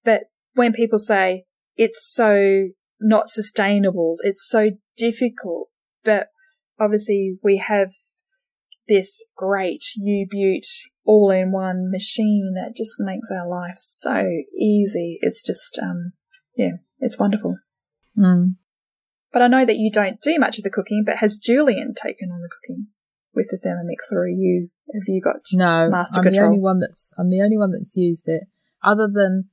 but 0.05 0.25
when 0.55 0.73
people 0.73 0.99
say 0.99 1.45
it's 1.77 2.05
so 2.13 2.69
not 3.01 3.29
sustainable 3.29 4.17
it's 4.21 4.47
so 4.47 4.71
difficult 4.97 5.69
but 6.05 6.29
obviously 6.79 7.37
we 7.43 7.57
have 7.57 7.93
this 8.89 9.25
great 9.37 9.83
U-Butte 9.97 10.67
all-in-one 11.05 11.91
machine 11.91 12.55
that 12.55 12.77
just 12.77 12.95
makes 12.99 13.29
our 13.31 13.49
life 13.49 13.77
so 13.79 14.29
easy. 14.59 15.19
It's 15.21 15.43
just, 15.43 15.79
um, 15.83 16.13
yeah, 16.57 16.73
it's 17.01 17.19
wonderful. 17.19 17.59
Mm. 18.17 18.57
But 19.33 19.43
I 19.43 19.49
know 19.49 19.65
that 19.65 19.79
you 19.79 19.91
don't 19.91 20.21
do 20.21 20.39
much 20.39 20.59
of 20.59 20.65
the 20.65 20.71
cooking, 20.71 21.05
but 21.07 21.19
has 21.19 21.39
Julian 21.39 21.95
taken 21.95 22.31
on 22.31 22.43
the 22.43 22.49
cooking 22.49 22.89
with 23.35 23.49
the 23.51 23.57
Thermomix 23.57 24.13
or 24.15 24.25
are 24.25 24.29
you, 24.29 24.69
have 24.93 25.05
you 25.07 25.23
got 25.23 25.37
No, 25.53 25.89
master 25.89 26.19
I'm 26.19 26.25
control? 26.25 26.43
the 26.43 26.47
only 26.49 26.61
one 26.61 26.81
that's 26.81 27.15
I'm 27.19 27.31
the 27.31 27.41
only 27.41 27.57
one 27.57 27.73
that's 27.73 27.97
used 27.97 28.29
it. 28.29 28.45
Other 28.85 29.09
than 29.11 29.49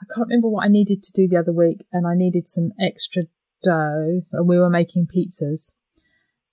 I 0.00 0.06
can't 0.14 0.28
remember 0.28 0.48
what 0.48 0.64
I 0.64 0.68
needed 0.68 1.02
to 1.02 1.12
do 1.12 1.28
the 1.28 1.36
other 1.36 1.52
week, 1.52 1.86
and 1.92 2.06
I 2.06 2.14
needed 2.14 2.48
some 2.48 2.72
extra 2.80 3.24
dough, 3.62 4.22
and 4.32 4.48
we 4.48 4.58
were 4.58 4.70
making 4.70 5.08
pizzas, 5.14 5.74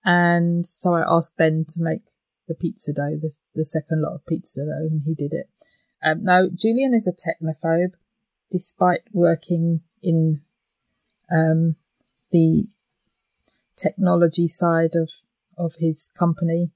and 0.04 0.66
so 0.66 0.94
I 0.94 1.04
asked 1.08 1.38
Ben 1.38 1.64
to 1.70 1.82
make 1.82 2.02
the 2.50 2.56
pizza 2.56 2.92
dough, 2.92 3.18
the 3.22 3.34
the 3.56 3.64
second 3.64 4.02
lot 4.02 4.16
of 4.16 4.26
pizza 4.26 4.62
dough, 4.62 4.88
and 4.92 5.04
he 5.06 5.14
did 5.14 5.32
it. 5.34 5.50
Um, 6.04 6.24
no, 6.24 6.50
Julian 6.54 6.94
is 6.94 7.08
a 7.08 7.14
technophobe, 7.14 7.94
despite 8.52 9.02
working 9.14 9.82
in 10.02 10.42
um, 11.32 11.78
the 12.32 12.68
technology 13.76 14.48
side 14.48 14.92
of 14.96 15.10
of 15.58 15.76
his 15.80 16.12
company. 16.18 16.72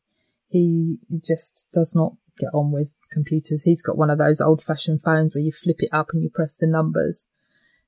He 0.47 0.97
just 1.25 1.67
does 1.71 1.95
not 1.95 2.13
get 2.37 2.49
on 2.53 2.71
with 2.71 2.93
computers. 3.11 3.63
He's 3.63 3.81
got 3.81 3.97
one 3.97 4.09
of 4.09 4.17
those 4.17 4.41
old 4.41 4.61
fashioned 4.61 5.01
phones 5.01 5.33
where 5.33 5.43
you 5.43 5.51
flip 5.51 5.77
it 5.79 5.89
up 5.93 6.09
and 6.13 6.21
you 6.23 6.29
press 6.29 6.57
the 6.57 6.67
numbers. 6.67 7.27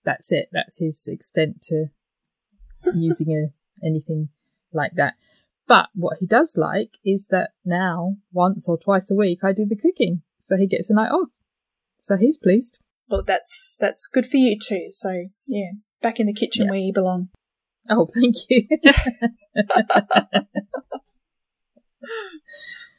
That's 0.05 0.31
it. 0.31 0.49
That's 0.51 0.79
his 0.79 1.07
extent 1.07 1.61
to 1.63 1.87
using 2.95 3.31
a, 3.31 3.85
anything 3.85 4.29
like 4.71 4.93
that. 4.95 5.15
But 5.67 5.89
what 5.95 6.17
he 6.19 6.25
does 6.25 6.55
like 6.57 6.91
is 7.05 7.27
that 7.27 7.51
now, 7.65 8.17
once 8.31 8.67
or 8.69 8.77
twice 8.77 9.09
a 9.09 9.15
week, 9.15 9.39
I 9.43 9.53
do 9.53 9.65
the 9.65 9.77
cooking. 9.77 10.21
So 10.41 10.57
he 10.57 10.67
gets 10.67 10.89
a 10.89 10.93
night 10.93 11.11
off. 11.11 11.29
So 11.97 12.17
he's 12.17 12.37
pleased. 12.37 12.79
Well, 13.09 13.23
that's, 13.23 13.77
that's 13.79 14.07
good 14.07 14.25
for 14.25 14.37
you 14.37 14.57
too. 14.59 14.89
So 14.91 15.25
yeah, 15.47 15.71
back 16.01 16.19
in 16.19 16.27
the 16.27 16.33
kitchen 16.33 16.65
Yeah. 16.65 16.71
where 16.71 16.79
you 16.79 16.93
belong. 16.93 17.29
Oh, 17.89 18.07
thank 18.13 18.35
you. 18.49 18.67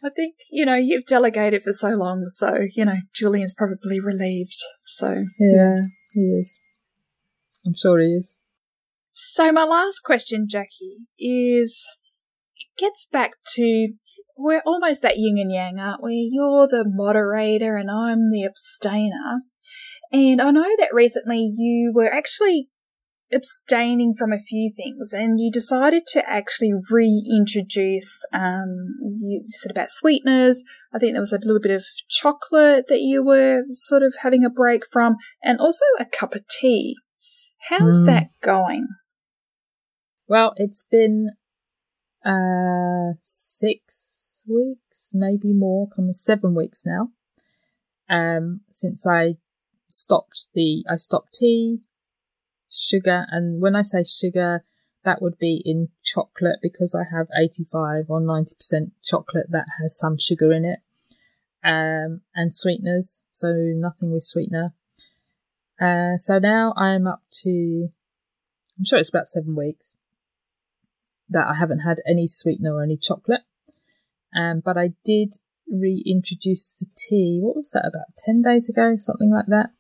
I 0.05 0.11
think, 0.15 0.35
you 0.51 0.67
know, 0.67 0.75
you've 0.75 1.07
delegated 1.07 1.63
for 1.63 1.73
so 1.73 1.91
long, 1.91 2.27
so, 2.29 2.67
you 2.75 2.85
know, 2.85 2.97
Julian's 3.15 3.55
probably 3.55 4.01
relieved. 4.01 4.63
So, 4.85 5.25
yeah, 5.39 5.79
he 6.13 6.21
is. 6.21 6.59
I'm 7.67 7.75
sure 7.75 7.99
he 7.99 8.09
is. 8.09 8.39
so 9.13 9.51
my 9.51 9.65
last 9.65 10.01
question, 10.05 10.47
Jackie, 10.49 11.07
is 11.19 11.87
it 12.57 12.79
gets 12.79 13.07
back 13.11 13.33
to 13.55 13.95
we're 14.37 14.63
almost 14.67 15.01
that 15.03 15.17
yin 15.17 15.39
and 15.39 15.53
yang, 15.53 15.79
aren't 15.79 16.03
we? 16.03 16.29
You're 16.31 16.67
the 16.67 16.85
moderator 16.87 17.77
and 17.77 17.91
I'm 17.91 18.31
the 18.31 18.45
abstainer. 18.45 19.41
And 20.13 20.43
I 20.43 20.51
know 20.51 20.77
that 20.79 20.93
recently 20.93 21.51
you 21.55 21.93
were 21.95 22.13
actually 22.13 22.69
abstaining 23.33 24.15
from 24.17 24.33
a 24.33 24.39
few 24.39 24.71
things 24.77 25.13
and 25.13 25.41
you 25.41 25.51
decided 25.51 26.05
to 26.07 26.23
actually 26.29 26.73
reintroduce 26.91 28.25
um 28.33 28.91
you 29.01 29.43
said 29.47 29.71
about 29.71 29.91
sweeteners 29.91 30.63
i 30.93 30.99
think 30.99 31.15
there 31.15 31.23
was 31.23 31.33
a 31.33 31.39
little 31.39 31.61
bit 31.61 31.73
of 31.73 31.85
chocolate 32.09 32.85
that 32.89 33.01
you 33.01 33.25
were 33.25 33.63
sort 33.73 34.03
of 34.03 34.15
having 34.23 34.45
a 34.45 34.51
break 34.51 34.83
from 34.93 35.17
and 35.43 35.59
also 35.59 35.85
a 35.99 36.05
cup 36.05 36.35
of 36.35 36.47
tea 36.49 36.95
how's 37.71 38.03
Mm. 38.03 38.07
that 38.07 38.27
going 38.41 38.87
Well, 40.27 40.53
it's 40.57 40.85
been 40.91 41.31
uh 42.25 43.19
six 43.21 44.43
weeks, 44.49 45.11
maybe 45.13 45.53
more, 45.53 45.89
come 45.95 46.13
seven 46.13 46.55
weeks 46.55 46.83
now. 46.87 47.09
Um, 48.09 48.61
since 48.71 49.07
I 49.07 49.37
stopped 49.89 50.49
the 50.55 50.85
I 50.91 50.97
stopped 50.97 51.35
tea, 51.35 51.81
sugar, 52.75 53.27
and 53.31 53.61
when 53.61 53.77
I 53.77 53.83
say 53.83 54.03
sugar, 54.05 54.65
that 55.05 55.23
would 55.23 55.39
be 55.39 55.63
in 55.65 55.89
chocolate 56.03 56.59
because 56.63 56.95
I 56.95 57.05
have 57.15 57.29
eighty 57.39 57.65
five 57.65 58.07
or 58.09 58.21
ninety 58.21 58.55
percent 58.55 58.93
chocolate 59.03 59.47
that 59.51 59.67
has 59.81 59.99
some 59.99 60.19
sugar 60.19 60.53
in 60.53 60.65
it. 60.65 60.81
Um, 61.63 62.21
and 62.35 62.55
sweeteners, 62.55 63.23
so 63.31 63.53
nothing 63.55 64.13
with 64.13 64.23
sweetener. 64.23 64.75
Uh, 65.81 66.17
so 66.17 66.39
now 66.39 66.73
I'm 66.77 67.07
up 67.07 67.23
to, 67.43 67.89
I'm 68.79 68.85
sure 68.85 68.99
it's 68.99 69.09
about 69.09 69.29
seven 69.29 69.57
weeks 69.57 69.97
that 71.29 71.49
I 71.49 71.55
haven't 71.55 71.81
had 71.81 72.01
any 72.07 72.27
sweetener 72.27 72.75
or 72.75 72.83
any 72.83 72.97
chocolate. 72.97 73.41
Um, 74.37 74.61
but 74.65 74.77
I 74.77 74.93
did 75.05 75.37
reintroduce 75.71 76.75
the 76.79 76.87
tea. 76.97 77.39
What 77.41 77.57
was 77.57 77.71
that 77.71 77.87
about 77.87 78.17
10 78.19 78.43
days 78.43 78.69
ago? 78.69 78.97
Something 78.97 79.31
like 79.31 79.47
that. 79.47 79.71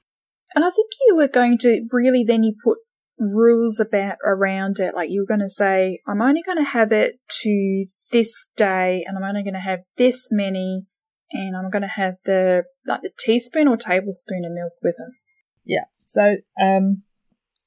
And 0.54 0.64
i 0.64 0.70
think 0.70 0.90
you 1.06 1.16
were 1.16 1.28
going 1.28 1.58
to 1.58 1.86
really 1.92 2.24
then 2.24 2.42
you 2.42 2.54
put 2.62 2.78
rules 3.18 3.78
about 3.78 4.16
around 4.24 4.78
it 4.80 4.94
like 4.94 5.10
you 5.10 5.20
were 5.22 5.26
going 5.26 5.40
to 5.40 5.50
say 5.50 6.00
i'm 6.06 6.20
only 6.20 6.42
going 6.44 6.58
to 6.58 6.64
have 6.64 6.90
it 6.92 7.14
to 7.28 7.86
this 8.10 8.48
day 8.56 9.04
and 9.06 9.16
i'm 9.16 9.24
only 9.24 9.42
going 9.42 9.54
to 9.54 9.60
have 9.60 9.80
this 9.96 10.28
many 10.30 10.84
and 11.32 11.56
i'm 11.56 11.70
going 11.70 11.82
to 11.82 11.88
have 11.88 12.16
the 12.24 12.64
like 12.86 13.02
the 13.02 13.10
teaspoon 13.18 13.68
or 13.68 13.76
tablespoon 13.76 14.44
of 14.44 14.52
milk 14.52 14.72
with 14.82 14.96
it 14.98 15.14
Yeah. 15.64 15.84
So, 15.98 16.36
um, 16.60 17.02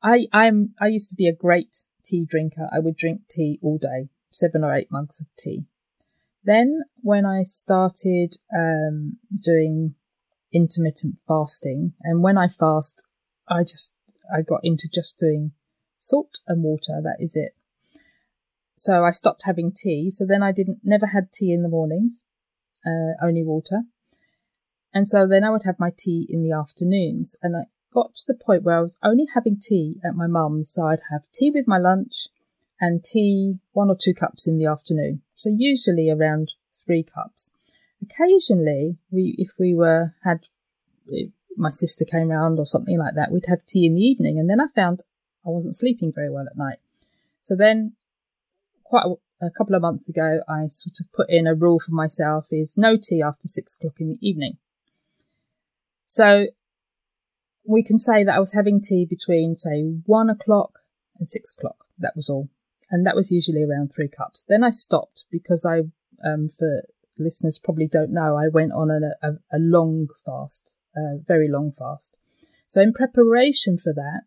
I, 0.01 0.27
I'm, 0.31 0.73
I 0.79 0.87
used 0.87 1.09
to 1.09 1.15
be 1.15 1.27
a 1.27 1.35
great 1.35 1.75
tea 2.05 2.25
drinker. 2.25 2.69
I 2.71 2.79
would 2.79 2.95
drink 2.95 3.21
tea 3.29 3.59
all 3.61 3.77
day, 3.77 4.09
seven 4.31 4.63
or 4.63 4.73
eight 4.73 4.87
mugs 4.91 5.19
of 5.19 5.27
tea. 5.37 5.65
Then 6.43 6.83
when 7.01 7.25
I 7.25 7.43
started, 7.43 8.35
um, 8.55 9.17
doing 9.43 9.95
intermittent 10.57 11.17
fasting 11.27 11.93
and 12.01 12.23
when 12.23 12.37
I 12.37 12.47
fast, 12.47 13.05
I 13.47 13.61
just, 13.61 13.93
I 14.35 14.41
got 14.41 14.61
into 14.63 14.89
just 14.91 15.19
doing 15.19 15.51
salt 15.99 16.39
and 16.47 16.63
water. 16.63 16.99
That 17.03 17.17
is 17.19 17.35
it. 17.35 17.53
So 18.75 19.03
I 19.03 19.11
stopped 19.11 19.43
having 19.45 19.71
tea. 19.71 20.09
So 20.11 20.25
then 20.25 20.41
I 20.41 20.51
didn't, 20.51 20.79
never 20.83 21.07
had 21.07 21.31
tea 21.31 21.53
in 21.53 21.61
the 21.63 21.69
mornings, 21.69 22.23
uh, 22.85 23.13
only 23.21 23.43
water. 23.43 23.83
And 24.93 25.07
so 25.07 25.27
then 25.27 25.43
I 25.43 25.49
would 25.49 25.63
have 25.63 25.79
my 25.79 25.91
tea 25.95 26.25
in 26.29 26.41
the 26.41 26.51
afternoons. 26.51 27.35
And 27.41 27.55
I 27.55 27.61
got 27.93 28.15
to 28.15 28.23
the 28.27 28.35
point 28.35 28.63
where 28.63 28.77
I 28.77 28.81
was 28.81 28.97
only 29.03 29.27
having 29.33 29.59
tea 29.59 29.99
at 30.03 30.15
my 30.15 30.27
mum's. 30.27 30.71
So 30.71 30.87
I'd 30.87 30.99
have 31.11 31.21
tea 31.33 31.51
with 31.51 31.67
my 31.67 31.77
lunch 31.77 32.27
and 32.79 33.03
tea, 33.03 33.59
one 33.73 33.89
or 33.89 33.97
two 33.99 34.13
cups 34.13 34.47
in 34.47 34.57
the 34.57 34.65
afternoon. 34.65 35.21
So 35.35 35.49
usually 35.55 36.09
around 36.09 36.53
three 36.85 37.03
cups. 37.03 37.51
Occasionally, 38.01 38.97
we, 39.11 39.35
if 39.37 39.49
we 39.59 39.73
were, 39.73 40.13
had, 40.23 40.41
my 41.57 41.71
sister 41.71 42.05
came 42.05 42.29
round 42.29 42.59
or 42.59 42.65
something 42.65 42.97
like 42.97 43.15
that, 43.15 43.31
we'd 43.31 43.47
have 43.47 43.65
tea 43.65 43.85
in 43.85 43.95
the 43.95 44.01
evening. 44.01 44.39
And 44.39 44.49
then 44.49 44.61
I 44.61 44.67
found 44.75 45.03
I 45.45 45.49
wasn't 45.49 45.75
sleeping 45.75 46.11
very 46.13 46.29
well 46.29 46.45
at 46.49 46.57
night. 46.57 46.77
So 47.41 47.55
then, 47.55 47.93
quite 48.83 49.05
a, 49.05 49.45
a 49.45 49.51
couple 49.51 49.75
of 49.75 49.81
months 49.81 50.09
ago, 50.09 50.41
I 50.47 50.67
sort 50.67 50.99
of 50.99 51.11
put 51.13 51.29
in 51.29 51.47
a 51.47 51.55
rule 51.55 51.79
for 51.79 51.91
myself: 51.91 52.47
is 52.51 52.77
no 52.77 52.97
tea 52.97 53.21
after 53.21 53.47
six 53.47 53.75
o'clock 53.75 53.95
in 53.99 54.09
the 54.09 54.27
evening. 54.27 54.57
So 56.05 56.47
we 57.65 57.83
can 57.83 57.99
say 57.99 58.23
that 58.23 58.35
I 58.35 58.39
was 58.39 58.53
having 58.53 58.81
tea 58.81 59.05
between, 59.05 59.55
say, 59.55 59.81
one 60.05 60.29
o'clock 60.29 60.79
and 61.19 61.29
six 61.29 61.53
o'clock. 61.53 61.85
That 61.99 62.15
was 62.15 62.29
all. 62.29 62.49
And 62.89 63.05
that 63.05 63.15
was 63.15 63.31
usually 63.31 63.63
around 63.63 63.91
three 63.93 64.07
cups. 64.07 64.45
Then 64.47 64.63
I 64.63 64.69
stopped 64.69 65.23
because 65.29 65.65
I, 65.65 65.81
um, 66.25 66.49
for 66.57 66.83
listeners 67.19 67.59
probably 67.63 67.87
don't 67.87 68.11
know, 68.11 68.37
I 68.37 68.47
went 68.47 68.71
on 68.71 68.89
a, 68.91 69.27
a, 69.27 69.31
a 69.53 69.59
long 69.59 70.07
fast, 70.25 70.77
a 70.95 71.17
very 71.27 71.47
long 71.49 71.71
fast. 71.71 72.17
So 72.67 72.81
in 72.81 72.93
preparation 72.93 73.77
for 73.77 73.93
that, 73.93 74.21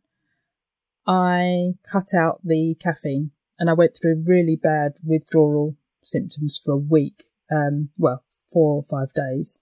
I 1.06 1.74
cut 1.90 2.14
out 2.14 2.40
the 2.44 2.76
caffeine 2.80 3.32
and 3.58 3.68
I 3.68 3.74
went 3.74 3.96
through 3.96 4.24
really 4.26 4.56
bad 4.56 4.92
withdrawal 5.04 5.76
symptoms 6.02 6.60
for 6.62 6.72
a 6.72 6.78
week. 6.78 7.24
Um, 7.50 7.90
well, 7.98 8.22
four 8.52 8.76
or 8.76 8.84
five 8.84 9.12
days. 9.12 9.58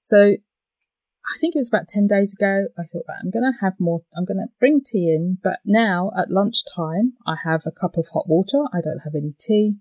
So 0.00 0.32
I 1.28 1.38
think 1.38 1.54
it 1.54 1.58
was 1.58 1.68
about 1.68 1.88
10 1.88 2.06
days 2.06 2.32
ago. 2.32 2.68
I 2.78 2.84
thought, 2.84 3.04
right, 3.08 3.18
I'm 3.22 3.30
going 3.30 3.44
to 3.44 3.58
have 3.60 3.74
more, 3.78 4.02
I'm 4.16 4.24
going 4.24 4.38
to 4.38 4.52
bring 4.58 4.80
tea 4.80 5.14
in. 5.14 5.38
But 5.42 5.60
now 5.64 6.10
at 6.16 6.30
lunchtime, 6.30 7.14
I 7.26 7.36
have 7.44 7.62
a 7.66 7.70
cup 7.70 7.96
of 7.96 8.08
hot 8.08 8.26
water. 8.26 8.64
I 8.72 8.80
don't 8.80 9.00
have 9.04 9.14
any 9.14 9.34
tea. 9.38 9.76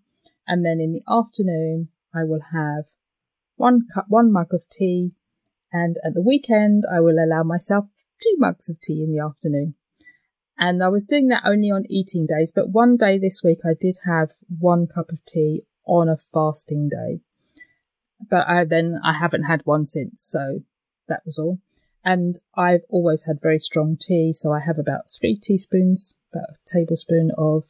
And 0.45 0.65
then 0.65 0.79
in 0.79 0.91
the 0.91 1.03
afternoon, 1.09 1.89
I 2.13 2.23
will 2.23 2.41
have 2.51 2.85
one 3.55 3.87
cup, 3.93 4.05
one 4.07 4.31
mug 4.31 4.53
of 4.53 4.67
tea. 4.69 5.13
And 5.71 5.97
at 6.05 6.13
the 6.13 6.21
weekend, 6.21 6.85
I 6.91 6.99
will 7.01 7.17
allow 7.19 7.43
myself 7.43 7.85
two 8.21 8.35
mugs 8.37 8.69
of 8.69 8.79
tea 8.81 9.03
in 9.03 9.11
the 9.11 9.23
afternoon. 9.23 9.75
And 10.57 10.83
I 10.83 10.87
was 10.87 11.05
doing 11.05 11.27
that 11.27 11.43
only 11.45 11.69
on 11.69 11.85
eating 11.89 12.25
days. 12.25 12.51
But 12.51 12.69
one 12.69 12.97
day 12.97 13.19
this 13.19 13.43
week, 13.43 13.59
I 13.65 13.73
did 13.79 13.97
have 14.05 14.31
one 14.59 14.87
cup 14.87 15.11
of 15.11 15.23
tea 15.25 15.63
on 15.85 16.09
a 16.09 16.17
fasting 16.17 16.89
day. 16.89 17.19
But 18.29 18.47
I 18.47 18.63
then 18.63 18.99
I 19.03 19.13
haven't 19.13 19.43
had 19.43 19.61
one 19.65 19.85
since. 19.85 20.23
So 20.23 20.61
that 21.07 21.21
was 21.25 21.37
all. 21.37 21.59
And 22.03 22.37
I've 22.55 22.83
always 22.89 23.25
had 23.25 23.41
very 23.41 23.59
strong 23.59 23.97
tea, 23.99 24.31
so 24.31 24.53
I 24.53 24.61
have 24.61 24.79
about 24.79 25.09
three 25.11 25.35
teaspoons, 25.35 26.15
about 26.33 26.51
a 26.51 26.57
tablespoon 26.65 27.31
of 27.37 27.65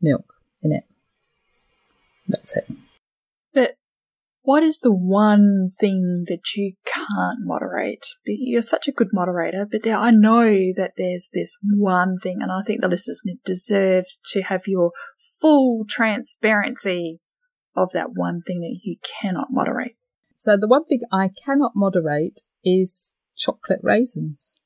milk 0.00 0.34
in 0.62 0.72
it. 0.72 0.84
That's 2.26 2.56
it. 2.56 2.66
What 4.46 4.62
is 4.62 4.78
the 4.78 4.94
one 4.94 5.70
thing 5.80 6.22
that 6.28 6.54
you 6.54 6.74
can't 6.84 7.40
moderate? 7.40 8.06
You're 8.24 8.62
such 8.62 8.86
a 8.86 8.92
good 8.92 9.08
moderator, 9.12 9.66
but 9.68 9.82
there, 9.82 9.96
I 9.96 10.12
know 10.12 10.44
that 10.76 10.92
there's 10.96 11.30
this 11.34 11.58
one 11.64 12.16
thing, 12.16 12.38
and 12.40 12.52
I 12.52 12.62
think 12.64 12.80
the 12.80 12.86
listeners 12.86 13.20
deserve 13.44 14.04
to 14.26 14.42
have 14.42 14.68
your 14.68 14.92
full 15.40 15.84
transparency 15.88 17.18
of 17.74 17.90
that 17.90 18.10
one 18.14 18.40
thing 18.40 18.60
that 18.60 18.78
you 18.84 18.98
cannot 19.20 19.48
moderate. 19.50 19.96
So 20.36 20.56
the 20.56 20.68
one 20.68 20.84
thing 20.84 21.00
I 21.10 21.28
cannot 21.44 21.72
moderate 21.74 22.42
is 22.64 23.06
chocolate 23.36 23.80
raisins. 23.82 24.60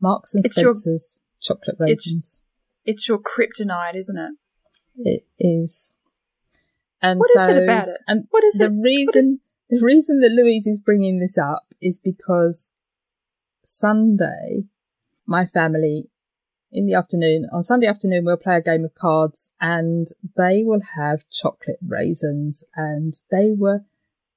Marks 0.00 0.34
and 0.34 0.44
It's 0.44 0.56
your- 0.60 0.74
Spencer's 0.74 1.20
chocolate 1.40 1.76
raisins. 1.78 2.40
It's 2.84 3.06
your 3.06 3.20
kryptonite, 3.20 3.94
isn't 3.94 4.18
it? 4.18 4.32
It 4.96 5.26
is. 5.38 5.94
And 7.02 7.18
What 7.18 7.30
is 7.30 7.42
so, 7.42 7.50
it 7.50 7.62
about 7.62 7.88
it? 7.88 8.00
And 8.06 8.26
What 8.30 8.44
is 8.44 8.54
the 8.54 8.66
it? 8.66 8.72
reason 8.80 9.40
the 9.68 9.80
reason 9.82 10.18
that 10.20 10.32
Louise 10.32 10.66
is 10.66 10.80
bringing 10.80 11.20
this 11.20 11.38
up 11.38 11.66
is 11.80 11.98
because 11.98 12.70
Sunday, 13.64 14.64
my 15.26 15.46
family 15.46 16.10
in 16.72 16.86
the 16.86 16.94
afternoon 16.94 17.48
on 17.52 17.64
Sunday 17.64 17.86
afternoon 17.86 18.24
we'll 18.24 18.36
play 18.36 18.56
a 18.56 18.62
game 18.62 18.84
of 18.84 18.94
cards 18.94 19.50
and 19.60 20.08
they 20.36 20.62
will 20.64 20.82
have 20.96 21.28
chocolate 21.28 21.78
raisins 21.84 22.64
and 22.76 23.14
they 23.30 23.52
were 23.56 23.80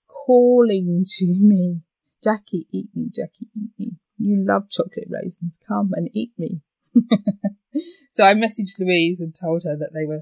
calling 0.07 1.05
to 1.17 1.25
me, 1.25 1.81
Jackie, 2.23 2.67
eat 2.71 2.89
me, 2.95 3.09
Jackie, 3.13 3.49
eat 3.55 3.71
me. 3.77 3.91
You 4.17 4.43
love 4.45 4.69
chocolate 4.69 5.09
raisins. 5.09 5.57
Come 5.67 5.91
and 5.93 6.09
eat 6.13 6.31
me. 6.37 6.61
so 8.11 8.23
I 8.23 8.33
messaged 8.35 8.79
Louise 8.79 9.19
and 9.19 9.35
told 9.35 9.63
her 9.65 9.75
that 9.75 9.93
they 9.93 10.05
were 10.05 10.21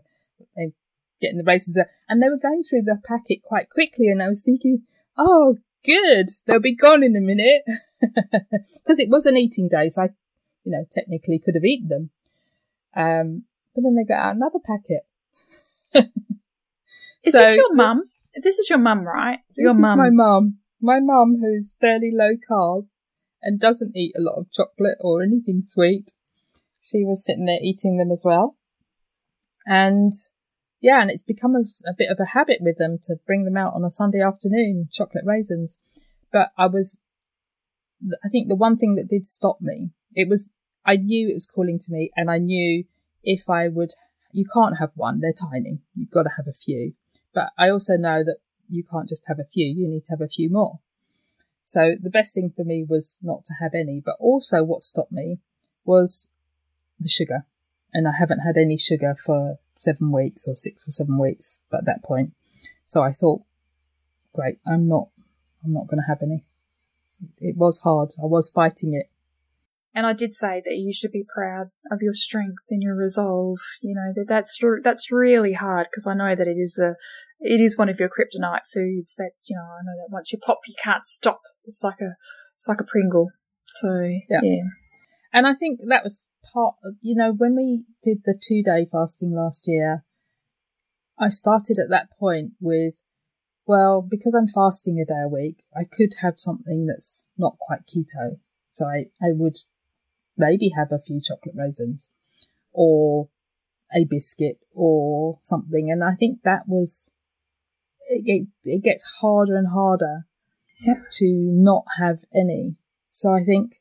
they 0.55 0.73
getting 1.21 1.37
the 1.37 1.43
raisins 1.43 1.77
out, 1.77 1.85
and 2.09 2.21
they 2.21 2.29
were 2.29 2.37
going 2.37 2.63
through 2.63 2.81
the 2.83 2.99
packet 3.05 3.43
quite 3.43 3.69
quickly. 3.69 4.07
And 4.07 4.21
I 4.21 4.27
was 4.27 4.41
thinking, 4.41 4.83
oh, 5.17 5.57
good, 5.85 6.27
they'll 6.45 6.59
be 6.59 6.75
gone 6.75 7.03
in 7.03 7.15
a 7.15 7.21
minute 7.21 7.61
because 8.01 8.99
it 8.99 9.09
was 9.09 9.25
an 9.25 9.37
eating 9.37 9.69
day, 9.69 9.89
so 9.89 10.03
I, 10.03 10.09
you 10.63 10.71
know, 10.71 10.85
technically 10.91 11.39
could 11.39 11.55
have 11.55 11.63
eaten 11.65 11.87
them. 11.87 12.09
Um, 12.95 13.43
but 13.73 13.83
then 13.83 13.95
they 13.95 14.03
got 14.03 14.19
out 14.25 14.35
another 14.35 14.59
packet. 14.65 15.03
Is 17.23 17.33
So- 17.33 17.39
this 17.39 17.55
your 17.55 17.73
mum? 17.73 18.03
This 18.41 18.59
is 18.59 18.69
your 18.69 18.79
mum, 18.79 19.01
right? 19.05 19.39
your 19.57 19.73
this 19.73 19.79
mum. 19.81 19.99
is 19.99 20.03
my 20.05 20.09
mum. 20.09 20.57
My 20.79 20.99
mum, 21.01 21.37
who's 21.41 21.75
fairly 21.81 22.11
low 22.13 22.31
carb 22.49 22.87
and 23.41 23.59
doesn't 23.59 23.95
eat 23.95 24.13
a 24.17 24.21
lot 24.21 24.39
of 24.39 24.49
chocolate 24.51 24.97
or 25.01 25.21
anything 25.21 25.61
sweet. 25.63 26.13
She 26.79 27.03
was 27.03 27.25
sitting 27.25 27.45
there 27.45 27.59
eating 27.61 27.97
them 27.97 28.09
as 28.09 28.23
well. 28.25 28.55
And 29.67 30.13
yeah, 30.81 31.01
and 31.01 31.11
it's 31.11 31.23
become 31.23 31.55
a, 31.55 31.63
a 31.87 31.93
bit 31.95 32.09
of 32.09 32.19
a 32.19 32.31
habit 32.33 32.57
with 32.59 32.77
them 32.77 32.97
to 33.03 33.15
bring 33.27 33.45
them 33.45 33.55
out 33.55 33.75
on 33.75 33.85
a 33.85 33.91
Sunday 33.91 34.19
afternoon, 34.19 34.89
chocolate 34.91 35.23
raisins. 35.25 35.79
But 36.33 36.51
I 36.57 36.65
was, 36.67 36.99
I 38.25 38.29
think 38.29 38.47
the 38.47 38.55
one 38.55 38.77
thing 38.77 38.95
that 38.95 39.07
did 39.07 39.27
stop 39.27 39.61
me, 39.61 39.91
it 40.15 40.27
was, 40.27 40.51
I 40.83 40.97
knew 40.97 41.29
it 41.29 41.35
was 41.35 41.45
calling 41.45 41.77
to 41.79 41.91
me 41.91 42.11
and 42.15 42.31
I 42.31 42.39
knew 42.39 42.85
if 43.23 43.47
I 43.47 43.67
would, 43.67 43.93
you 44.31 44.45
can't 44.51 44.79
have 44.79 44.91
one, 44.95 45.19
they're 45.19 45.33
tiny. 45.33 45.79
You've 45.95 46.09
got 46.09 46.23
to 46.23 46.31
have 46.35 46.47
a 46.47 46.53
few. 46.53 46.93
But 47.31 47.51
I 47.59 47.69
also 47.69 47.95
know 47.95 48.23
that 48.23 48.37
you 48.67 48.83
can't 48.83 49.07
just 49.07 49.27
have 49.27 49.39
a 49.39 49.45
few, 49.45 49.67
you 49.67 49.87
need 49.87 50.05
to 50.05 50.11
have 50.11 50.21
a 50.21 50.27
few 50.27 50.49
more. 50.49 50.79
So 51.63 51.95
the 52.01 52.09
best 52.09 52.33
thing 52.33 52.51
for 52.55 52.63
me 52.63 52.83
was 52.89 53.19
not 53.21 53.45
to 53.45 53.53
have 53.61 53.75
any, 53.75 54.01
but 54.03 54.15
also 54.19 54.63
what 54.63 54.81
stopped 54.81 55.11
me 55.11 55.37
was 55.85 56.31
the 56.99 57.07
sugar. 57.07 57.45
And 57.93 58.07
I 58.07 58.13
haven't 58.17 58.39
had 58.39 58.57
any 58.57 58.77
sugar 58.77 59.13
for 59.15 59.59
seven 59.81 60.11
weeks 60.11 60.47
or 60.47 60.55
six 60.55 60.87
or 60.87 60.91
seven 60.91 61.17
weeks 61.17 61.59
at 61.73 61.85
that 61.85 62.03
point. 62.03 62.33
So 62.83 63.01
I 63.01 63.11
thought, 63.11 63.41
great, 64.33 64.59
I'm 64.65 64.87
not, 64.87 65.09
I'm 65.65 65.73
not 65.73 65.87
going 65.87 66.01
to 66.01 66.07
have 66.07 66.21
any. 66.21 66.43
It 67.39 67.57
was 67.57 67.79
hard. 67.79 68.11
I 68.21 68.25
was 68.25 68.49
fighting 68.49 68.93
it. 68.93 69.09
And 69.93 70.05
I 70.05 70.13
did 70.13 70.33
say 70.35 70.61
that 70.63 70.77
you 70.77 70.93
should 70.93 71.11
be 71.11 71.25
proud 71.35 71.71
of 71.91 72.01
your 72.01 72.13
strength 72.13 72.63
and 72.69 72.81
your 72.81 72.95
resolve. 72.95 73.59
You 73.81 73.93
know 73.93 74.13
that 74.15 74.27
that's 74.27 74.57
that's 74.83 75.11
really 75.11 75.53
hard 75.53 75.87
because 75.91 76.07
I 76.07 76.13
know 76.13 76.33
that 76.33 76.47
it 76.47 76.57
is 76.57 76.79
a 76.79 76.95
it 77.41 77.59
is 77.59 77.77
one 77.77 77.89
of 77.89 77.99
your 77.99 78.07
kryptonite 78.07 78.67
foods 78.73 79.15
that 79.17 79.31
you 79.47 79.55
know 79.57 79.63
I 79.63 79.83
know 79.83 79.97
that 79.97 80.09
once 80.09 80.31
you 80.31 80.39
pop 80.39 80.59
you 80.65 80.75
can't 80.81 81.05
stop. 81.05 81.41
It's 81.65 81.83
like 81.83 81.99
a 81.99 82.15
it's 82.55 82.69
like 82.69 82.79
a 82.79 82.85
Pringle. 82.85 83.31
So 83.81 84.03
Yeah. 84.29 84.39
yeah. 84.41 84.63
And 85.33 85.45
I 85.45 85.53
think 85.55 85.81
that 85.89 86.03
was 86.03 86.23
part, 86.43 86.75
you 87.01 87.15
know, 87.15 87.31
when 87.33 87.55
we 87.55 87.85
did 88.03 88.19
the 88.25 88.37
two 88.39 88.63
day 88.63 88.87
fasting 88.91 89.33
last 89.33 89.67
year, 89.67 90.03
I 91.17 91.29
started 91.29 91.77
at 91.77 91.89
that 91.89 92.09
point 92.17 92.53
with, 92.59 93.01
well, 93.67 94.01
because 94.01 94.33
I'm 94.33 94.47
fasting 94.47 94.99
a 94.99 95.05
day 95.05 95.21
a 95.23 95.27
week, 95.27 95.63
I 95.75 95.83
could 95.83 96.15
have 96.21 96.39
something 96.39 96.87
that's 96.87 97.25
not 97.37 97.57
quite 97.59 97.81
keto. 97.85 98.39
So 98.71 98.85
I, 98.85 99.05
I 99.21 99.31
would 99.31 99.57
maybe 100.37 100.71
have 100.75 100.91
a 100.91 100.99
few 100.99 101.21
chocolate 101.21 101.55
raisins 101.55 102.11
or 102.71 103.29
a 103.93 104.05
biscuit 104.05 104.59
or 104.73 105.39
something. 105.43 105.91
And 105.91 106.03
I 106.03 106.15
think 106.15 106.39
that 106.43 106.67
was, 106.67 107.11
it, 108.09 108.23
it, 108.25 108.47
it 108.63 108.83
gets 108.83 109.03
harder 109.21 109.57
and 109.57 109.67
harder 109.67 110.25
Yeah. 110.79 111.03
to 111.19 111.25
not 111.31 111.83
have 111.99 112.23
any. 112.33 112.77
So 113.11 113.33
I 113.33 113.43
think 113.43 113.80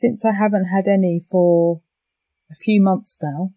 since 0.00 0.24
I 0.24 0.32
haven't 0.32 0.64
had 0.64 0.88
any 0.88 1.22
for 1.30 1.82
a 2.50 2.54
few 2.54 2.80
months 2.80 3.18
now, 3.22 3.52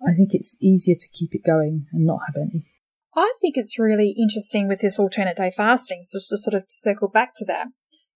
I 0.00 0.14
think 0.14 0.32
it's 0.32 0.56
easier 0.60 0.94
to 0.94 1.08
keep 1.08 1.34
it 1.34 1.44
going 1.44 1.86
and 1.92 2.06
not 2.06 2.20
have 2.28 2.36
any. 2.36 2.66
I 3.16 3.34
think 3.40 3.56
it's 3.56 3.80
really 3.80 4.14
interesting 4.16 4.68
with 4.68 4.80
this 4.80 4.96
alternate 4.96 5.36
day 5.36 5.50
fasting, 5.50 6.02
so 6.04 6.18
just 6.18 6.30
to 6.30 6.38
sort 6.38 6.54
of 6.54 6.64
circle 6.68 7.08
back 7.08 7.34
to 7.36 7.44
that, 7.46 7.66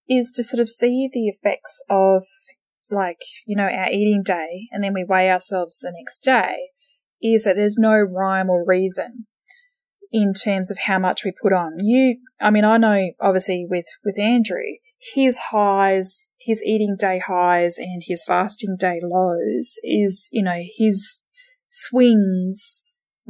is 0.08 0.30
to 0.36 0.44
sort 0.44 0.60
of 0.60 0.68
see 0.68 1.10
the 1.12 1.26
effects 1.26 1.82
of 1.90 2.24
like, 2.88 3.22
you 3.44 3.56
know, 3.56 3.68
our 3.68 3.90
eating 3.90 4.22
day 4.22 4.68
and 4.70 4.84
then 4.84 4.94
we 4.94 5.02
weigh 5.02 5.32
ourselves 5.32 5.80
the 5.80 5.92
next 5.92 6.20
day, 6.20 6.68
is 7.20 7.42
that 7.42 7.56
there's 7.56 7.78
no 7.78 7.98
rhyme 7.98 8.48
or 8.48 8.64
reason 8.64 9.26
in 10.12 10.34
terms 10.34 10.70
of 10.70 10.78
how 10.86 10.98
much 10.98 11.24
we 11.24 11.32
put 11.32 11.52
on. 11.52 11.78
You, 11.80 12.18
I 12.40 12.50
mean, 12.50 12.64
I 12.64 12.76
know 12.76 13.10
obviously 13.20 13.66
with, 13.68 13.86
with 14.04 14.18
Andrew, 14.18 14.62
his 15.14 15.38
highs, 15.50 16.32
his 16.38 16.62
eating 16.64 16.96
day 16.98 17.18
highs 17.18 17.78
and 17.78 18.02
his 18.04 18.24
fasting 18.24 18.76
day 18.78 19.00
lows 19.02 19.74
is, 19.82 20.28
you 20.32 20.42
know, 20.42 20.62
his 20.78 21.22
swings 21.66 22.84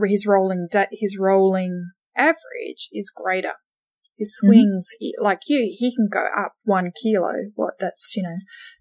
his 0.07 0.27
rolling 0.27 0.69
da- 0.71 0.87
his 0.91 1.17
rolling 1.19 1.91
average 2.17 2.89
is 2.93 3.13
greater. 3.15 3.55
His 4.17 4.39
mm-hmm. 4.43 4.53
swings, 4.53 4.89
he- 4.99 5.15
like 5.21 5.41
you, 5.47 5.75
he 5.79 5.95
can 5.95 6.09
go 6.11 6.27
up 6.37 6.53
one 6.65 6.93
kilo. 7.01 7.51
What 7.55 7.75
that's 7.79 8.15
you 8.17 8.23
know 8.23 8.39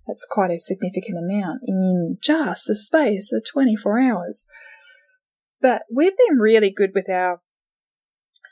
That's 0.07 0.25
quite 0.29 0.51
a 0.51 0.59
significant 0.59 1.17
amount 1.17 1.61
in 1.67 2.17
just 2.21 2.67
the 2.67 2.75
space 2.75 3.31
of 3.33 3.43
24 3.51 3.99
hours. 3.99 4.43
But 5.61 5.83
we've 5.93 6.17
been 6.17 6.37
really 6.39 6.71
good 6.71 6.91
with 6.95 7.09
our 7.09 7.41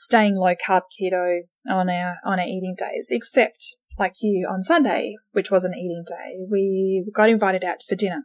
staying 0.00 0.34
low 0.34 0.54
carb 0.54 0.82
keto 0.98 1.40
on 1.68 1.90
our 1.90 2.16
on 2.24 2.40
our 2.40 2.46
eating 2.46 2.74
days, 2.76 3.08
except 3.10 3.76
like 3.98 4.14
you 4.20 4.48
on 4.50 4.62
Sunday, 4.62 5.16
which 5.32 5.50
was 5.50 5.62
an 5.62 5.74
eating 5.74 6.04
day, 6.06 6.38
we 6.50 7.04
got 7.14 7.28
invited 7.28 7.62
out 7.62 7.82
for 7.86 7.94
dinner. 7.94 8.24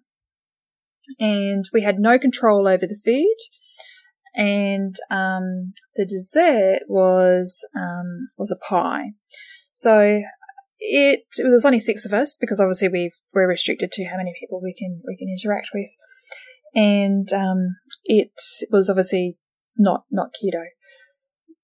And 1.19 1.65
we 1.73 1.81
had 1.81 1.99
no 1.99 2.17
control 2.17 2.67
over 2.67 2.87
the 2.87 2.99
food. 3.05 3.35
And 4.35 4.95
um, 5.11 5.73
the 5.95 6.05
dessert 6.05 6.83
was 6.87 7.63
um, 7.77 8.21
was 8.37 8.51
a 8.51 8.65
pie. 8.67 9.11
So 9.73 10.21
it, 10.79 11.23
it 11.37 11.43
was 11.43 11.65
only 11.65 11.79
six 11.79 12.05
of 12.05 12.13
us 12.13 12.37
because 12.39 12.59
obviously 12.59 12.89
we 12.89 13.11
we're 13.33 13.47
restricted 13.47 13.91
to 13.93 14.05
how 14.05 14.17
many 14.17 14.33
people 14.39 14.61
we 14.61 14.73
can 14.73 15.01
we 15.07 15.15
can 15.17 15.29
interact 15.29 15.69
with, 15.73 15.89
and 16.73 17.31
um, 17.31 17.77
it 18.03 18.31
was 18.71 18.89
obviously 18.89 19.37
not 19.77 20.03
not 20.11 20.31
keto. 20.33 20.63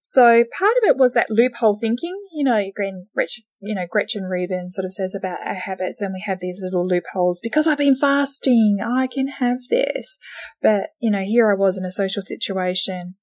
So 0.04 0.44
part 0.58 0.78
of 0.78 0.90
it 0.90 0.98
was 0.98 1.14
that 1.14 1.30
loophole 1.30 1.78
thinking, 1.80 2.20
you 2.34 2.44
know, 2.44 2.72
Gretchen, 2.74 3.44
you 3.60 3.76
know, 3.76 3.86
Gretchen 3.88 4.24
Rubin 4.24 4.72
sort 4.72 4.86
of 4.86 4.94
says 4.94 5.14
about 5.14 5.46
our 5.46 5.54
habits 5.54 6.02
and 6.02 6.12
we 6.12 6.24
have 6.26 6.40
these 6.40 6.60
little 6.60 6.88
loopholes 6.88 7.40
because 7.40 7.68
I've 7.68 7.78
been 7.78 7.96
fasting, 7.96 8.80
I 8.84 9.06
can 9.06 9.28
have 9.28 9.60
this. 9.70 10.18
But, 10.60 10.90
you 11.00 11.12
know, 11.12 11.22
here 11.22 11.52
I 11.52 11.56
was 11.56 11.78
in 11.78 11.86
a 11.86 11.92
social 11.92 12.24
situation, 12.24 13.14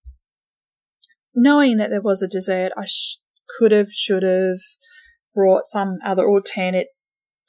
knowing 1.35 1.79
that 1.79 1.91
there 1.91 2.01
was 2.01 2.23
a 2.23 2.29
dessert, 2.29 2.71
I 2.77 2.85
sh- 2.85 3.19
could 3.59 3.73
have, 3.73 3.91
should 3.91 4.23
have 4.23 4.61
brought 5.35 5.67
some 5.67 5.99
other 6.05 6.29
alternate 6.29 6.91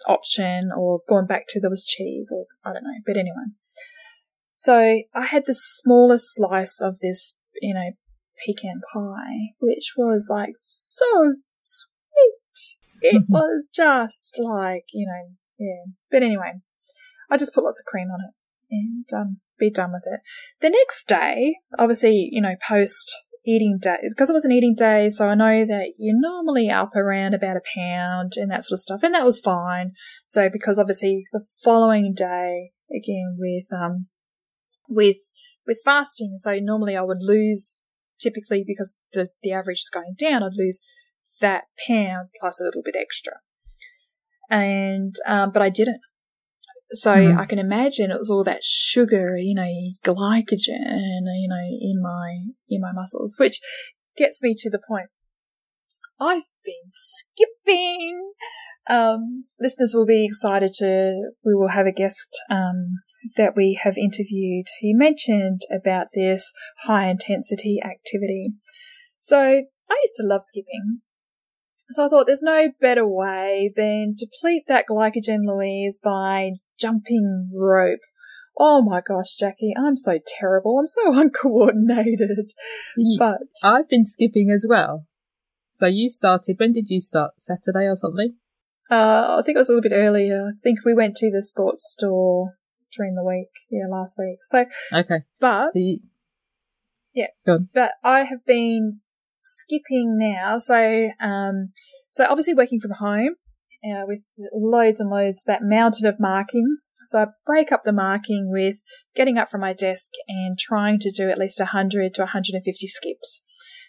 option 0.08 0.72
or 0.76 1.02
gone 1.08 1.28
back 1.28 1.44
to 1.50 1.60
there 1.60 1.70
was 1.70 1.86
cheese 1.86 2.34
or 2.36 2.46
I 2.66 2.74
don't 2.74 2.84
know. 2.84 3.00
But 3.06 3.16
anyway. 3.16 3.54
So 4.56 5.04
I 5.14 5.26
had 5.26 5.44
the 5.46 5.54
smallest 5.54 6.34
slice 6.34 6.82
of 6.82 6.98
this, 7.00 7.36
you 7.62 7.76
know, 7.76 7.92
pecan 8.46 8.82
pie, 8.94 9.54
which 9.60 9.94
was 9.98 10.28
like 10.30 10.56
so 10.60 11.36
sweet. 11.54 12.78
It 13.02 13.24
was 13.30 13.70
just 13.74 14.38
like, 14.40 14.86
you 14.94 15.08
know, 15.08 15.36
yeah. 15.58 15.92
But 16.12 16.24
anyway, 16.24 16.62
I 17.30 17.38
just 17.38 17.54
put 17.54 17.64
lots 17.64 17.80
of 17.80 17.86
cream 17.86 18.10
on 18.10 18.20
it 18.22 18.34
and 18.72 19.06
um, 19.14 19.38
be 19.60 19.70
done 19.70 19.92
with 19.92 20.04
it. 20.06 20.22
The 20.62 20.70
next 20.70 21.08
day, 21.08 21.56
obviously, 21.78 22.30
you 22.32 22.42
know, 22.42 22.56
post 22.68 23.14
eating 23.46 23.80
day, 23.82 23.98
because 24.08 24.30
it 24.30 24.34
was 24.34 24.46
an 24.46 24.52
eating 24.52 24.76
day, 24.76 25.10
so 25.10 25.30
I 25.30 25.36
know 25.36 25.66
that 25.66 25.94
you're 25.98 26.20
normally 26.20 26.70
up 26.70 26.96
around 26.96 27.34
about 27.34 27.58
a 27.58 27.62
pound 27.76 28.34
and 28.36 28.52
that 28.52 28.64
sort 28.64 28.78
of 28.78 28.82
stuff, 28.82 29.04
and 29.04 29.14
that 29.14 29.26
was 29.26 29.40
fine. 29.40 29.94
So 30.28 30.50
because 30.50 30.78
obviously 30.78 31.24
the 31.32 31.44
following 31.64 32.14
day, 32.14 32.72
again 32.96 33.38
with 33.38 33.66
um 33.72 34.08
with 34.88 35.18
with 35.68 35.82
fasting, 35.84 36.38
so 36.40 36.60
normally 36.60 36.98
I 36.98 37.02
would 37.02 37.22
lose 37.22 37.86
typically 38.20 38.64
because 38.66 39.00
the, 39.14 39.30
the 39.44 39.52
average 39.52 39.82
is 39.82 39.92
going 39.92 40.16
down, 40.18 40.44
I'd 40.44 40.52
lose 40.58 40.80
that 41.42 41.66
pound 41.88 42.30
plus 42.40 42.60
a 42.60 42.64
little 42.64 42.84
bit 42.84 42.96
extra. 42.98 43.34
And, 44.50 45.16
um, 45.28 45.52
but 45.52 45.62
I 45.62 45.70
didn't. 45.70 46.00
So 46.92 47.16
mm-hmm. 47.16 47.38
I 47.38 47.46
can 47.46 47.60
imagine 47.60 48.10
it 48.10 48.18
was 48.18 48.32
all 48.32 48.44
that 48.46 48.64
sugar, 48.64 49.38
you 49.38 49.54
know, 49.54 49.72
glycogen, 50.04 51.22
you 51.38 51.48
know, 51.48 51.66
in 51.82 52.02
my, 52.02 52.38
in 52.68 52.82
my 52.82 52.92
muscles, 52.92 53.36
which 53.38 53.60
gets 54.18 54.42
me 54.42 54.54
to 54.58 54.70
the 54.70 54.82
point. 54.88 55.08
I've 56.20 56.44
been 56.66 56.90
skipping. 56.90 58.32
Um, 58.90 59.46
listeners 59.60 59.94
will 59.94 60.08
be 60.08 60.26
excited 60.26 60.74
to, 60.80 61.32
we 61.46 61.54
will 61.54 61.70
have 61.70 61.86
a 61.86 61.92
guest, 61.92 62.28
um, 62.50 63.02
that 63.38 63.56
we 63.56 63.80
have 63.84 63.98
interviewed 63.98 64.66
who 64.82 64.98
mentioned 64.98 65.62
about 65.74 66.08
this 66.14 66.52
high 66.84 67.10
intensity 67.10 67.80
activity. 67.84 68.54
So 69.20 69.40
I 69.40 70.00
used 70.02 70.16
to 70.18 70.26
love 70.26 70.44
skipping. 70.44 71.02
So 71.92 72.06
I 72.06 72.10
thought 72.10 72.28
there's 72.28 72.44
no 72.44 72.70
better 72.80 73.08
way 73.08 73.74
than 73.76 74.16
deplete 74.16 74.66
that 74.68 74.86
glycogen, 74.90 75.40
Louise, 75.44 76.00
by 76.04 76.52
jumping 76.80 77.50
rope. 77.54 78.00
Oh 78.58 78.82
my 78.82 79.02
gosh, 79.02 79.36
Jackie, 79.40 79.74
I'm 79.78 79.98
so 79.98 80.20
terrible. 80.40 80.78
I'm 80.80 80.88
so 80.88 81.20
uncoordinated. 81.20 82.52
But 83.18 83.38
I've 83.64 83.90
been 83.90 84.06
skipping 84.06 84.52
as 84.52 84.66
well. 84.68 85.06
So 85.74 85.88
you 85.88 86.10
started, 86.10 86.58
when 86.60 86.74
did 86.74 86.90
you 86.90 87.02
start? 87.02 87.32
Saturday 87.38 87.88
or 87.88 87.96
something? 87.96 88.36
Uh, 88.92 89.38
I 89.40 89.42
think 89.44 89.56
it 89.56 89.60
was 89.60 89.70
a 89.70 89.74
little 89.74 89.90
bit 89.90 89.96
earlier. 89.96 90.50
I 90.50 90.60
think 90.62 90.80
we 90.84 90.94
went 90.94 91.16
to 91.18 91.32
the 91.32 91.44
sports 91.44 91.94
store 91.98 92.56
during 92.96 93.16
the 93.16 93.24
week. 93.24 93.50
Yeah, 93.70 93.88
last 93.90 94.18
week. 94.20 94.40
So 94.44 94.66
okay, 94.94 95.20
but 95.40 95.72
so 95.74 95.80
you, 95.80 96.00
yeah, 97.14 97.28
but 97.74 97.94
I 98.04 98.22
have 98.22 98.46
been 98.46 99.00
skipping 99.40 100.18
now. 100.18 100.60
So 100.60 101.10
um, 101.20 101.72
so 102.10 102.26
obviously 102.30 102.54
working 102.54 102.80
from 102.80 102.92
home 102.92 103.36
uh, 103.84 104.04
with 104.06 104.24
loads 104.54 105.00
and 105.00 105.10
loads 105.10 105.44
that 105.46 105.64
mountain 105.64 106.06
of 106.08 106.20
marking. 106.20 106.78
So 107.08 107.24
I 107.24 107.28
break 107.46 107.72
up 107.72 107.84
the 107.84 107.94
marking 107.94 108.52
with 108.52 108.84
getting 109.16 109.40
up 109.40 109.50
from 109.50 109.62
my 109.62 109.74
desk 109.74 110.12
and 110.28 110.58
trying 110.60 111.00
to 111.00 111.12
do 111.12 111.30
at 111.30 111.40
least 111.40 111.60
100 111.60 112.14
to 112.14 112.22
150 112.22 112.88
skips. 112.88 113.42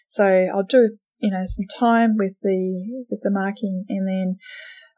So 0.07 0.47
I'll 0.51 0.63
do, 0.63 0.97
you 1.19 1.29
know, 1.29 1.43
some 1.45 1.67
time 1.67 2.15
with 2.17 2.37
the, 2.41 3.05
with 3.11 3.21
the 3.21 3.29
marking 3.29 3.85
and 3.89 4.07
then 4.07 4.37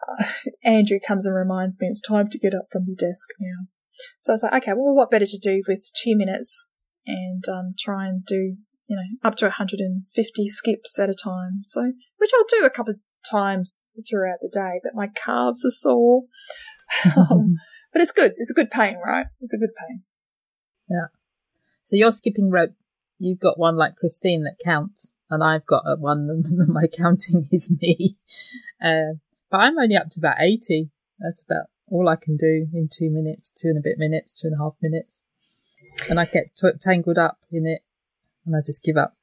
uh, 0.10 0.24
Andrew 0.64 1.00
comes 1.06 1.26
and 1.26 1.36
reminds 1.36 1.82
me 1.82 1.88
it's 1.88 2.00
time 2.00 2.30
to 2.30 2.40
get 2.40 2.54
up 2.54 2.68
from 2.72 2.86
the 2.86 2.96
desk 2.96 3.28
now. 3.42 3.68
So 4.20 4.32
I 4.32 4.36
was 4.36 4.44
like, 4.44 4.64
okay, 4.64 4.74
well, 4.74 4.96
what 4.96 5.12
better 5.12 5.26
to 5.26 5.38
do 5.38 5.62
with 5.68 5.90
two 5.94 6.16
minutes 6.16 6.68
and 7.06 7.44
um, 7.48 7.74
try 7.78 8.08
and 8.08 8.26
do, 8.26 8.56
you 8.88 8.96
know, 8.96 9.28
up 9.28 9.36
to 9.38 9.46
150 9.46 10.50
skips 10.50 11.00
at 11.00 11.10
a 11.10 11.14
time. 11.14 11.62
So, 11.64 11.94
which 12.18 12.32
I'll 12.36 12.60
do 12.60 12.66
a 12.66 12.70
couple 12.70 12.94
of 12.94 13.00
times 13.30 13.84
throughout 14.10 14.40
the 14.42 14.50
day, 14.52 14.80
but 14.84 14.96
my 14.96 15.08
calves 15.08 15.66
are 15.66 15.72
sore. 15.72 16.24
um, 17.16 17.56
but 17.94 18.02
it's 18.02 18.12
good. 18.12 18.34
It's 18.38 18.52
a 18.52 18.56
good 18.56 18.72
pain, 18.72 18.98
right? 19.06 19.28
It's 19.42 19.54
a 19.54 19.58
good 19.58 19.76
pain. 19.78 20.04
Yeah. 20.90 21.08
So 21.84 21.96
you're 21.96 22.12
skipping 22.12 22.50
rope. 22.50 22.74
You've 23.20 23.40
got 23.40 23.60
one 23.60 23.78
like 23.78 23.96
Christine 23.96 24.44
that 24.44 24.64
counts, 24.64 25.14
and 25.30 25.44
I've 25.44 25.66
got 25.66 25.84
a 25.86 25.96
one 25.96 26.28
that 26.58 26.70
my 26.70 26.88
counting 26.88 27.48
is 27.52 27.72
me. 27.82 28.18
Uh, 28.84 29.16
but 29.50 29.62
I'm 29.62 29.78
only 29.78 29.96
up 29.96 30.10
to 30.12 30.20
about 30.20 30.38
80. 30.42 30.90
That's 31.20 31.44
about 31.44 31.68
all 31.88 32.10
I 32.10 32.16
can 32.16 32.38
do 32.38 32.68
in 32.74 32.90
two 32.92 33.10
minutes, 33.10 33.52
two 33.52 33.70
and 33.70 33.78
a 33.78 33.82
bit 33.82 33.98
minutes, 33.98 34.34
two 34.34 34.48
and 34.48 34.56
a 34.60 34.64
half 34.64 34.74
minutes. 34.82 35.20
And 36.10 36.20
I 36.20 36.26
get 36.26 36.56
t- 36.56 36.70
tangled 36.82 37.18
up 37.18 37.38
in 37.52 37.66
it 37.66 37.82
and 38.46 38.56
I 38.56 38.60
just 38.66 38.84
give 38.84 38.98
up. 38.98 39.16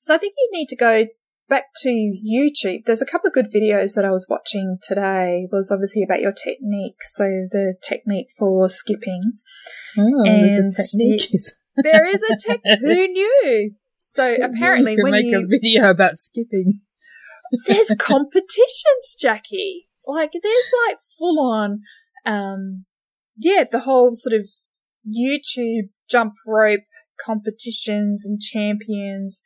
So 0.00 0.14
I 0.14 0.18
think 0.18 0.34
you 0.38 0.48
need 0.52 0.68
to 0.68 0.76
go 0.76 1.06
back 1.48 1.66
to 1.82 1.88
YouTube. 1.88 2.84
There's 2.86 3.02
a 3.02 3.06
couple 3.06 3.28
of 3.28 3.34
good 3.34 3.52
videos 3.52 3.94
that 3.94 4.04
I 4.04 4.10
was 4.10 4.26
watching 4.30 4.78
today 4.82 5.46
was 5.50 5.70
obviously 5.70 6.02
about 6.02 6.20
your 6.20 6.32
technique. 6.32 7.02
So 7.02 7.24
the 7.24 7.74
technique 7.82 8.28
for 8.38 8.68
skipping. 8.68 9.32
Oh, 9.98 10.24
and 10.24 10.26
there's 10.26 10.72
a 10.72 10.82
technique. 10.82 11.30
there 11.76 12.06
is 12.06 12.22
a 12.22 12.36
tech. 12.36 12.60
Who 12.80 13.08
knew? 13.08 13.72
So 14.06 14.34
apparently, 14.42 14.96
when 14.96 14.96
you 14.96 14.96
can 14.96 15.02
when 15.04 15.12
make 15.12 15.26
you 15.26 15.44
a 15.44 15.46
video 15.46 15.90
about 15.90 16.16
skipping, 16.16 16.80
there's 17.66 17.92
competitions, 17.98 19.16
Jackie. 19.20 19.84
Like 20.06 20.32
there's 20.32 20.72
like 20.88 20.96
full 21.18 21.40
on 21.40 21.80
um, 22.26 22.84
yeah, 23.36 23.64
the 23.70 23.80
whole 23.80 24.14
sort 24.14 24.34
of 24.34 24.48
YouTube 25.08 25.90
jump 26.08 26.34
rope 26.46 26.80
competitions 27.24 28.26
and 28.26 28.40
champions 28.40 29.42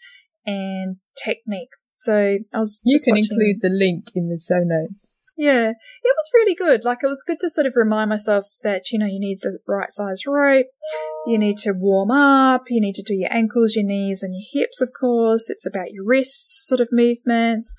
and 0.46 0.96
technique. 1.22 1.70
So 1.98 2.38
I 2.52 2.58
was 2.58 2.80
you 2.84 2.98
can 3.00 3.12
watching. 3.12 3.24
include 3.30 3.56
the 3.62 3.70
link 3.70 4.10
in 4.14 4.28
the 4.28 4.40
show 4.46 4.60
notes. 4.62 5.12
Yeah, 5.36 5.70
it 5.70 5.74
was 6.16 6.30
really 6.32 6.54
good. 6.54 6.84
Like 6.84 6.98
it 7.02 7.08
was 7.08 7.24
good 7.26 7.40
to 7.40 7.50
sort 7.50 7.66
of 7.66 7.72
remind 7.74 8.10
myself 8.10 8.46
that 8.62 8.92
you 8.92 8.98
know 8.98 9.06
you 9.06 9.18
need 9.18 9.38
the 9.42 9.58
right 9.66 9.90
size 9.90 10.20
rope, 10.26 10.66
you 11.26 11.38
need 11.38 11.58
to 11.58 11.72
warm 11.72 12.10
up, 12.10 12.64
you 12.68 12.80
need 12.80 12.94
to 12.96 13.02
do 13.02 13.14
your 13.14 13.32
ankles, 13.32 13.74
your 13.74 13.84
knees, 13.84 14.22
and 14.22 14.34
your 14.34 14.46
hips. 14.52 14.80
Of 14.80 14.90
course, 14.98 15.50
it's 15.50 15.66
about 15.66 15.92
your 15.92 16.04
wrists, 16.04 16.66
sort 16.66 16.80
of 16.80 16.88
movements. 16.92 17.74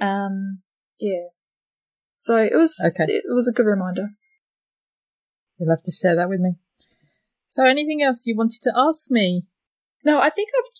Um, 0.00 0.60
yeah. 1.00 1.28
So 2.28 2.36
it 2.36 2.52
was 2.52 2.76
okay. 2.84 3.10
it 3.10 3.24
was 3.28 3.48
a 3.48 3.52
good 3.52 3.64
reminder. 3.64 4.08
You'll 5.58 5.70
have 5.70 5.82
to 5.84 5.90
share 5.90 6.14
that 6.14 6.28
with 6.28 6.40
me. 6.40 6.56
So, 7.46 7.64
anything 7.64 8.02
else 8.02 8.26
you 8.26 8.36
wanted 8.36 8.60
to 8.64 8.72
ask 8.76 9.10
me? 9.10 9.46
No, 10.04 10.20
I 10.20 10.28
think 10.28 10.50
I've 10.58 10.70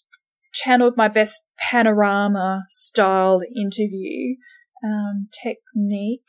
channeled 0.52 0.98
my 0.98 1.08
best 1.08 1.40
panorama 1.58 2.64
style 2.68 3.40
interview 3.56 4.36
um, 4.84 5.28
technique. 5.42 6.28